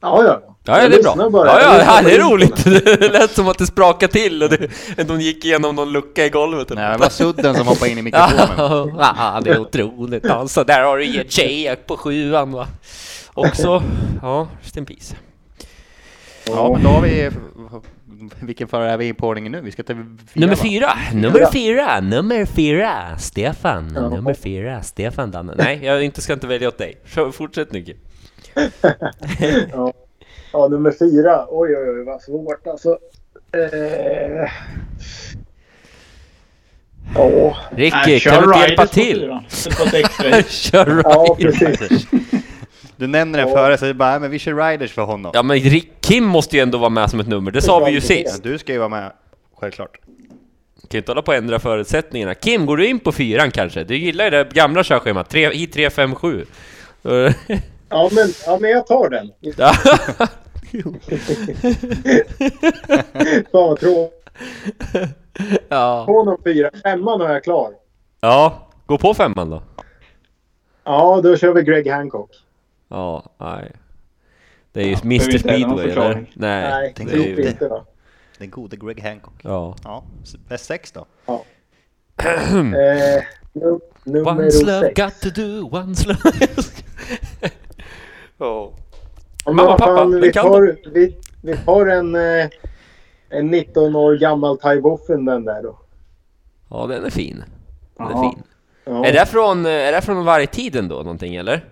[0.00, 0.40] Ja, ja.
[0.64, 1.30] Ja, ja det är bra.
[1.30, 1.62] bara.
[1.62, 2.64] Ja, ja, det är roligt.
[2.64, 4.68] Det lät som att det sprakade till och det,
[5.06, 6.68] de gick igenom någon lucka i golvet.
[6.74, 8.96] Nej, det var Sudden som hoppade in i mikrofonen.
[8.98, 10.26] Ja, det är otroligt.
[10.26, 12.66] Alltså, där har du Jake på sjuan va.
[13.34, 13.82] Också,
[14.22, 15.16] ja, rest in peace.
[16.46, 17.30] Ja, men då har vi
[18.40, 19.60] vilken förare är vi på ordningen nu?
[19.60, 20.62] Vi ska ta fyra, Nummer va?
[20.62, 24.08] fyra, nummer fyra, nummer fyra, Stefan, Ja.
[24.08, 25.54] nummer fyra, Stefan Danne.
[25.58, 26.96] Nej, jag inte, ska inte välja åt dig.
[27.32, 27.94] Fortsätt Nicke.
[29.72, 29.92] Ja.
[30.52, 31.46] ja, nummer fyra.
[31.48, 32.98] Oj, oj, oj, vad svårt alltså.
[33.52, 34.50] Eh...
[37.14, 39.20] Ja, Ricky, Nej, kan kör du inte hjälpa till?
[40.48, 41.58] Kör ja Riders.
[41.58, 42.06] precis.
[43.04, 43.54] Du nämner den Ja.
[43.56, 45.30] före så det är bara, "Nej, men vi kör Riders för honom.
[45.34, 47.90] Ja men Rick, Kim måste ju ändå vara med som ett nummer, det sa vi
[47.90, 48.42] ju Ja, sist.
[48.42, 49.12] du ska ju vara med,
[49.56, 49.96] självklart.
[50.80, 52.34] Kan ju inte hålla på att ändra förutsättningarna.
[52.34, 53.84] Kim, går du in på fyran kanske?
[53.84, 56.46] Du gillar ju det gamla körschemat, 3, hit 3, 5, 7.
[57.88, 59.30] Ja men, ja, men jag tar den.
[63.52, 64.30] Fan vad tråkigt.
[65.68, 66.04] ja.
[66.06, 66.70] På nummer fyra.
[66.82, 67.70] Femman har jag klar.
[68.20, 69.62] ja, gå på femman då.
[70.84, 72.30] Ja, då kör vi Greg Hancock.
[72.88, 73.72] Ja, nej.
[74.72, 76.14] Det är ju behöver Mr Speedway eller?
[76.14, 77.48] Nej, Nej, tänk det ju...
[77.48, 77.84] inte va.
[78.38, 79.34] Den gode Greg Hancock.
[79.42, 79.76] Ja.
[79.84, 81.06] Ja, s- bäst sex då.
[82.16, 83.22] Eh,
[83.52, 85.00] num- nummer One's love sex.
[85.02, 86.20] got to do, one's love...
[88.38, 88.72] ja.
[89.46, 92.48] Ja, men Mamma, pappa, fan, den vi, kan tar, vi, vi tar en, eh,
[93.28, 95.78] en 19 år gammal Thai Boffen den där då.
[96.70, 97.44] ja, den är fin.
[97.96, 98.22] Den är Ja.
[98.34, 98.42] fin.
[98.84, 99.04] Ja.
[99.06, 101.64] Är det från, är det från vargtiden då, någonting eller?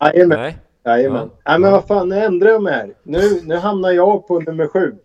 [0.00, 0.38] Jajamän.
[0.40, 0.56] Nej?
[0.84, 1.30] Jajamän.
[1.48, 2.88] Nej men vad fan, nu ändrar jag mig här.
[3.02, 4.94] Nu, nu hamnar jag på nummer sju.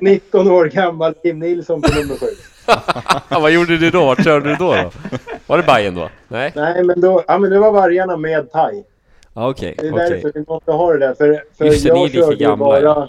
[0.00, 2.26] 19 år gammal Kim Nilsson på nummer sju.
[3.28, 4.06] Ja, vad gjorde du då?
[4.06, 4.74] Vart körde du då?
[4.74, 4.90] då?
[5.46, 6.08] Var det Bajen då?
[6.28, 6.52] Nej?
[6.56, 8.84] Nej men då, ja men det var vargarna med Thai.
[9.34, 10.10] Ja, okej, Det är okej.
[10.10, 11.14] därför vi måste ha det där.
[11.14, 12.80] För, för Just ni jag körde gamla, bara...
[12.80, 13.08] ja.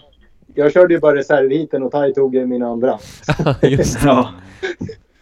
[0.55, 2.99] Jag körde ju bara reservheaten och Thai tog min andra.
[3.62, 4.07] Just det.
[4.07, 4.30] Ja.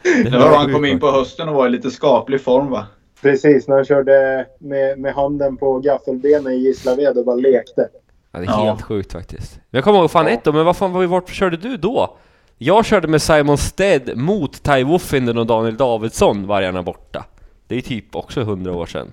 [0.04, 2.86] Det var då han kom in på hösten och var i lite skaplig form va?
[3.22, 7.90] Precis, när han körde med, med handen på gaffelbenen i Gislaved och bara lekte.
[8.32, 8.64] Ja, det är Ja.
[8.66, 9.60] helt sjukt faktiskt.
[9.70, 10.32] Jag kommer ihåg fan Ja.
[10.32, 12.18] ett då, men vad fan, var- vart körde du då?
[12.58, 17.26] Jag körde med Simon Stead mot Ty Woffinden och Daniel Davidsson vargarna borta.
[17.68, 19.12] Det är typ också hundra år sedan.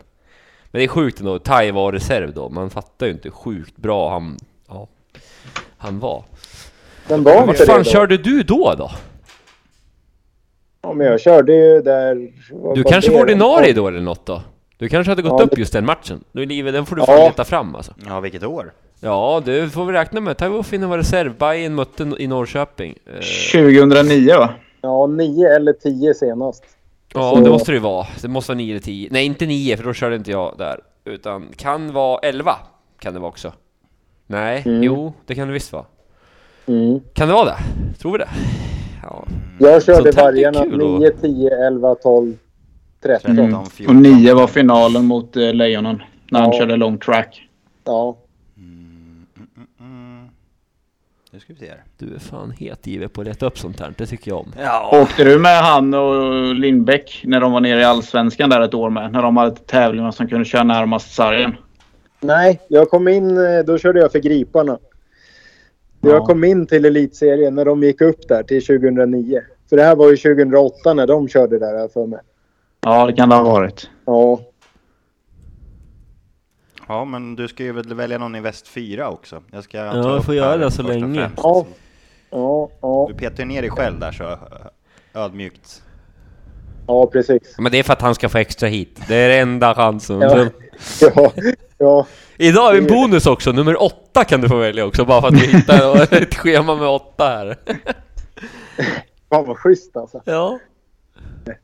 [0.70, 3.76] Men det är sjukt ändå, Ty var reserv då, man fattar ju inte hur sjukt
[3.76, 4.36] bra han,
[4.68, 4.88] ja,
[5.78, 6.24] han var.
[7.08, 7.84] Men var Vart fan det då?
[7.84, 8.90] körde du då då?
[10.86, 12.14] Ja, men jag körde ju där...
[12.74, 13.22] Du kanske var då?
[13.22, 14.42] ordinarie då eller något då?
[14.78, 16.24] Du kanske hade gått Ja, upp just den matchen?
[16.32, 17.26] Nu livet, den får du fan Ja.
[17.26, 17.94] leta fram alltså.
[18.06, 18.72] Ja, vilket år?
[19.00, 20.38] Ja, det får vi räkna med.
[20.38, 22.94] Ty Woffinden var reserv, Bajen mötte i Norrköping.
[23.06, 23.20] Eh,
[23.52, 24.50] 2009 va?
[24.80, 26.64] Ja, nio eller tio senast.
[27.14, 28.06] Ja, Så- det måste det ju vara.
[28.22, 29.08] Det måste vara 9 eller 10.
[29.10, 30.80] Nej, inte 9 för då körde inte jag där.
[31.04, 32.56] Utan kan vara 11.
[32.98, 33.52] Kan det vara också.
[34.26, 34.82] Nej, Mm.
[34.82, 35.84] jo, det kan det visst vara.
[36.66, 37.00] Mm.
[37.14, 37.56] Kan det vara det?
[37.98, 38.28] Tror vi det?
[39.10, 39.24] Ja.
[39.58, 42.34] Jag körde vargarna kul att- 9, 10, 11, 12,
[43.02, 43.36] 13.
[43.36, 44.02] 13, Och 14.
[44.02, 46.02] 9 var finalen mot eh, Lejonen.
[46.30, 46.58] När han Ja.
[46.58, 47.48] körde long track.
[47.84, 48.16] Ja.
[49.80, 50.26] Mm.
[51.32, 51.82] Nu ska vi se här.
[51.98, 53.94] Du är fan het givet på att leta upp sånt här.
[53.98, 54.52] Det tycker jag om.
[54.58, 58.74] Ja, Åkte du med han och Lindbäck när de var nere i Allsvenskan där ett
[58.74, 59.12] år med?
[59.12, 61.54] När de hade tävlingar som kunde köra närmast sargen.
[62.20, 63.38] Nej, jag kom in...
[63.38, 64.78] eh, Då körde jag för Griparna.
[66.06, 66.12] Ja.
[66.12, 69.42] Jag kom in till elitserien när de gick upp där till 2009.
[69.68, 72.20] För det här var ju 2008 när de körde där, jag för mig.
[72.80, 73.90] Ja, det kan det ha varit.
[74.04, 74.40] Ja.
[76.88, 79.42] ja, men du ska ju väl välja någon i väst 4 också.
[79.50, 81.30] Jag ska Ja, jag får göra här det så länge.
[81.36, 81.66] Ja.
[82.30, 83.06] Ja, ja.
[83.08, 84.38] Du petar ner dig själv där så
[85.14, 85.82] ödmjukt.
[86.86, 87.54] Ja, precis.
[87.58, 89.00] Men det är för att han ska få extra hit.
[89.08, 90.20] Det är enda chansen.
[90.20, 90.46] Ja.
[91.00, 91.32] Ja,
[91.78, 92.06] ja.
[92.36, 93.52] Idag har vi en bonus också.
[93.52, 95.04] Nummer 8 kan du få välja också.
[95.04, 97.56] Bara för att vi hittar ett schema med 8 här.
[99.30, 100.22] Fan vad schysst alltså.
[100.24, 100.58] Ja.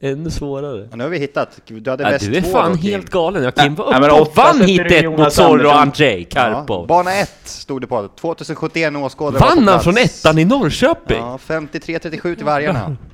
[0.01, 0.89] Ännu svårare.
[0.91, 1.61] Och nu har vi hittat.
[1.67, 3.43] Du hade Ja, väst du är 2 fan då, helt galen.
[3.43, 5.75] Jag Kim var uppe och åtta vann hit du ett mot Zorro och.
[5.81, 6.87] Andrzej Ja, Karpov.
[6.87, 8.09] bana 1 stod det på.
[8.21, 11.17] 2071 åskådare Vann han från ettan i Norrköping?
[11.19, 12.97] Ja, 53-37 till vargarna.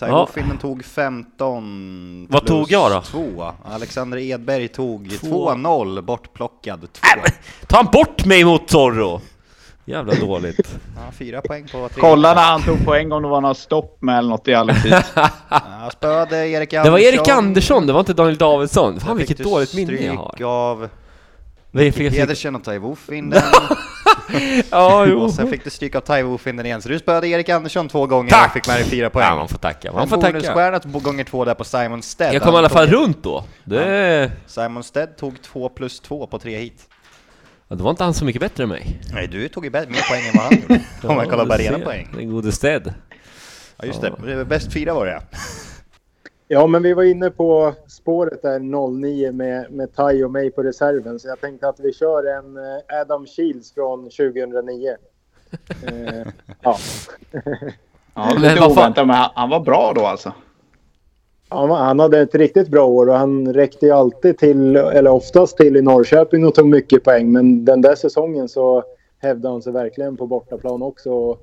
[0.00, 0.26] Ja.
[0.26, 3.00] Tigerfinnen tog 15 Vad tog jag då?
[3.02, 3.52] 2.
[3.64, 5.50] Alexander Edberg tog Två.
[5.50, 7.00] 2-0 bortplockad 2.
[7.66, 9.20] Ta han bort mig mot Zorro!
[9.86, 10.78] Jävla dåligt.
[10.96, 12.00] Ja, fyra poäng på tre.
[12.00, 15.04] Kolla när han tog poäng om det var några stopp med eller något i hit.
[15.50, 16.84] Ja, spöade Erik Andersson.
[16.84, 19.00] Det var Erik Andersson, det var inte Daniel Davidsson.
[19.00, 20.44] Fan vilket dåligt minne jag stryk har.
[20.46, 20.88] av
[21.70, 23.42] Vi fick- fick- Pedersen och Taiwo Finden.
[24.70, 25.20] Ja, jo.
[25.20, 26.82] och sen fick du stryk av Taiwo Finden igen.
[26.82, 28.46] Så du spöade Erik Andersson två gånger Tack!
[28.46, 29.26] och fick med dig fyra poäng.
[29.26, 29.92] Ja, man får tacka.
[29.92, 30.32] Man får tacka.
[30.32, 32.34] bonusstjärna på gånger två där på Simon Stead.
[32.34, 33.44] Jag kom i alla fall runt då.
[33.64, 34.30] Det...
[34.46, 36.88] Simon Stead tog två plus två på tre hit.
[37.68, 39.00] Ja, då var inte han så mycket bättre än mig.
[39.12, 40.80] Nej, du tog ju mer poäng än vad han gjorde.
[41.08, 42.08] Om man kollar bara du rena poäng.
[42.16, 42.94] Den gode Stead.
[43.76, 44.12] Ja, just det.
[44.26, 44.44] det.
[44.44, 45.22] Bäst fyra var det
[46.54, 46.60] ja.
[46.60, 48.58] Ja, men vi var inne på spåret där
[49.00, 51.18] 09 med, med Tai och mig på reserven.
[51.18, 54.96] Så jag tänkte att vi kör en eh, Adam Shields från 2009.
[55.86, 56.26] Eh,
[56.62, 56.76] ja.
[58.14, 60.32] Ja, lite oväntat, men han, var bra då alltså.
[61.48, 65.10] Han, var- han hade ett riktigt bra år och han räckte ju alltid till, eller
[65.10, 67.32] oftast till i Norrköping och tog mycket poäng.
[67.32, 68.82] Men den där säsongen så
[69.18, 71.10] hävdade han sig verkligen på bortaplan också.
[71.10, 71.40] Och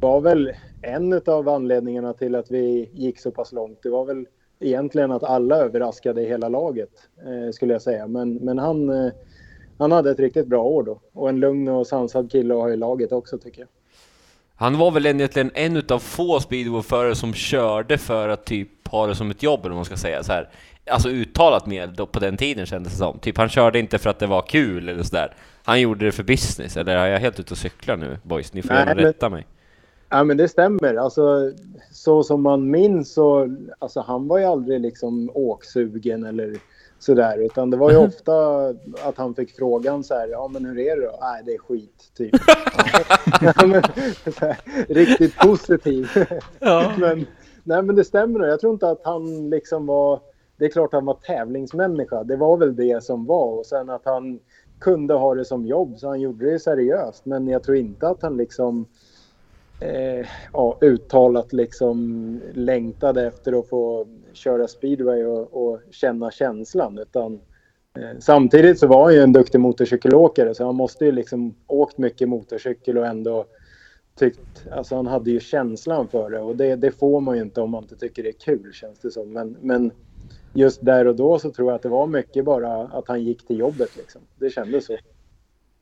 [0.00, 0.52] var väl
[0.82, 3.78] en av anledningarna till att vi gick så pass långt.
[3.82, 4.26] Det var väl
[4.60, 8.06] egentligen att alla överraskade i hela laget, eh, skulle jag säga.
[8.06, 9.12] Men, men han, eh,
[9.78, 11.00] han hade ett riktigt bra år då.
[11.12, 13.68] Och en lugn och sansad kille att ha i laget också tycker jag.
[14.54, 19.14] Han var väl egentligen en utav få speedwayförare som körde för att typ ha det
[19.14, 20.48] som ett jobb eller vad man ska säga så här.
[20.90, 23.18] Alltså uttalat mer på den tiden kändes det som.
[23.18, 25.34] Typ han körde inte för att det var kul eller sådär.
[25.64, 28.52] Han gjorde det för business, eller är jag helt ute och cyklar nu boys?
[28.52, 29.46] Ni får Nej, gärna rätta mig.
[30.10, 30.94] Ja, men det stämmer.
[30.94, 31.52] Alltså,
[31.90, 33.56] så som man minns så...
[33.78, 36.58] Alltså, han var ju aldrig liksom åksugen eller
[36.98, 37.38] sådär.
[37.38, 38.68] Utan det var ju ofta
[39.02, 40.28] att han fick frågan så här.
[40.28, 41.18] Ja, men hur är det då?
[41.20, 42.32] Nej, det är skit, typ.
[43.40, 43.82] ja, men,
[44.40, 44.58] här,
[44.88, 46.08] riktigt positiv.
[46.98, 47.26] men,
[47.64, 48.46] nej, men det stämmer.
[48.46, 50.20] Jag tror inte att han liksom var...
[50.56, 52.24] Det är klart att han var tävlingsmänniska.
[52.24, 53.58] Det var väl det som var.
[53.58, 54.40] Och sen att han
[54.80, 55.98] kunde ha det som jobb.
[55.98, 57.26] Så han gjorde det seriöst.
[57.26, 58.86] Men jag tror inte att han liksom
[59.80, 66.98] eh, ja, uttalat liksom längtade efter att få köra speedway och, och känna känslan.
[66.98, 67.40] Utan,
[67.98, 71.98] eh, samtidigt så var han ju en duktig motorcykelåkare så han måste ju liksom åkt
[71.98, 73.46] mycket motorcykel och ändå
[74.18, 77.60] tyckt, alltså han hade ju känslan för det och det, det får man ju inte
[77.60, 79.32] om man inte tycker det är kul känns det som.
[79.32, 79.92] Men, men
[80.52, 83.46] just där och då så tror jag att det var mycket bara att han gick
[83.46, 84.22] till jobbet liksom.
[84.38, 84.96] Det kändes så.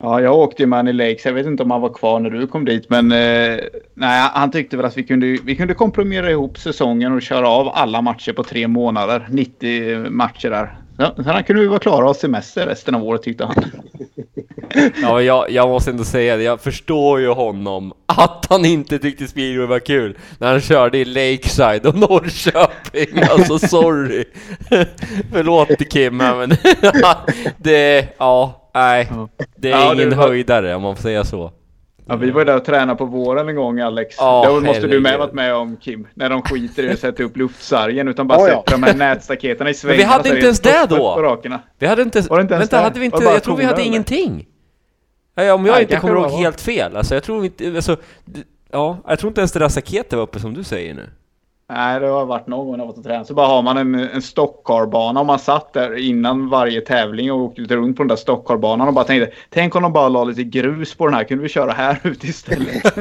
[0.03, 1.25] Ja, jag åkte ju med han i Lakes.
[1.25, 3.59] Jag vet inte om han var kvar när du kom dit, men eh,
[3.95, 7.69] nej, han tyckte väl att vi kunde, vi kunde komprimera ihop säsongen och köra av
[7.69, 9.27] alla matcher på tre månader.
[9.31, 10.79] 90 matcher där.
[10.99, 13.55] Ja, Sen kunde vi vara klara och semester resten av året tyckte han.
[15.03, 19.27] Ja, jag, jag måste ändå säga det, jag förstår ju honom att han inte tyckte
[19.27, 23.23] speedway var kul när han körde i Lakeside och Norrköping.
[23.31, 24.25] Alltså sorry.
[25.33, 26.53] Förlåt Kim, men
[27.57, 29.09] det, ja, nej.
[29.57, 31.53] Det är Ja, det ingen var- höjdare om man får säga så.
[32.09, 34.17] Ja, vi var ju där och tränade på våren en gång Alex.
[34.19, 36.07] Ja, det måste du med varit med om Kim.
[36.15, 38.57] När de skiter i att sätta upp luftsargen utan bara Ja, ja.
[38.67, 39.99] sätter de här nätstaketen i svängarna.
[39.99, 41.39] vi hade inte ens det då.
[41.79, 42.83] Vi hade inte, Var det inte ens vänta, där?
[42.85, 43.87] hade vi inte, det jag tror vi hade eller?
[43.87, 44.47] ingenting.
[45.35, 47.67] Ja, ja, om jag Nej, inte kommer det ihåg helt fel, alltså jag tror inte,
[47.77, 47.97] alltså,
[48.73, 51.11] ja, jag tror inte ens det där staketet var uppe som du säger nu.
[51.69, 53.27] Nej, det har varit någon gång när jag varit och tränat.
[53.27, 57.39] Så bara har man en, en stockcarbana och man satt där innan varje tävling och
[57.39, 60.25] åkte lite runt på den där stockcarbanan och bara tänkte Tänk om de bara la
[60.25, 61.25] lite grus på den här.
[61.25, 62.83] Kunde vi köra här ute istället?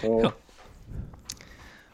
[0.00, 0.32] Så,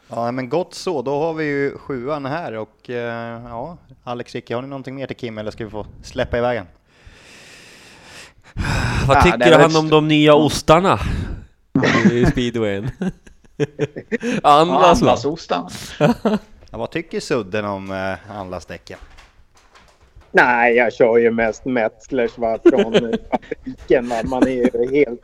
[0.09, 1.01] Ja, men gott så.
[1.01, 5.07] Då har vi ju sjuan här och eh, ja, Alex Ricke, har ni någonting mer
[5.07, 6.67] till Kim eller ska vi få släppa iväg han?
[9.07, 10.99] Vad Ja, tycker väl han om de nya ostarna
[12.11, 12.91] i speedwayen?
[14.43, 15.07] Andras va?
[15.07, 15.69] Anlasostan.
[16.71, 18.97] Ja, vad tycker Sudden om eh, anlasdäcken?
[20.31, 22.93] Nej, jag kör ju mest Metzlers va, från
[23.31, 24.29] fabriken.
[24.29, 25.21] Man är ju helt...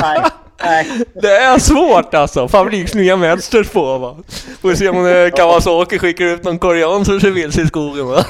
[0.00, 0.22] nej,
[0.64, 0.86] nej.
[1.14, 2.48] Det är svårt alltså!
[2.48, 4.16] Fabriksnya mönsters på va?
[4.60, 8.24] Får se om Kawasaki skickar ut någon korean som kör vilse i skogen va?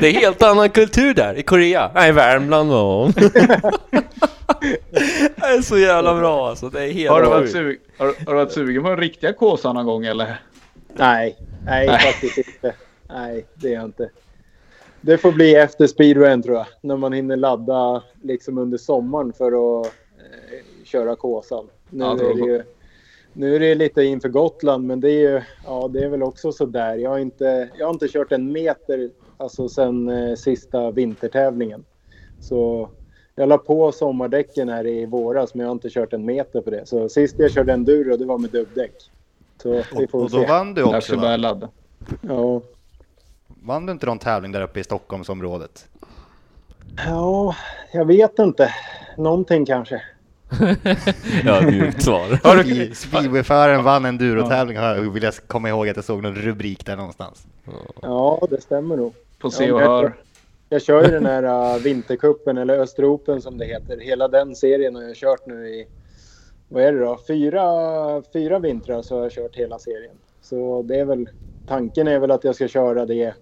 [0.00, 1.90] Det är helt annan kultur där, i Korea.
[1.94, 3.12] Nej, Värmland va?
[5.36, 8.14] Det är så jävla bra alltså, det är helt Har du, varit sug, har, har
[8.26, 10.40] du varit sugen på en riktiga Kåsan någon gång eller?
[10.92, 12.00] Nej, nej, Nej.
[12.00, 12.74] faktiskt inte.
[13.08, 14.08] Nej, det är jag inte.
[15.00, 16.66] Det får bli efter speedwayen tror jag.
[16.80, 19.46] När man hinner ladda liksom under sommaren för
[19.80, 21.66] att eh, köra Kåsan.
[21.90, 22.62] Nu, Ja, är ju,
[23.32, 26.52] nu är det lite inför Gotland, men det är ju ja, det är väl också
[26.52, 26.96] så där.
[26.96, 31.84] Jag har inte, jag har inte kört en meter alltså sen eh, sista vintertävlingen.
[32.40, 32.88] Så
[33.34, 36.70] jag la på sommardäcken här i våras, men jag har inte kört en meter på
[36.70, 36.86] det.
[36.86, 38.94] Så sist jag körde enduro, det var med dubbdäck.
[39.62, 40.46] Så vi Och, får och då se.
[40.46, 41.36] vann du Jag också ska börja va?
[41.36, 41.68] ladda.
[42.20, 42.60] Ja.
[43.66, 45.88] Vann du inte någon tävling där uppe i Stockholmsområdet?
[46.96, 47.56] Ja,
[47.92, 48.74] jag vet inte.
[49.16, 50.02] Någonting kanske.
[51.44, 52.94] Ja, mjukt svar.
[52.94, 56.96] Speedwayföraren vann en endurotävling jag vill jag komma ihåg att jag såg någon rubrik där
[56.96, 57.46] någonstans.
[58.02, 59.14] Ja, det stämmer nog.
[59.38, 60.14] på se och hör.
[60.68, 63.98] Jag kör ju den här uh, vinterkuppen eller Österopen som det heter.
[64.00, 65.86] Hela den serien har jag kört nu i,
[66.68, 67.18] vad är det då?
[67.26, 67.62] Fyra,
[68.32, 70.16] fyra vintrar så har jag kört hela serien.
[70.42, 71.28] Så det är väl,
[71.68, 73.34] tanken är väl att jag ska köra det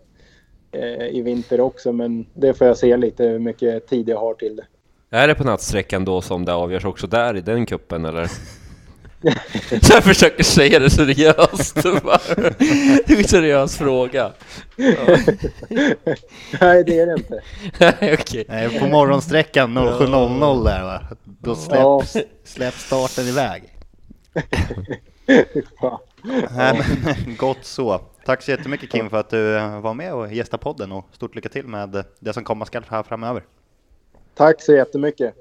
[1.13, 1.93] i vinter också.
[1.93, 4.65] Men det får jag se lite hur mycket tid jag har till det.
[5.17, 8.27] Är det på nattsträckan då som det avgörs också där i den kuppen eller?
[9.83, 11.75] Så jag försöker säga det seriöst.
[13.07, 14.33] Det är en seriös fråga.
[16.61, 17.41] Nej, det är det inte.
[17.79, 18.45] Nej, okej.
[18.49, 21.01] Nej, på morgonsträckan 07.00 där va?
[21.25, 22.03] Då Ja.
[22.05, 23.63] släpps, släpps starten iväg.
[26.57, 26.81] Nej,
[27.27, 28.01] men, gott så.
[28.25, 31.35] Tack så jättemycket Kim för att du eh, var med och gästade podden och stort
[31.35, 33.43] lycka till med det som komma skall här framöver.
[34.35, 35.35] Tack så jättemycket.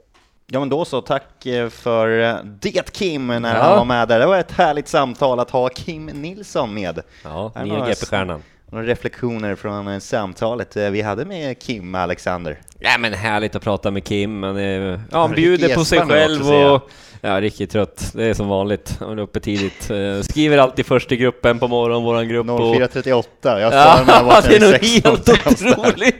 [0.47, 3.61] Ja men då så, tack eh, för eh, det Kim när Ja.
[3.61, 4.19] han var med där.
[4.19, 6.99] Det var ett härligt samtal att ha Kim Nilsson med.
[7.23, 8.43] Ja, nya GP-stjärnan.
[8.65, 12.61] Några reflektioner från samtalet vi hade med Kim Alexander.
[12.83, 15.99] Ja men härligt att prata med Kim, han, är, ja, han Ricky bjuder på sig
[15.99, 16.89] själv och...
[17.25, 18.11] Ja, riktigt trött.
[18.13, 18.97] Det är som vanligt.
[18.99, 19.89] Han är uppe tidigt.
[19.91, 22.49] Eh, Skriver alltid först i gruppen på morgonen, våran grupp.
[22.49, 25.67] och- 04.38, jag Ja, svarar när jag det är nog vaknar helt 16.
[25.73, 26.15] otroligt!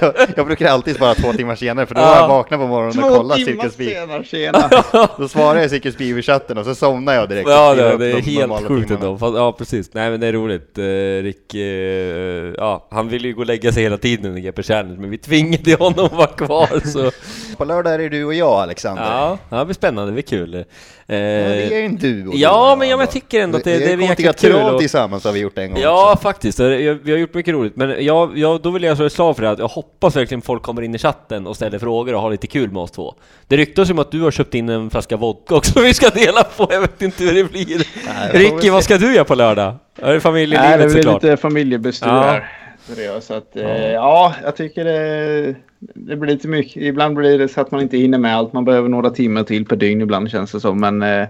[0.00, 2.16] jag, jag brukar alltid svara två timmar senare för då Ja.
[2.20, 4.70] jag vaknat på morgonen och timmar Cirkus tjena.
[5.18, 7.48] Då svarar jag Cirkus Bil i chatten och så somnar jag direkt.
[7.48, 9.18] Ja, det, det är helt sjukt ändå.
[9.20, 9.90] Ja, precis.
[9.94, 10.78] Nej, men det är roligt.
[10.78, 10.84] Eh,
[11.22, 15.00] Rick, eh, ja, han ville ju gå och lägga sig hela tiden under GP Challenge,
[15.00, 16.88] men vi tvingade honom att vara kvar.
[16.88, 17.10] Så,
[17.56, 19.02] På lördag är det du och jag Alexander.
[19.04, 20.10] ja, ja, det blir spännande.
[20.10, 20.54] Det blir kul.
[20.54, 20.62] Eh,
[21.06, 23.64] Ja, det är ju en du och Ja, du och men jag tycker ändå att
[23.64, 25.70] det- Vi- det är vi har kommit jäkligt kul och- tillsammans har vi gjort en
[25.70, 26.22] gång Ja, också.
[26.22, 26.60] faktiskt.
[26.60, 29.42] Vi har gjort mycket roligt, men jag, jag, då vill jag slå ett slag för
[29.42, 32.30] det att jag hoppas verkligen folk kommer in i chatten och ställer frågor och har
[32.30, 33.14] lite kul med oss två.
[33.48, 36.42] Det ryktas om att du har köpt in en flaska vodka också vi ska dela
[36.42, 37.66] på, jag vet inte hur det blir.
[38.06, 39.74] Nej, vi Ricky, vad ska du göra på lördag?
[39.98, 41.22] Är det Nej, familjelivet det blir såklart?
[41.22, 42.22] lite familjebestyr Ja.
[42.22, 42.52] här.
[42.86, 46.82] Seriöst, Så att, eh, ja, jag tycker det, det blir lite mycket.
[46.82, 48.52] Ibland blir det så att man inte hinner med allt.
[48.52, 50.80] Man behöver några timmar till per dygn ibland känns det som.
[50.80, 51.28] Men eh,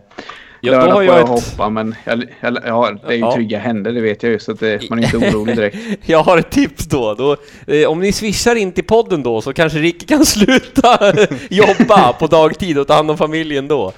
[0.66, 1.68] Ja, då lördag har får jag jag ett- hoppa.
[1.70, 3.34] Men jag, jag, ja, det är ju Ja.
[3.34, 4.38] trygga händer, det vet jag ju.
[4.38, 5.76] Så att det, man är inte orolig direkt.
[6.08, 7.14] Jag har ett tips då.
[7.14, 7.36] då
[7.74, 11.12] eh, om ni swishar in till podden då så kanske Ricky kan sluta
[11.50, 13.92] jobba på dagtid och ta hand om familjen då.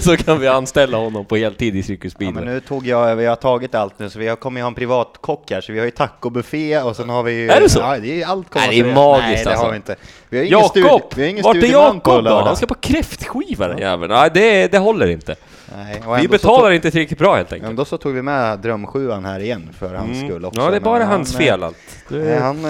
[0.00, 3.26] Så kan vi anställa honom på heltid i Cirkus Ja, men nu tog jag, vi
[3.26, 5.78] har tagit allt nu så vi har, kommer ju ha en privatkock här så vi
[5.78, 7.48] har ju tacobuffé och sen har vi ju...
[7.48, 7.78] Är det så?
[7.80, 9.64] Ja, det är allt kommer Nej, det är magiskt Nej, det alltså.
[9.64, 9.96] har vi inte.
[10.28, 11.12] Vi har ingen, Jakob!
[11.16, 12.30] vi har ingen Vart är Jakob då?
[12.40, 14.12] Han ska på kräftskiva den jäveln.
[14.12, 15.34] Nej, det, det håller inte.
[15.76, 17.70] Nej, Vi betalar tog, inte tillräckligt bra helt enkelt.
[17.70, 20.28] Ändå så tog vi med drömsjuan här igen för hans Mm.
[20.28, 20.60] skull också.
[20.60, 21.76] Ja, det är bara Men hans han, fel allt.
[22.10, 22.64] eh, Nej, han...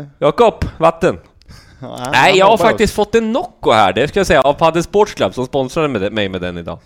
[0.00, 1.18] eh, Jakob, vatten!
[1.80, 4.40] ja, han- Nej, han jag har faktiskt fått en Nocco här, det ska jag säga,
[4.40, 6.78] av Padel Sports Club som sponsrade med, mig med den idag.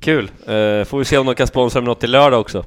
[0.00, 0.24] Kul!
[0.48, 2.64] Uh, får vi se om de kan sponsra med något till lördag också.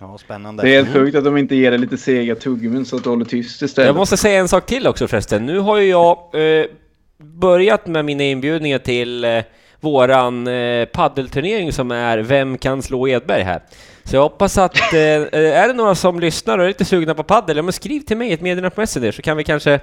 [0.00, 0.62] Ja, spännande.
[0.62, 3.10] Det är helt sjukt att de inte ger det lite sega tuggummin så att du
[3.10, 3.86] håller tyst istället.
[3.86, 5.46] Jag måste säga en sak till också förresten.
[5.46, 6.66] Nu har ju jag eh,
[7.18, 9.42] börjat med mina inbjudningar till eh,
[9.80, 13.62] våran eh, paddelturnering som är Vem kan slå Edberg här?
[14.04, 17.22] Så jag hoppas att, eh, är det några som lyssnar och är lite sugna på
[17.22, 19.80] paddel, ja men skriv till mig ett meddelande på Messenger så kan vi kanske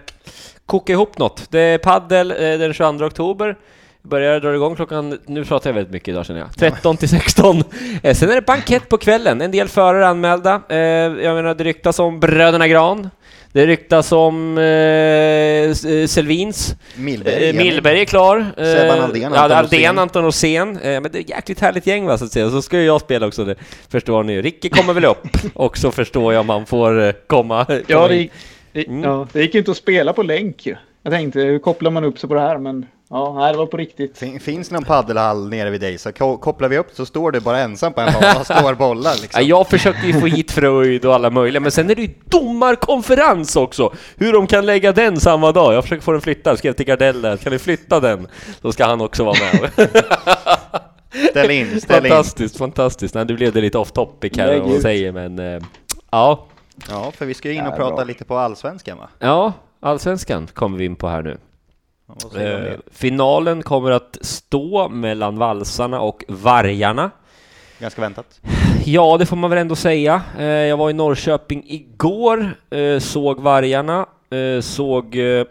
[0.65, 1.51] koka ihop något.
[1.51, 3.57] Det är paddel eh, den 22 oktober.
[4.01, 7.63] Börjar dra igång klockan, nu pratar jag väldigt mycket idag känner jag, 13 till 16.
[8.03, 10.61] Eh, sen är det bankett på kvällen, en del förare anmälda.
[10.69, 13.09] Eh, jag menar det ryktas om Bröderna Gran.
[13.53, 16.75] Det ryktas om eh, eh, Selvins.
[16.97, 17.49] Millberg.
[17.49, 18.37] Eh, Millberg är klar.
[18.57, 19.99] Eh, Sebban Aldén, ja, Anton Aldén, Rosén.
[19.99, 20.77] Anton Rosén.
[20.77, 22.49] Eh, men det är ett jäkligt härligt gäng va, så att säga.
[22.49, 23.55] Så ska ju jag spela också, det
[23.89, 24.41] förstår ni.
[24.41, 27.65] Ricky kommer väl upp, och så förstår jag om han får komma.
[27.65, 28.31] komma Ja, det gick,
[28.71, 29.03] det, Mm.
[29.03, 30.75] ja, det gick ju inte att spela på länk ju.
[31.03, 32.57] Jag tänkte, hur kopplar man upp sig på det här?
[32.57, 34.17] Men ja, det var på riktigt.
[34.17, 37.31] Fin- Finns det någon paddelhall nere vid dig så ko- kopplar vi upp så står
[37.31, 39.43] du bara ensam på en bana och slår bollar Ja, liksom.
[39.47, 43.55] jag försökte ju få hit Fröjd och alla möjliga, men sen är det ju domarkonferens
[43.55, 43.93] också!
[44.15, 45.73] Hur de kan lägga den samma dag.
[45.73, 48.27] Jag försöker få den flyttad, skrev till Gardell där, kan ni flytta den?
[48.61, 49.89] Då ska han också vara med.
[51.29, 52.11] Ställ in, ställ in.
[52.11, 53.15] fantastiskt, fantastiskt.
[53.15, 55.61] Nej, nu blev det lite off topic här vad man säger, men eh,
[56.11, 56.45] ja.
[56.89, 58.03] Ja, för vi ska ju in och Ja, prata bra.
[58.03, 59.07] lite på allsvenskan va?
[59.19, 61.37] Ja, Allsvenskan kommer vi in på här nu.
[62.37, 67.11] Eh, finalen kommer att stå mellan valsarna och vargarna.
[67.79, 68.41] Ganska väntat.
[68.85, 70.21] Ja, det får man väl ändå säga.
[70.39, 75.15] Eh, jag var i Norrköping igår, eh, såg vargarna, eh, såg...
[75.15, 75.45] Eh,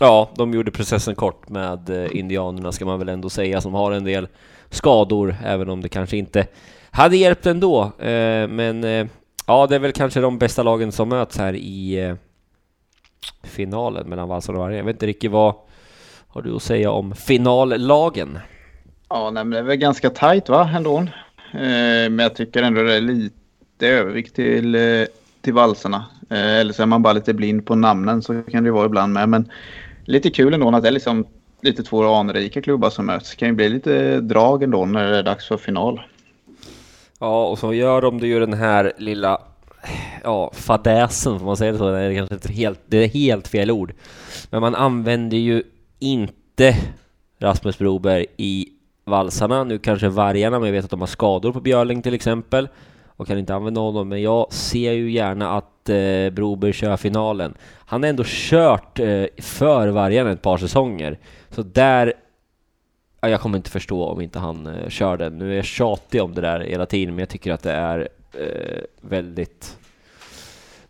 [0.00, 3.92] ja, de gjorde processen kort med eh, indianerna ska man väl ändå säga, som har
[3.92, 4.28] en del
[4.70, 6.46] skador, även om det kanske inte
[6.90, 7.92] hade hjälpt ändå.
[8.48, 8.82] Men
[9.46, 12.16] ja, det är väl kanske de bästa lagen som möts här i
[13.42, 14.78] finalen mellan valsarna och vargarna.
[14.78, 15.54] Jag vet inte riktigt vad
[16.28, 18.38] har du att säga om finallagen?
[19.08, 20.98] Ja, nej, men det är väl ganska tajt va, ändå.
[21.52, 25.06] Eh, men jag tycker ändå det är lite övervikt till, eh,
[25.40, 26.04] till valserna.
[26.30, 29.12] Eh, eller så är man bara lite blind på namnen, så kan det vara ibland
[29.12, 29.28] med.
[29.28, 29.50] Men
[30.04, 31.26] lite kul ändå att det är liksom
[31.62, 33.30] lite två anrika klubbar som möts.
[33.30, 36.00] Det kan ju bli lite drag ändå när det är dags för final.
[37.18, 39.40] Ja, och så gör de ju den här lilla
[40.24, 41.90] ja, fadäsen, får man säga det så?
[41.90, 43.94] Det är kanske inte helt, det är helt fel ord.
[44.50, 45.62] Men man använder ju
[45.98, 46.76] inte
[47.38, 48.68] Rasmus Broberg i
[49.04, 49.64] valsarna.
[49.64, 52.68] Nu kanske vargarna, men jag vet att de har skador på Björling till exempel
[53.16, 54.08] och kan inte använda honom.
[54.08, 57.54] Men jag ser ju gärna att eh, Broberg kör finalen.
[57.86, 61.18] Han har ändå kört eh, för vargarna ett par säsonger,
[61.50, 62.12] så där
[63.24, 65.38] Ja, jag kommer inte förstå om inte han eh, kör den.
[65.38, 68.08] Nu är jag tjatig om det där hela tiden, men jag tycker att det är
[68.34, 69.76] eh, väldigt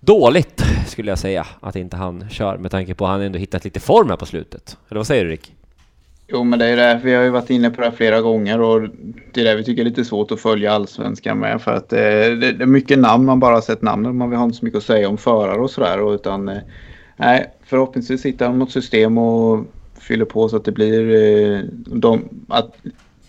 [0.01, 3.65] dåligt, skulle jag säga, att inte han kör med tanke på att han ändå hittat
[3.65, 4.77] lite form här på slutet.
[4.89, 5.55] Eller vad säger du Rick?
[6.29, 7.01] Jo, men det är det.
[7.05, 8.81] Vi har ju varit inne på det här flera gånger och
[9.33, 11.63] det är det vi tycker är lite svårt att följa allsvenskan med.
[11.63, 14.17] För att eh, det, är mycket namn, man bara har sett namnen.
[14.17, 16.15] Man har inte så mycket att säga om förare och sådär.
[16.15, 16.59] Utan eh,
[17.17, 19.65] nej, förhoppningsvis hittar de något system och
[20.01, 21.15] fyller på så att det blir...
[21.15, 22.77] Eh, de, att,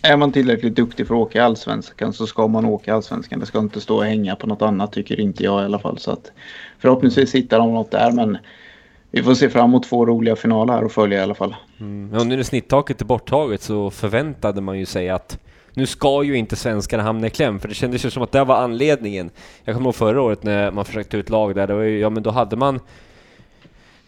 [0.04, 3.40] är man tillräckligt duktig för att åka i allsvenskan så ska man åka i allsvenskan.
[3.40, 5.98] Det ska inte stå och hänga på något annat tycker inte jag i alla fall.
[5.98, 6.32] Så att
[6.78, 8.38] förhoppningsvis hittar de något där men
[9.10, 11.56] vi får se fram emot två roliga finaler här och följa i alla fall.
[11.80, 12.10] Mm.
[12.14, 15.38] Ja, nu när snitttaket är borttaget så förväntade man ju sig att
[15.74, 18.44] nu ska ju inte svenskarna hamna i kläm, för det kändes ju som att det
[18.44, 19.30] var anledningen.
[19.64, 22.10] Jag kommer ihåg förra året när man försökte ut lag där, det var ju, ja
[22.10, 22.80] men då hade man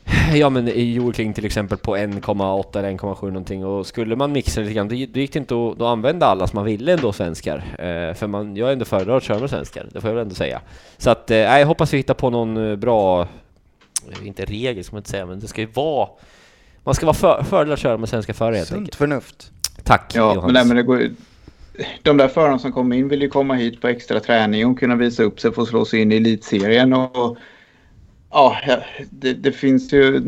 [0.35, 4.61] Ja men i Joel till exempel på 1,8 eller 1,7 någonting och skulle man mixa
[4.61, 7.57] lite grann då, gick det inte att då använda alla som man ville ändå svenskar.
[7.79, 10.23] Eh, för man, jag är ändå föredrar att köra med svenskar, det får jag väl
[10.23, 10.61] ändå säga.
[10.99, 14.95] Så att, eh, jag hoppas vi hittar på någon eh, bra, eh, inte regel ska
[14.95, 16.09] man inte säga, men det ska ju vara
[16.85, 18.95] man ska vara för, fördel att köra med svenska förare helt enkelt.
[18.95, 19.51] förnuft.
[19.83, 20.45] Tack Ja, Johannes.
[20.45, 21.11] men, nej, men det går,
[22.03, 24.95] de där förarna som kommer in vill ju komma hit på extra träning och kunna
[24.95, 26.93] visa upp sig för att slå sig in i elitserien.
[26.93, 27.37] Och,
[28.37, 28.81] ja,
[29.11, 30.23] det, det finns ju...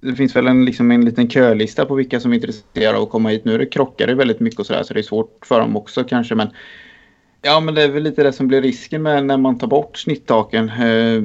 [0.00, 3.10] Det finns väl en, liksom en liten kölista på vilka som är intresserade av att
[3.10, 3.44] komma hit.
[3.44, 6.04] Nu det krockar det väldigt mycket och sådär så det är svårt för dem också
[6.04, 6.34] kanske.
[6.34, 6.48] Men
[7.42, 9.96] ja, men det är väl lite det som blir risken med när man tar bort
[9.96, 10.68] snitttaken.
[10.68, 11.22] Eh,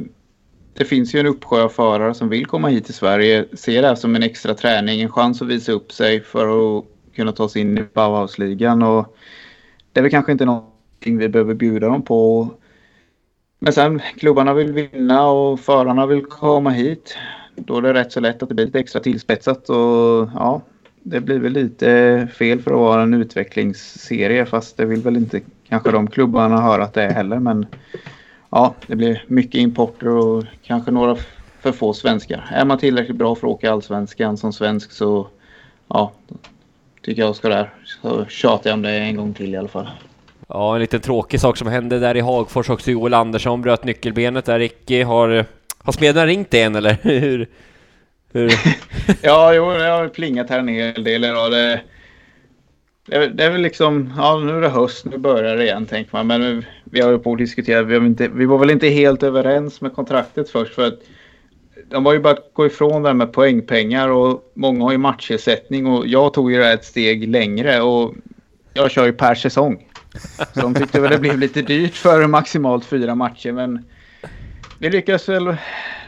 [0.73, 3.87] det finns ju en uppsjö av förare som vill komma hit till Sverige, ser det
[3.87, 7.49] här som en extra träning, en chans att visa upp sig för att kunna ta
[7.49, 8.83] sig in i Bauhausligan.
[8.83, 9.17] Och
[9.93, 12.49] det är väl kanske inte någonting vi behöver bjuda dem på.
[13.63, 17.17] Men sen klubbarna vill vinna och förarna vill komma hit.
[17.55, 20.61] Då är det rätt så lätt att det blir lite extra tillspetsat och ja,
[21.03, 25.41] det blir väl lite fel för att vara en utvecklingsserie fast det vill väl inte
[25.69, 27.65] kanske de klubbarna höra att det är heller men
[28.49, 31.17] ja, det blir mycket importer och kanske några
[31.59, 32.49] för få svenskar.
[32.51, 35.27] Är man tillräckligt bra för att åka allsvenskan som svensk så
[35.87, 36.11] ja,
[37.01, 37.73] tycker jag ska där.
[37.85, 39.87] Så tjatar jag om det en gång till i alla fall.
[40.53, 42.91] Ja, en liten tråkig sak som hände där i Hagfors också.
[42.91, 44.59] Joel Andersson bröt nyckelbenet där.
[44.59, 45.45] Ricky, har,
[45.77, 46.97] har smederna ringt igen eller?
[47.01, 47.47] Hur?
[48.33, 48.51] Hur?
[49.21, 51.51] Ja, jo, det har plingat här en hel del idag.
[51.51, 51.81] Det,
[53.05, 55.85] det, är- det är väl liksom, ja nu är det höst, nu börjar det igen
[55.85, 56.27] tänker man.
[56.27, 59.81] Men vi har ju på att diskutera, vi, inte, vi var väl inte helt överens
[59.81, 60.73] med kontraktet först.
[60.75, 60.99] för att
[61.89, 64.97] de var ju bara att gå ifrån det här med poängpengar och många har ju
[64.97, 68.13] matchersättning och jag tog ju det här ett steg längre och
[68.73, 69.87] jag kör ju per säsong.
[70.53, 73.85] Så de tyckte väl det blev lite dyrt för maximalt fyra matcher men
[74.79, 75.55] vi lyckades väl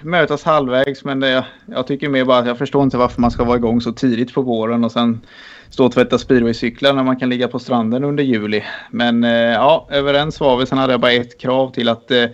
[0.01, 3.43] mötas halvvägs men det, jag tycker mer bara att jag förstår inte varför man ska
[3.43, 5.21] vara igång så tidigt på våren och sen
[5.69, 8.63] stå och tvätta speedwaycyklar när man kan ligga på stranden under juli.
[8.91, 10.65] Men eh, ja, överens var vi.
[10.65, 12.25] Sen hade jag bara ett krav till att eh,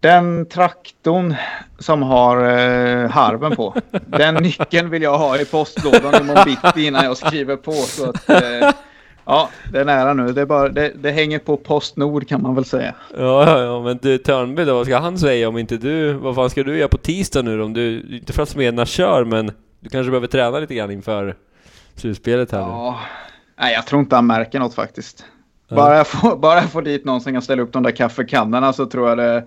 [0.00, 1.34] den traktorn
[1.78, 3.74] som har eh, harven på,
[4.06, 7.72] den nyckeln vill jag ha i postlådan imorgon bitti innan jag skriver på.
[7.72, 8.70] Så att, eh,
[9.24, 10.32] ja, det är nära nu.
[10.32, 12.94] Det, är bara, det, det hänger på Postnord kan man väl säga.
[13.16, 16.12] Ja, ja, ja, men du Törnby då, vad ska han säga om inte du...
[16.12, 17.64] Vad fan ska du göra på tisdag nu då?
[17.64, 18.16] Om du...
[18.16, 21.36] Inte för att smederna kör, men du kanske behöver träna lite grann inför
[21.94, 22.60] slutspelet här.
[22.60, 23.00] Ja,
[23.60, 25.24] nej, jag tror inte han märker något faktiskt.
[25.68, 25.76] Ja.
[25.76, 28.72] Bara jag, får, bara jag får dit någon som kan ställa upp de där kaffekannorna
[28.72, 29.44] så tror jag det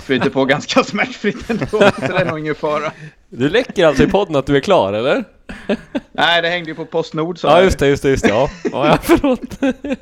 [0.04, 1.66] flyter på ganska smärtfritt ändå.
[1.66, 2.92] Så det är nog ingen fara.
[3.28, 5.24] Du läcker alltså i podden att du är klar, eller?
[6.12, 7.38] Nej, det hängde ju på Postnord.
[7.38, 8.28] Så Ja, just det, just det, just det.
[8.30, 9.58] Ja, ja, ja förlåt.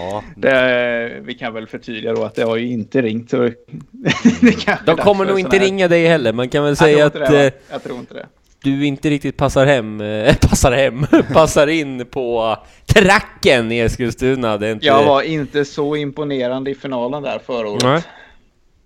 [0.00, 3.30] Ja, Det, vi kan väl förtydliga då att det har ju inte ringt.
[3.30, 7.14] Så det De kommer nog inte här- ringa dig heller, man kan väl säga att
[7.14, 7.52] inte det, eh?
[7.70, 8.26] Jag tror inte det.
[8.62, 12.56] du inte riktigt passar hem, eh, passar hem, passar in på
[12.86, 14.58] tracken i Eskilstuna.
[14.58, 14.86] Det är inte...
[14.86, 17.82] Jag var inte så imponerande i finalen där förra året.
[17.82, 18.02] Nej.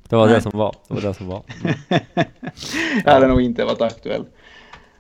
[0.09, 0.43] Det var det Nej.
[0.43, 0.75] som var.
[0.89, 1.43] Det var det som var.
[3.05, 4.25] Jag hade nog inte varit aktuell.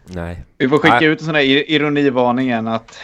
[0.06, 0.44] Nej.
[0.58, 1.04] Vi får skicka Nej.
[1.08, 2.98] ut en sån här ir- ironivarning igen att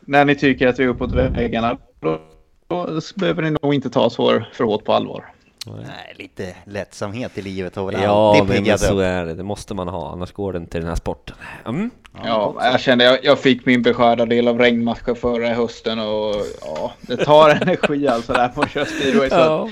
[0.00, 2.20] när ni tycker att vi är uppåt väggarna då,
[2.68, 5.24] då behöver ni nog inte ta så för hårt på allvar.
[5.66, 9.00] nej, lite lättsamhet i livet har väl Ja, alltid piggat så upp.
[9.00, 9.34] är det.
[9.34, 11.36] Det måste man ha, annars går det inte i den här sporten.
[11.66, 11.90] Mm.
[12.24, 16.92] Ja, jag kände jag, jag fick min beskärda del av regnmatcher förra hösten och ja,
[17.00, 19.28] det tar energi alltså där på att köra speedway.
[19.28, 19.68] Så att, Ja.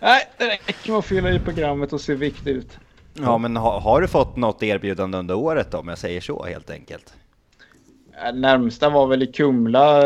[0.00, 2.78] nej, det räcker med att fylla i programmet och se viktig ut.
[3.22, 6.44] Ja, men ha, har du fått något erbjudande under året då, om jag säger så
[6.44, 7.14] helt enkelt?
[8.24, 10.02] Eh, Närmsta var väl i Kumla.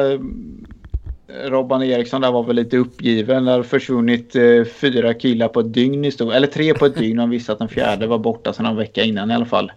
[1.45, 3.45] Robban Eriksson där var väl lite uppgiven.
[3.45, 6.33] Det hade försvunnit eh, fyra killar på ett dygn i stort.
[6.33, 7.19] Eller tre på ett dygn.
[7.19, 9.73] Han visste att den fjärde var borta sedan en vecka innan i alla fall.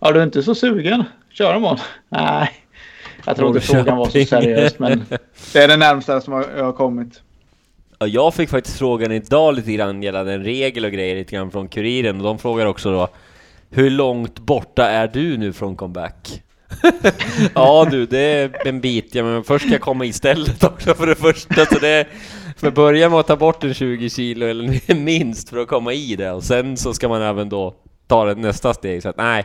[0.00, 1.04] Ja, du är inte så sugen?
[1.30, 1.78] Kör imorgon?
[2.08, 2.50] Nej.
[3.26, 5.04] Jag tror inte frågan var så seriös men
[5.52, 7.22] det är det närmsta som har, jag har kommit.
[7.98, 11.50] Ja, jag fick faktiskt frågan idag lite grann gällande en regel och grejer lite grann
[11.50, 12.16] från Kuriren.
[12.16, 13.08] Och de frågar också då
[13.70, 16.42] Hur långt borta är du nu från comeback?
[17.54, 20.94] ja du, det är en bit, ja, men först ska jag komma i stället också
[20.94, 21.66] för det första.
[21.66, 22.06] Så det
[22.56, 26.16] För börja med att ta bort en 20 kilo eller minst för att komma i
[26.16, 26.32] det.
[26.32, 27.74] Och sen så ska man även då
[28.06, 29.02] ta det nästa steg.
[29.02, 29.44] Så att nej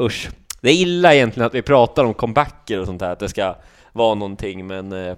[0.00, 0.28] Usch.
[0.60, 3.54] Det är illa egentligen att vi pratar om comebacker och sånt här, att det ska
[3.92, 5.16] vara någonting men eh,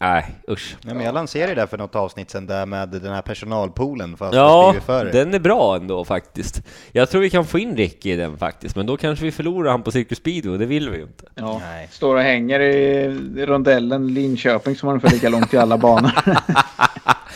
[0.00, 3.12] Nej, usch Nej, men jag lanserade det där för något avsnitt sen där med den
[3.12, 6.62] här personalpoolen fast Ja, ja, för den är bra ändå faktiskt.
[6.92, 9.70] Jag tror vi kan få in Ricky i den faktiskt, men då kanske vi förlorar
[9.70, 11.24] han på Cirkus Speedway, det vill vi ju inte.
[11.34, 11.88] Ja, Nej.
[11.90, 16.12] står och hänger i rondellen Linköping som har ungefär lika långt i alla banor.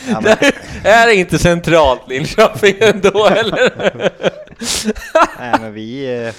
[0.09, 0.31] Ja, men,
[0.83, 3.73] är det inte centralt Linköping ändå eller?
[5.39, 6.33] nej, men vi, eh,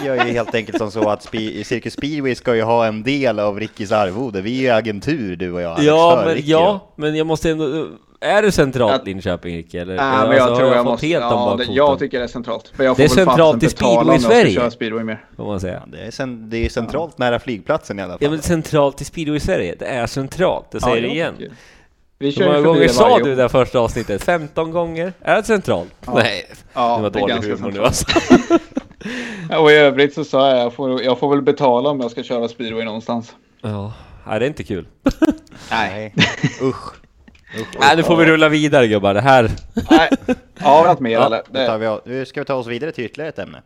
[0.00, 3.02] vi gör ju helt enkelt som så att spe, Cirkus Speedway ska ju ha en
[3.02, 4.40] del av Rickys arvode.
[4.40, 5.70] Vi är ju agentur du och jag.
[5.72, 7.86] Alex, ja, men, Ricky, ja, men jag måste ändå...
[8.24, 9.78] Är det centralt Att- Linköping Ricky?
[9.78, 9.96] Eller?
[9.96, 11.06] Nej, Alltså, men jag har tror jag fått måste...
[11.06, 12.72] Ja, det, jag tycker det är centralt.
[12.76, 14.70] Men jag Det är får centralt i speedway i jag Sverige.
[14.70, 15.24] speedway mer.
[15.36, 15.82] får man säga.
[15.86, 18.18] Ja, det, är sen, det är centralt nära flygplatsen i alla fall.
[18.20, 21.34] Ja men centralt i Speedway i Sverige, det är centralt, det säger det jag igen.
[21.38, 21.54] tycker-
[22.18, 24.22] Vi Hur många gånger det sa du det första avsnittet?
[24.22, 25.12] 15 gånger?
[25.20, 25.88] Är det centralt?
[26.14, 26.44] Nej,
[26.74, 27.86] Ja, det var det dålig ganska humor nu centralt.
[27.86, 28.58] alltså.
[29.50, 32.10] Ja, Och i övrigt så sa jag jag får, jag får väl betala om jag
[32.10, 33.34] ska köra speedway någonstans.
[33.60, 33.92] Ja,
[34.26, 34.86] nej, det är inte kul.
[35.70, 36.14] Nej,
[36.62, 36.94] usch.
[37.80, 39.50] Nej, nu får vi rulla vidare gubbar, det här...
[39.90, 40.08] Nej,
[40.58, 41.42] har vi något mer Ja, eller?
[41.50, 43.62] Det, vi, nu ska vi ta oss vidare till ytterligare ett ämne.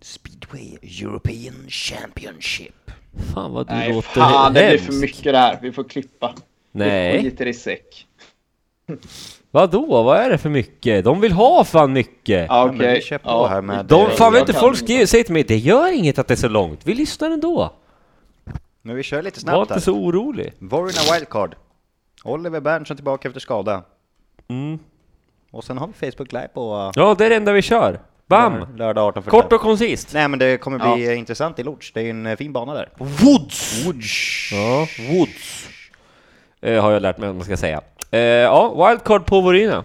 [0.00, 2.90] Speedway European Championship.
[3.34, 5.58] Fan vad du nej, låter fan det blir för mycket det här.
[5.62, 6.34] Vi får klippa.
[6.72, 8.06] Vi Nej, skiter i säck.
[9.50, 10.02] Vadå?
[10.02, 11.04] Vad är det för mycket?
[11.04, 12.46] De vill ha fan mycket!
[12.48, 12.94] Ja, men okej.
[12.94, 13.46] vi kör på Ja.
[13.46, 14.84] här med- De, eh, fan vet inte, folk inte.
[14.84, 17.72] skriver, säger till mig det gör inget att det är så långt, vi lyssnar ändå.
[18.82, 19.80] Men vi kör lite Var snabbt inte här.
[19.80, 20.52] så orolig.
[20.58, 21.54] Vorina Wildcard.
[22.24, 23.82] Oliver Berntsson tillbaka efter skada.
[24.48, 24.78] Mm.
[25.50, 28.00] Och sen har vi Facebook Live på Ja, det är det enda vi kör.
[28.26, 28.76] Bam!
[28.76, 29.30] lördag 18.45.
[29.30, 30.08] Kort och koncist.
[30.14, 31.92] Nej men det kommer bli eh, intressant i Lords.
[31.92, 32.88] Det är en eh, fin bana där.
[32.98, 33.86] Woods!
[33.86, 34.50] Woods.
[34.52, 35.68] Ja, Woods.
[36.60, 37.80] Eh, har jag lärt mig vad man ska säga.
[38.10, 39.84] Eh, ja, wildcard på Vorina.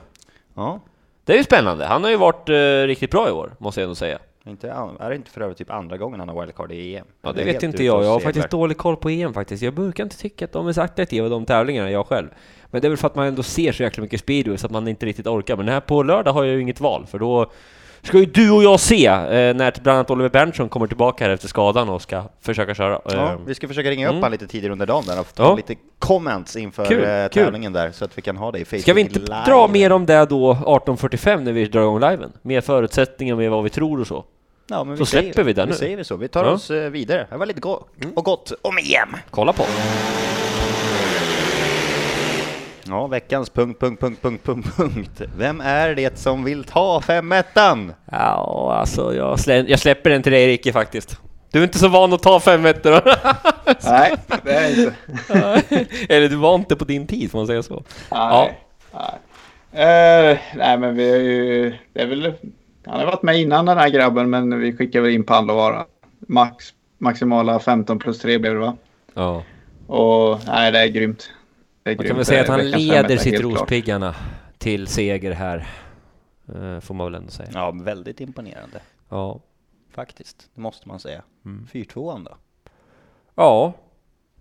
[0.55, 0.79] Ja.
[1.23, 1.85] Det är ju spännande.
[1.85, 4.19] Han har ju varit eh, riktigt bra i år, måste jag ändå säga.
[4.47, 4.69] Inte,
[4.99, 7.05] är det inte för övrigt typ andra gången han har wildcard i EM?
[7.21, 8.03] Ja, det, är vet inte jag.
[8.03, 9.63] Jag har faktiskt dålig koll på EM faktiskt.
[9.63, 12.27] Jag brukar inte tycka att de är så attraktiva, de tävlingarna, jag själv.
[12.71, 14.71] Men det är väl för att man ändå ser så jäkla mycket speedway så att
[14.71, 15.57] man inte riktigt orkar.
[15.57, 17.51] Men här på lördag har jag ju inget val, för då
[18.05, 21.31] ska ju du och jag se eh, när bland annat Oliver Berntsson kommer tillbaka här
[21.31, 23.01] efter skadan och ska försöka köra.
[23.05, 24.23] Ja, Eh, vi ska försöka ringa upp Mm.
[24.23, 25.55] han lite tidigare under dagen där och ta Ja.
[25.55, 27.43] lite comments inför Kul, eh, kul.
[27.43, 29.43] tävlingen där så att vi kan ha det i Facebook Ska vi inte live.
[29.45, 32.31] dra mer om det då 18.45 när vi drar igång liven?
[32.41, 34.25] Mer förutsättningar, mer vad vi tror och så.
[34.67, 35.73] Ja, men Så släpper vi den nu.
[35.73, 35.77] nu.
[35.77, 36.15] säger vi så.
[36.17, 36.51] Vi tar Ja.
[36.51, 37.27] oss eh, vidare.
[37.29, 39.15] Det var lite gott och gott om EM.
[39.31, 39.63] Kolla på!
[42.87, 45.21] Ja, veckans punkt, punkt, punkt, punkt, punkt, punkt.
[45.37, 47.93] Vem är det som vill ta femmettan?
[48.11, 51.19] Ja, alltså jag, slä, jag släpper den till dig Ricky faktiskt.
[51.51, 52.91] Du är inte så van att ta fem ettor.
[53.89, 54.13] Nej,
[54.43, 54.95] det är inte.
[56.13, 57.83] Eller du var inte på din tid, får man säga så.
[58.11, 58.59] Nej.
[58.93, 59.19] Nej.
[59.75, 61.73] Eh, nej, men vi är ju...
[61.93, 62.33] Det är väl...
[62.85, 65.85] Han har varit med innan den här grabben, men vi skickar väl in Pallovara.
[66.27, 66.65] Max,
[66.97, 68.77] maximala 15 plus 3 blev det va?
[69.13, 69.43] Ja.
[69.87, 71.29] Och nej, det är grymt.
[71.85, 73.39] Man kan väl säga att han leder sitt.
[73.39, 74.15] Rospiggarna
[74.57, 75.67] till seger här.
[76.55, 77.49] Eh, Får man väl ändå säga.
[77.53, 78.81] Ja, väldigt imponerande.
[79.09, 79.39] Ja.
[79.93, 81.21] Faktiskt, det måste man säga.
[81.45, 81.67] Mm.
[81.71, 82.37] Fyrtvåan då?
[83.35, 83.73] Ja.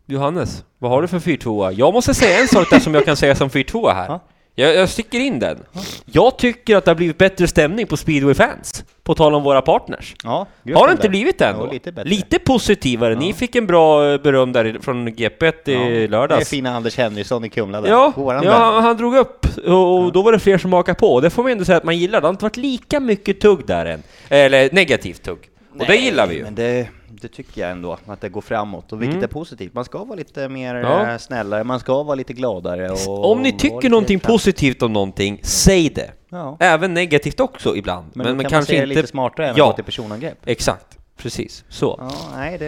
[0.07, 1.73] Johannes, vad har du för fyrtvåa?
[1.73, 4.07] Jag måste säga en sak där som jag kan säga som fyrtvåa här.
[4.09, 4.21] Ja.
[4.55, 5.59] Jag, jag sticker in den.
[6.05, 8.85] Jag tycker att det har blivit bättre stämning på speedway fans.
[9.05, 10.15] På tal om våra partners.
[10.25, 11.09] Ja, Har det inte där.
[11.09, 11.65] blivit det ändå?
[11.67, 12.09] Jo, lite bättre.
[12.11, 13.15] Lite positivare.
[13.15, 13.35] Ni Ja.
[13.37, 16.49] fick en bra eh, beröm där från GP i Det är lördags.
[16.51, 17.89] fina Anders Henriksson i Kumla där.
[17.91, 18.83] Ja, Våran ja vän.
[18.85, 21.21] han, drog upp och, då var det fler som hakade på.
[21.21, 22.21] Det får man ändå säga att man gillar.
[22.21, 24.03] Det har inte varit lika mycket tugg där än.
[24.29, 25.39] Eller negativt tugg.
[25.73, 26.43] Och det Nej, gillar vi ju.
[26.43, 28.93] Men det, det tycker jag ändå, att det går framåt.
[28.93, 29.25] Och vilket Mm.
[29.25, 29.75] är positivt.
[29.75, 31.11] Man ska vara lite mer Ja.
[31.13, 32.91] eh, snällare, man ska vara lite gladare.
[33.09, 36.11] Om ni tycker någonting fram- positivt om någonting, säg det.
[36.35, 36.57] Ja.
[36.61, 38.07] Även negativt också ibland.
[38.15, 38.95] Men, Men, men kan kanske man säga inte...
[38.95, 39.73] lite smartare än Ja.
[39.73, 40.39] till personangrepp.
[40.47, 41.65] Exakt, precis.
[41.69, 41.97] Så.
[42.01, 42.67] Ja, nej det,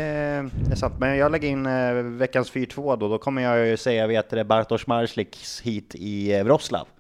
[0.66, 0.94] det är sant.
[0.98, 3.08] Men jag lägger in eh, veckans 4-2 då.
[3.08, 6.90] Då kommer jag ju säga, vet du, Bartosz Marsliks hit i eh, Wroclaw.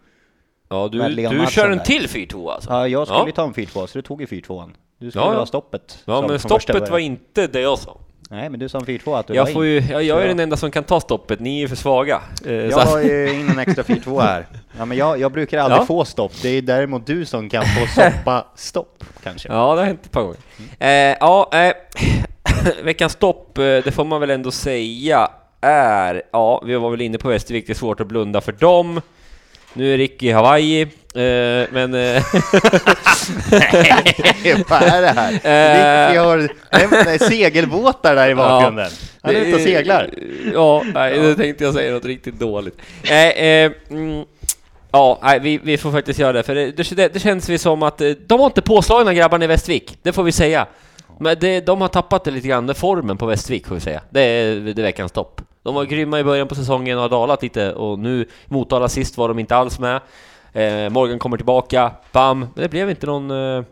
[0.68, 1.84] Ja, du, du kör en där.
[1.84, 2.70] till 4 alltså?
[2.70, 3.32] Ja, jag skulle Ja.
[3.34, 4.70] ta en 4-2, så du tog ju 4-2an.
[4.98, 5.38] Du skulle Ja, ja.
[5.38, 6.02] ha stoppet.
[6.04, 8.00] Ja, men stoppet var inte det jag sa.
[8.30, 10.56] Nej, men du sa 4-2 att du Jag, får ju, jag, jag är den enda
[10.56, 12.20] som kan ta stoppet, ni är ju för svaga.
[12.46, 14.46] Eh, Jag har ju in en extra 4-2 här.
[14.78, 15.86] Ja, men jag, jag brukar aldrig Ja.
[15.86, 16.32] få stopp.
[16.42, 19.48] Det är däremot du som kan få stoppa stopp, kanske.
[19.48, 20.36] Ja, det har hänt ett par gånger.
[20.78, 20.88] Eh,
[21.20, 21.72] ja, eh,
[22.84, 25.28] veckans stopp, eh, det får man väl ändå säga,
[25.60, 26.22] är...
[26.32, 29.00] Ja, vi var väl inne på Västervik, det är svårt att blunda för dem.
[29.72, 30.86] Nu är Ricky i Hawaii,
[31.16, 31.94] eh, men...
[31.94, 32.22] Eh,
[34.68, 35.32] Vad är det här?
[35.46, 36.12] Eh.
[36.12, 36.48] Vi har
[37.04, 38.90] nej, segelbåtar där i bakgrunden.
[39.22, 40.10] Han är ute och seglar.
[40.54, 42.78] Ja, nej, nu tänkte jag säga något riktigt dåligt.
[43.02, 44.24] Eh, eh, mm,
[44.92, 47.82] ja, nej, vi, vi får faktiskt göra det, för det, det, det känns vi som
[47.82, 50.66] att eh, de var inte påslagna grabbarna i Västervik, det får vi säga.
[51.20, 54.00] Men det, de har tappat det lite grann, formen på Västervik får vi säga.
[54.10, 55.40] Det är, det är veckans topp.
[55.62, 59.16] De var grymma i början på säsongen och har dalat lite och nu Motala sist
[59.16, 60.00] var de inte alls med.
[60.56, 62.38] Eh, Morgan kommer tillbaka, bam!
[62.40, 63.30] Men det blev inte någon...
[63.30, 63.64] Eh,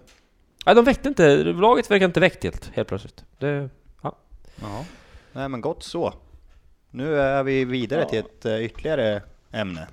[0.67, 3.25] nej, de väckte inte, laget verkar inte väckt helt, helt plötsligt.
[3.39, 3.69] Det,
[4.03, 4.17] ja.
[4.61, 4.85] Ja.
[5.33, 6.13] Nej, men gott så.
[6.91, 9.87] Nu är vi vidare till ett eh, ytterligare ämne.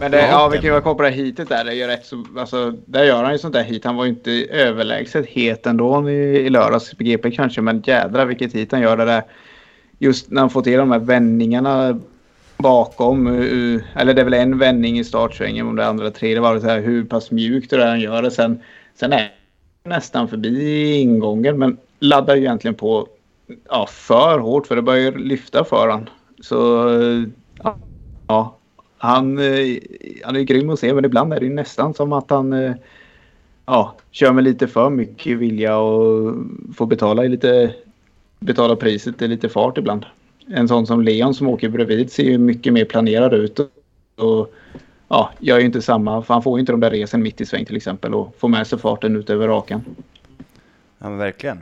[0.00, 1.64] Men det, Ja, ja, vi det- kan ju vara koppla hitet där.
[1.64, 3.84] Det är ju rätt så, alltså, där gör han ju sånt där hit.
[3.84, 7.60] Han var ju inte överlägset het ändå i, i lördags på GP kanske.
[7.60, 9.22] Men jädra vilket hit han gör det där.
[9.98, 12.00] Just när han får till de här vändningarna
[12.56, 13.26] bakom.
[13.26, 16.54] Eh, eh, eller det är väl en vändning i startsvängen om det andra tredje var
[16.54, 18.30] det så här hur pass mjukt det är han gör det.
[18.30, 18.60] Sen,
[18.94, 19.28] sen är han
[19.90, 21.58] nästan förbi ingången.
[21.58, 23.08] Men laddar ju egentligen på
[23.68, 26.08] ja, för hårt för det börjar ju lyfta för han.
[26.40, 26.56] Så
[27.62, 27.78] ja,
[28.26, 28.56] ja,
[28.98, 29.38] han,
[30.24, 32.76] han är grym att se men ibland är det ju nästan som att han
[33.66, 36.34] ja, kör med lite för mycket vilja och
[36.76, 37.74] får betala, i lite,
[38.40, 40.06] betala priset i lite fart ibland.
[40.50, 43.58] En sån som Leon som åker bredvid ser ju mycket mer planerad ut.
[44.16, 44.54] Och,
[45.08, 47.46] ja, gör ju inte samma, för han får ju inte de där resen mitt i
[47.46, 49.84] sväng till exempel och får med sig farten ut över rakan.
[50.98, 51.58] Ja, men verkligen.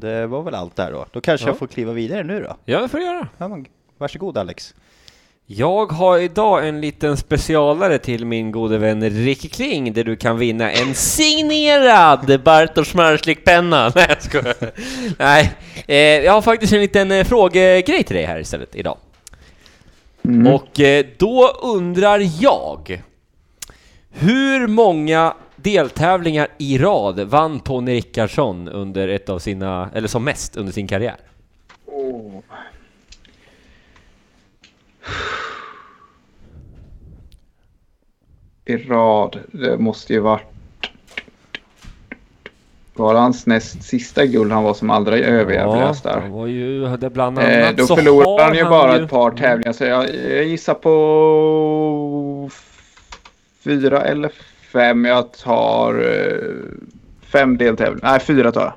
[0.00, 1.06] Det var väl allt där då.
[1.12, 1.50] Då kanske Ja.
[1.50, 2.56] jag får kliva vidare nu då.
[2.64, 3.28] ja, det får du göra.
[3.38, 3.66] Ja, men,
[3.98, 4.74] varsågod Alex.
[5.48, 10.38] Jag har idag en liten specialare till min gode vän Ricky Kling där du kan
[10.38, 13.92] vinna en signerad Bartosz Marslik-penna.
[13.94, 14.54] Nej, jag skojar.
[15.18, 15.52] Nej,
[15.86, 18.98] eh, jag har faktiskt en liten eh, frågegrej till dig här istället idag.
[20.54, 23.02] Och eh, då undrar jag,
[24.10, 30.56] hur många deltävlingar i rad vann Tony Rickardsson under ett av sina, eller som mest
[30.56, 31.16] under sin karriär?
[38.64, 40.42] I rad, det måste ju varit...
[42.94, 46.20] Var det hans näst sista guld han var som allra överjävligast där?
[46.20, 49.30] det var ju det bland annat Eh, då förlorade han ju bara ju- ett par
[49.30, 49.72] tävlingar.
[49.72, 52.50] Så jag, jag gissar på
[53.64, 54.32] fyra eller
[54.72, 55.04] fem.
[55.04, 56.50] Jag tar eh,
[57.20, 58.10] fem deltävlingar.
[58.10, 58.72] Nej, fyra tar jag.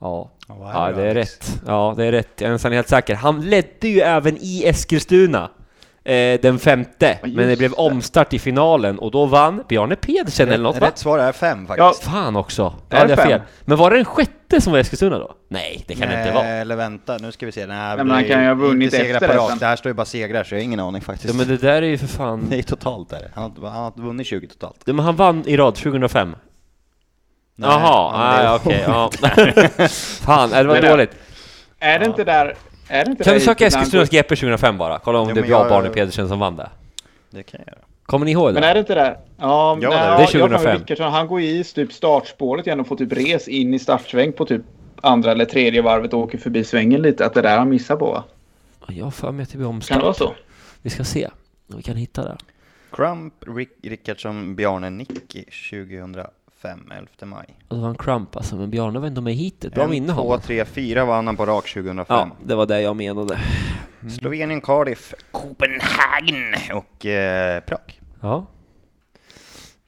[0.00, 1.60] Ja, Ja, är ja det, det är rätt.
[1.66, 2.28] Ja, det är rätt.
[2.38, 3.14] Jag är nästan helt säker.
[3.14, 5.50] Han ledde ju även i Eskilstuna.
[6.04, 7.76] Eh, den femte, Ja, men det blev det.
[7.76, 10.86] omstart i finalen och då vann Bjarne Pedersen eller något va?
[10.86, 12.10] Rätt svar är fem Ja, faktiskt.
[12.12, 12.62] Fan också!
[12.62, 13.30] Är Då hade jag det fem?
[13.30, 13.40] fel.
[13.64, 15.34] Men var det den sjätte som var i Eskilstuna då?
[15.48, 16.46] Nej, det kan det inte vara.
[16.46, 17.66] Eller vänta, nu ska vi se.
[17.66, 19.56] Nej, men han kan ju ha vunnit efter det.
[19.60, 21.34] Det här står ju bara segrar, så jag har ingen aning faktiskt.
[21.34, 22.46] Ja, men det där är ju för fan...
[22.50, 23.30] Det är totalt där.
[23.34, 24.76] Han har, han har vunnit 20 totalt.
[24.84, 26.36] Ja, Men han vann i rad 2005.
[27.66, 28.84] Jaha, nej okej.
[28.86, 29.10] Ja.
[30.20, 31.10] Fan, det var dåligt.
[31.78, 32.54] Är det inte där...
[32.88, 34.98] Är det inte kan vi söka Eskilstunas GP 2005 bara?
[34.98, 35.68] Kolla om det är bra jag...
[35.68, 36.70] Barney Pedersen som vann det.
[37.30, 37.84] Det kan jag göra.
[38.06, 38.60] Kommer ni ihåg det?
[38.60, 39.18] Men är det inte där?
[39.36, 40.80] Ja, ja nej, det är 2005.
[40.86, 44.44] Jag han går i typ startspåret igen och får typ res in i startsväng på
[44.44, 44.62] typ
[45.00, 47.26] andra eller tredje varvet och åker förbi svängen lite.
[47.26, 48.24] Att det där han missar på va?
[48.88, 49.94] Jag har för mig att det blir omstart.
[49.94, 50.34] Kan det vara så?
[50.82, 51.28] Vi ska se
[51.70, 52.36] om vi kan hitta det.
[52.92, 55.32] Crump, Rick, Rickardsson, Bjarne, Nick
[55.70, 56.30] 2008.
[56.62, 57.46] 5, 11 maj.
[57.68, 59.64] Och då vann Crump alltså, men Bjarne var ändå med hit.
[59.64, 62.04] Ett bra en, minne två, tre, fyra vann han på rak 2005.
[62.08, 63.40] Ja, det var det jag menade.
[64.00, 64.10] Mm.
[64.10, 68.00] Slovenien, Cardiff, Copenhagen och eh, Prag.
[68.20, 68.46] Ja.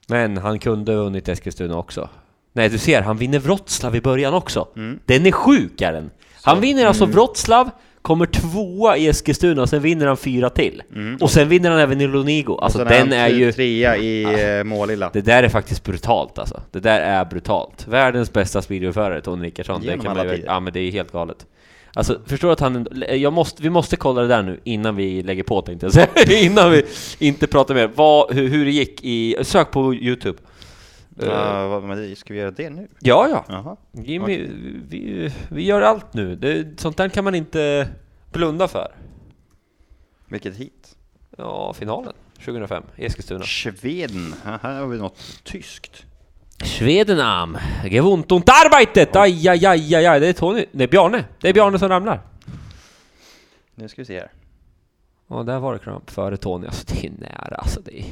[0.07, 2.09] Men han kunde ha vunnit Eskilstuna också.
[2.53, 4.67] Nej, du ser, han vinner Wroclaw i början också.
[4.75, 4.99] Mm.
[5.05, 6.11] Den är sjuk, är den!
[6.43, 7.15] Han vinner alltså mm.
[7.15, 10.83] Wroclaw, kommer tvåa i Eskilstuna, och sen vinner han fyra till.
[11.21, 12.57] Och sen vinner han även i Lonigo.
[12.61, 13.09] Alltså Mm.
[13.09, 13.51] Den är ju...
[13.51, 14.23] Trea i
[14.57, 15.09] eh, Målilla.
[15.13, 16.61] Det där är faktiskt brutalt alltså.
[16.71, 17.87] Det där är brutalt.
[17.87, 19.81] Världens bästa speedwayförare, Tony Rickardsson.
[19.81, 21.45] Det kan alla man ju, ja men det är helt galet.
[21.93, 22.87] Alltså, förstår du att han...
[23.09, 26.07] Jag måste, vi måste kolla det där nu innan vi lägger på tänkte jag säga.
[26.45, 26.85] innan vi
[27.19, 27.89] inte pratar mer.
[27.95, 29.35] Vad, hur, hur det gick i...
[29.41, 30.37] Sök på Youtube.
[31.27, 32.87] Vad, men ska vi göra det nu?
[32.99, 33.45] ja, ja.
[33.47, 33.77] Jaha.
[33.91, 34.47] Jimmy,
[34.89, 36.35] vi, vi gör allt nu.
[36.35, 37.87] Det, sånt där kan man inte
[38.31, 38.91] blunda för.
[40.27, 40.95] Vilket hit?
[41.37, 42.13] Ja, finalen
[42.45, 43.43] 2005 i Eskilstuna.
[43.43, 44.35] Schweden.
[44.43, 46.05] Här har vi något tyskt.
[46.63, 49.15] Schwedenam, gewohnt und arbeitet!
[49.15, 50.19] Aj, aj, aj, aj, aj.
[50.19, 51.25] Det är Tony, det är Bjarne.
[51.39, 52.21] Det är Bjarne som ramlar.
[53.75, 54.31] Nu ska vi se här.
[55.27, 56.67] Ja, där var det kramp före Tony.
[56.67, 57.81] Alltså det är nära alltså.
[57.81, 58.05] Det är...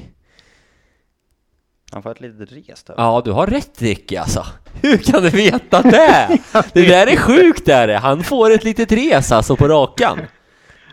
[1.91, 2.95] Han får ett litet rest här.
[2.97, 4.45] Ja, du har rätt Ricky alltså.
[4.81, 6.37] Hur kan du veta det?
[6.73, 7.97] Det där är sjukt är det.
[7.97, 10.19] Han får ett litet res alltså på rakan.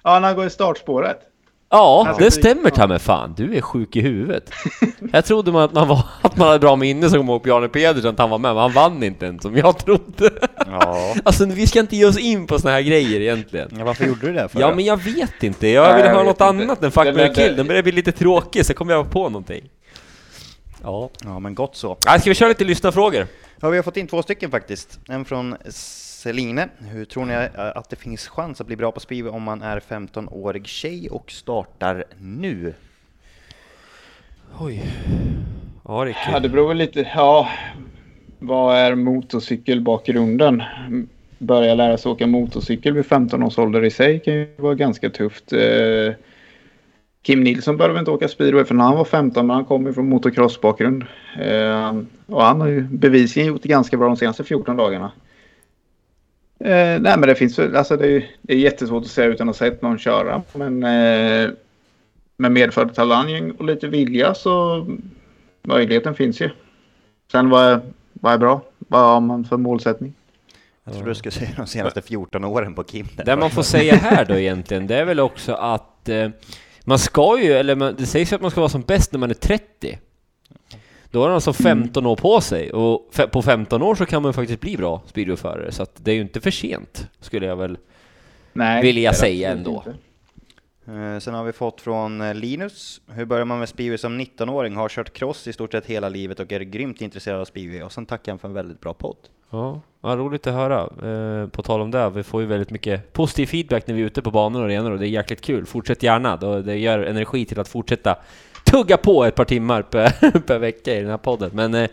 [0.04, 1.18] Ja, när han går i startspåret.
[1.70, 3.34] Ja, det stämmer ta mig fan.
[3.36, 4.50] Du är sjuk i huvudet.
[5.12, 7.68] Jag trodde man att man, var, att man hade bra minne som kom ihåg Bjarne
[7.68, 10.30] Pedersen att han var med, men han vann inte ens som jag trodde.
[10.70, 11.14] Ja.
[11.24, 13.68] Alltså vi ska inte ge oss in på såna här grejer egentligen.
[13.78, 13.84] ja.
[13.84, 14.74] Varför gjorde du det för Ja då?
[14.74, 16.44] men jag vet inte, jag ville vet något inte.
[16.44, 17.56] annat än Fuck, Det marry, kill.
[17.56, 19.64] Den började bli lite tråkig, så kom jag på någonting.
[20.86, 21.10] Ja.
[21.24, 21.96] Ja, men gott så.
[22.00, 23.26] Ska vi köra lite lyssnarfrågor?
[23.60, 25.00] Ja, vi har fått in två stycken faktiskt.
[25.08, 26.60] En från Celine.
[26.78, 29.62] Hur tror ni eh, att det finns chans att bli bra på Speedway om man
[29.62, 32.74] är 15-årig tjej och startar nu?
[34.58, 34.82] Oj.
[35.88, 36.18] Ja, Ricky.
[36.32, 37.10] Ja, det beror väl lite...
[37.14, 37.48] Ja,
[38.38, 40.62] vad är motorcykelbakgrunden?
[41.38, 45.10] Börja lära sig åka motorcykel vid 15 års ålder i sig kan ju vara ganska
[45.10, 45.52] tufft.
[47.26, 49.92] Kim Nilsson började väl inte åka speedway för när han var 15 men han kommer
[49.92, 51.04] från motocrossbakgrund.
[51.38, 55.12] Eh, och han har ju bevisligen gjort det ganska bra de senaste 14 dagarna.
[56.60, 59.58] Eh, nej men det finns alltså det är, det är jättesvårt att säga utan att
[59.58, 60.42] ha sett någon köra.
[60.52, 61.50] Men eh,
[62.36, 64.86] med medfödd talang och lite vilja så
[65.62, 66.50] möjligheten finns ju.
[67.32, 67.80] Sen vad är,
[68.12, 68.60] vad är bra?
[68.78, 70.14] Vad har man för målsättning?
[70.84, 73.06] Jag tror du skulle säga de senaste 14 åren på Kim.
[73.16, 73.24] där.
[73.24, 76.28] Det man får säga här då egentligen, det är väl också att eh,
[76.88, 79.18] man ska ju, eller man, det sägs ju att man ska vara som bäst när
[79.18, 79.98] man är 30.
[81.10, 84.22] Då har man alltså 15 år på sig och fe, på 15 år så kan
[84.22, 87.56] man faktiskt bli bra speedwayförare så att det är ju inte för sent skulle jag
[87.56, 87.78] väl
[88.52, 89.82] Nej, är säga ändå.
[89.86, 89.98] inte.
[90.88, 93.00] Eh, sen har vi fått från eh, Linus.
[93.08, 94.76] Hur börjar man med speedway som 19-åring?
[94.76, 97.82] Har kört cross i stort sett hela livet och är grymt intresserad av speedway.
[97.82, 99.16] Och sen tackar han för en väldigt bra podd.
[99.50, 100.80] Ja, ja roligt att höra.
[100.82, 104.06] Eh, på tal om det, vi får ju väldigt mycket positiv feedback när vi är
[104.06, 105.66] ute på banor och arenor och det är jäkligt kul.
[105.66, 108.16] Fortsätt gärna, då det ger energi till att fortsätta
[108.64, 111.50] tugga på ett par timmar per, per vecka i den här podden.
[111.54, 111.88] Men eh,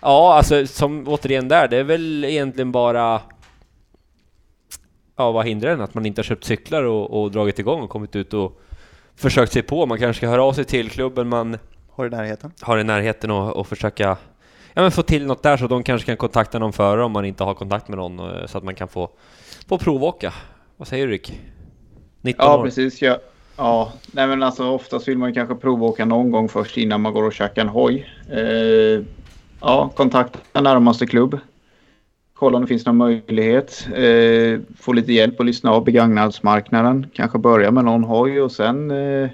[0.00, 3.20] ja, alltså som återigen där, det är väl egentligen bara
[5.16, 5.80] Ja, vad hindrar en?
[5.80, 8.60] Att man inte har köpt cyklar och, och dragit igång och kommit ut och
[9.16, 9.86] försökt sig på.
[9.86, 11.58] Man kanske ska höra av sig till klubben man
[11.90, 12.52] Har du närheten?
[12.60, 14.16] har i närheten och, och försöka
[14.74, 17.24] ja, men få till något där så de kanske kan kontakta någon före om man
[17.24, 19.10] inte har kontakt med någon eh, så att man kan få,
[19.68, 20.32] få provåka.
[20.76, 21.40] Vad säger du Rick?
[22.20, 22.64] 19 Ja, år?
[22.64, 23.02] precis.
[23.02, 23.18] Ja.
[23.58, 27.12] Ja, nej men alltså oftast vill man ju kanske provåka någon gång först innan man
[27.12, 28.10] går och käkar en hoj.
[28.30, 29.02] Eh,
[29.60, 31.38] ja, kontakta närmaste klubb.
[32.38, 33.88] Kolla om det finns någon möjlighet.
[33.94, 37.06] Eh, få lite hjälp att lyssna av begagnadsmarknaden.
[37.14, 38.90] Kanske börja med någon hoj och sen...
[38.90, 39.28] Eh,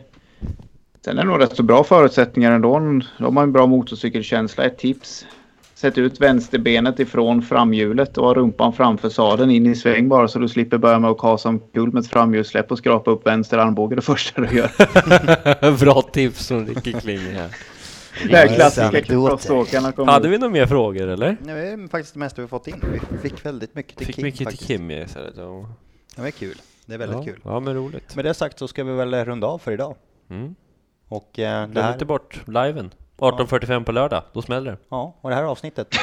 [1.04, 3.00] sen är det nog rätt så bra förutsättningar ändå.
[3.18, 4.64] Då har man en bra motorcykelkänsla.
[4.64, 5.26] Ett tips.
[5.74, 10.38] Sätt ut vänsterbenet ifrån framhjulet och ha rumpan framför sadeln in i sväng bara så
[10.38, 13.96] du slipper börja med att kasa omkull med ett framhjulssläpp och skrapa upp vänster armbåge
[13.96, 15.78] det första du gör.
[15.84, 17.71] Bra tips från Ricky Kling här.
[18.28, 21.36] Det här klassiska crossåkarna kommer Hade vi några mer frågor eller?
[21.40, 23.00] Det är faktiskt det mesta vi har fått in.
[23.12, 24.58] Vi fick väldigt mycket till Fick Kim mycket till.
[24.58, 25.34] Kim istället.
[25.36, 25.68] Ja.
[26.16, 26.60] Det är kul.
[26.86, 27.24] Det är väldigt ja.
[27.24, 27.40] kul.
[27.44, 28.16] Ja men roligt.
[28.16, 29.96] Med det sagt så ska vi väl runda av för idag.
[30.30, 30.54] Mm.
[31.08, 32.94] Och eh, det Glöm här, inte bort liven.
[33.18, 34.76] 18.45 på lördag, då smäller det.
[34.88, 35.94] ja, och det här avsnittet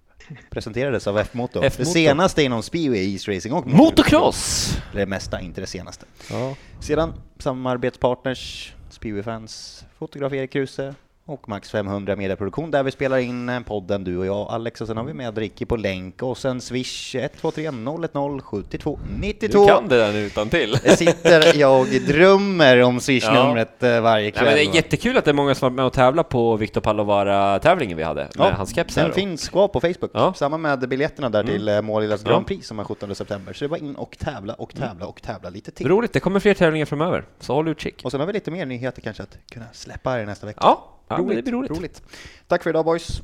[0.50, 1.60] presenterades av F-Moto.
[1.60, 1.90] Det F-Moto.
[1.90, 4.72] senaste inom speedway, Racing och Motocross!
[4.92, 6.06] Det mesta, inte det senaste.
[6.30, 6.56] Ja.
[6.80, 10.94] Sedan samarbetspartners, Speedway-fans, fotograf Erik Kruse
[11.26, 14.86] och Max 500 mediaproduktion där vi spelar in eh, podden du och jag Alex och
[14.86, 19.68] sen har vi med Ricky på länk och sen swish 123 010 72 92 Du
[19.68, 20.76] kan det där utan till.
[20.76, 24.44] Sitter jag drömmer om swishnumret eh, varje kväll.
[24.44, 26.80] men det är jättekul att det är många som varit med och tävlat på Victor
[26.80, 29.04] Palovara-tävlingen vi hade med Ja, hans keps här.
[29.04, 30.10] Den finns kvar på Facebook.
[30.14, 30.22] Ja.
[30.22, 30.34] Mm.
[30.34, 32.30] Samma med biljetterna där till eh, Målillas Ja.
[32.30, 33.52] Grand Prix som är 17 september.
[33.52, 35.88] Så det var in och tävla och tävla och tävla lite till.
[35.88, 38.00] Roligt, det kommer fler tävlingar framöver, så håll utkik.
[38.04, 40.58] Och sen har vi lite mer nyheter kanske att kunna släppa er nästa vecka.
[40.62, 41.70] Ja, ja men det blir roligt.
[41.70, 42.02] roligt.
[42.48, 43.22] Tack för idag boys.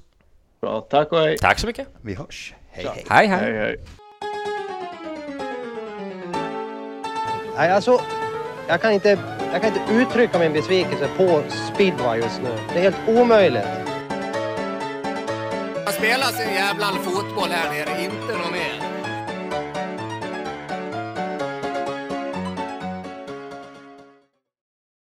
[0.60, 1.38] Bra, tack och hej.
[1.38, 1.88] Tack så mycket.
[2.02, 2.54] Vi hörs.
[2.70, 3.04] Hej hej.
[3.08, 3.52] Hej hej.
[3.52, 3.76] Hej, hej.
[7.56, 8.00] Nej, alltså,
[8.68, 9.18] jag kan, inte,
[9.52, 11.42] jag kan inte uttrycka min besvikelse på
[11.74, 12.58] speedway just nu.
[12.72, 13.66] Det är helt omöjligt.
[15.84, 18.99] Man spelar sin jävla fotboll här nere, inte något mer.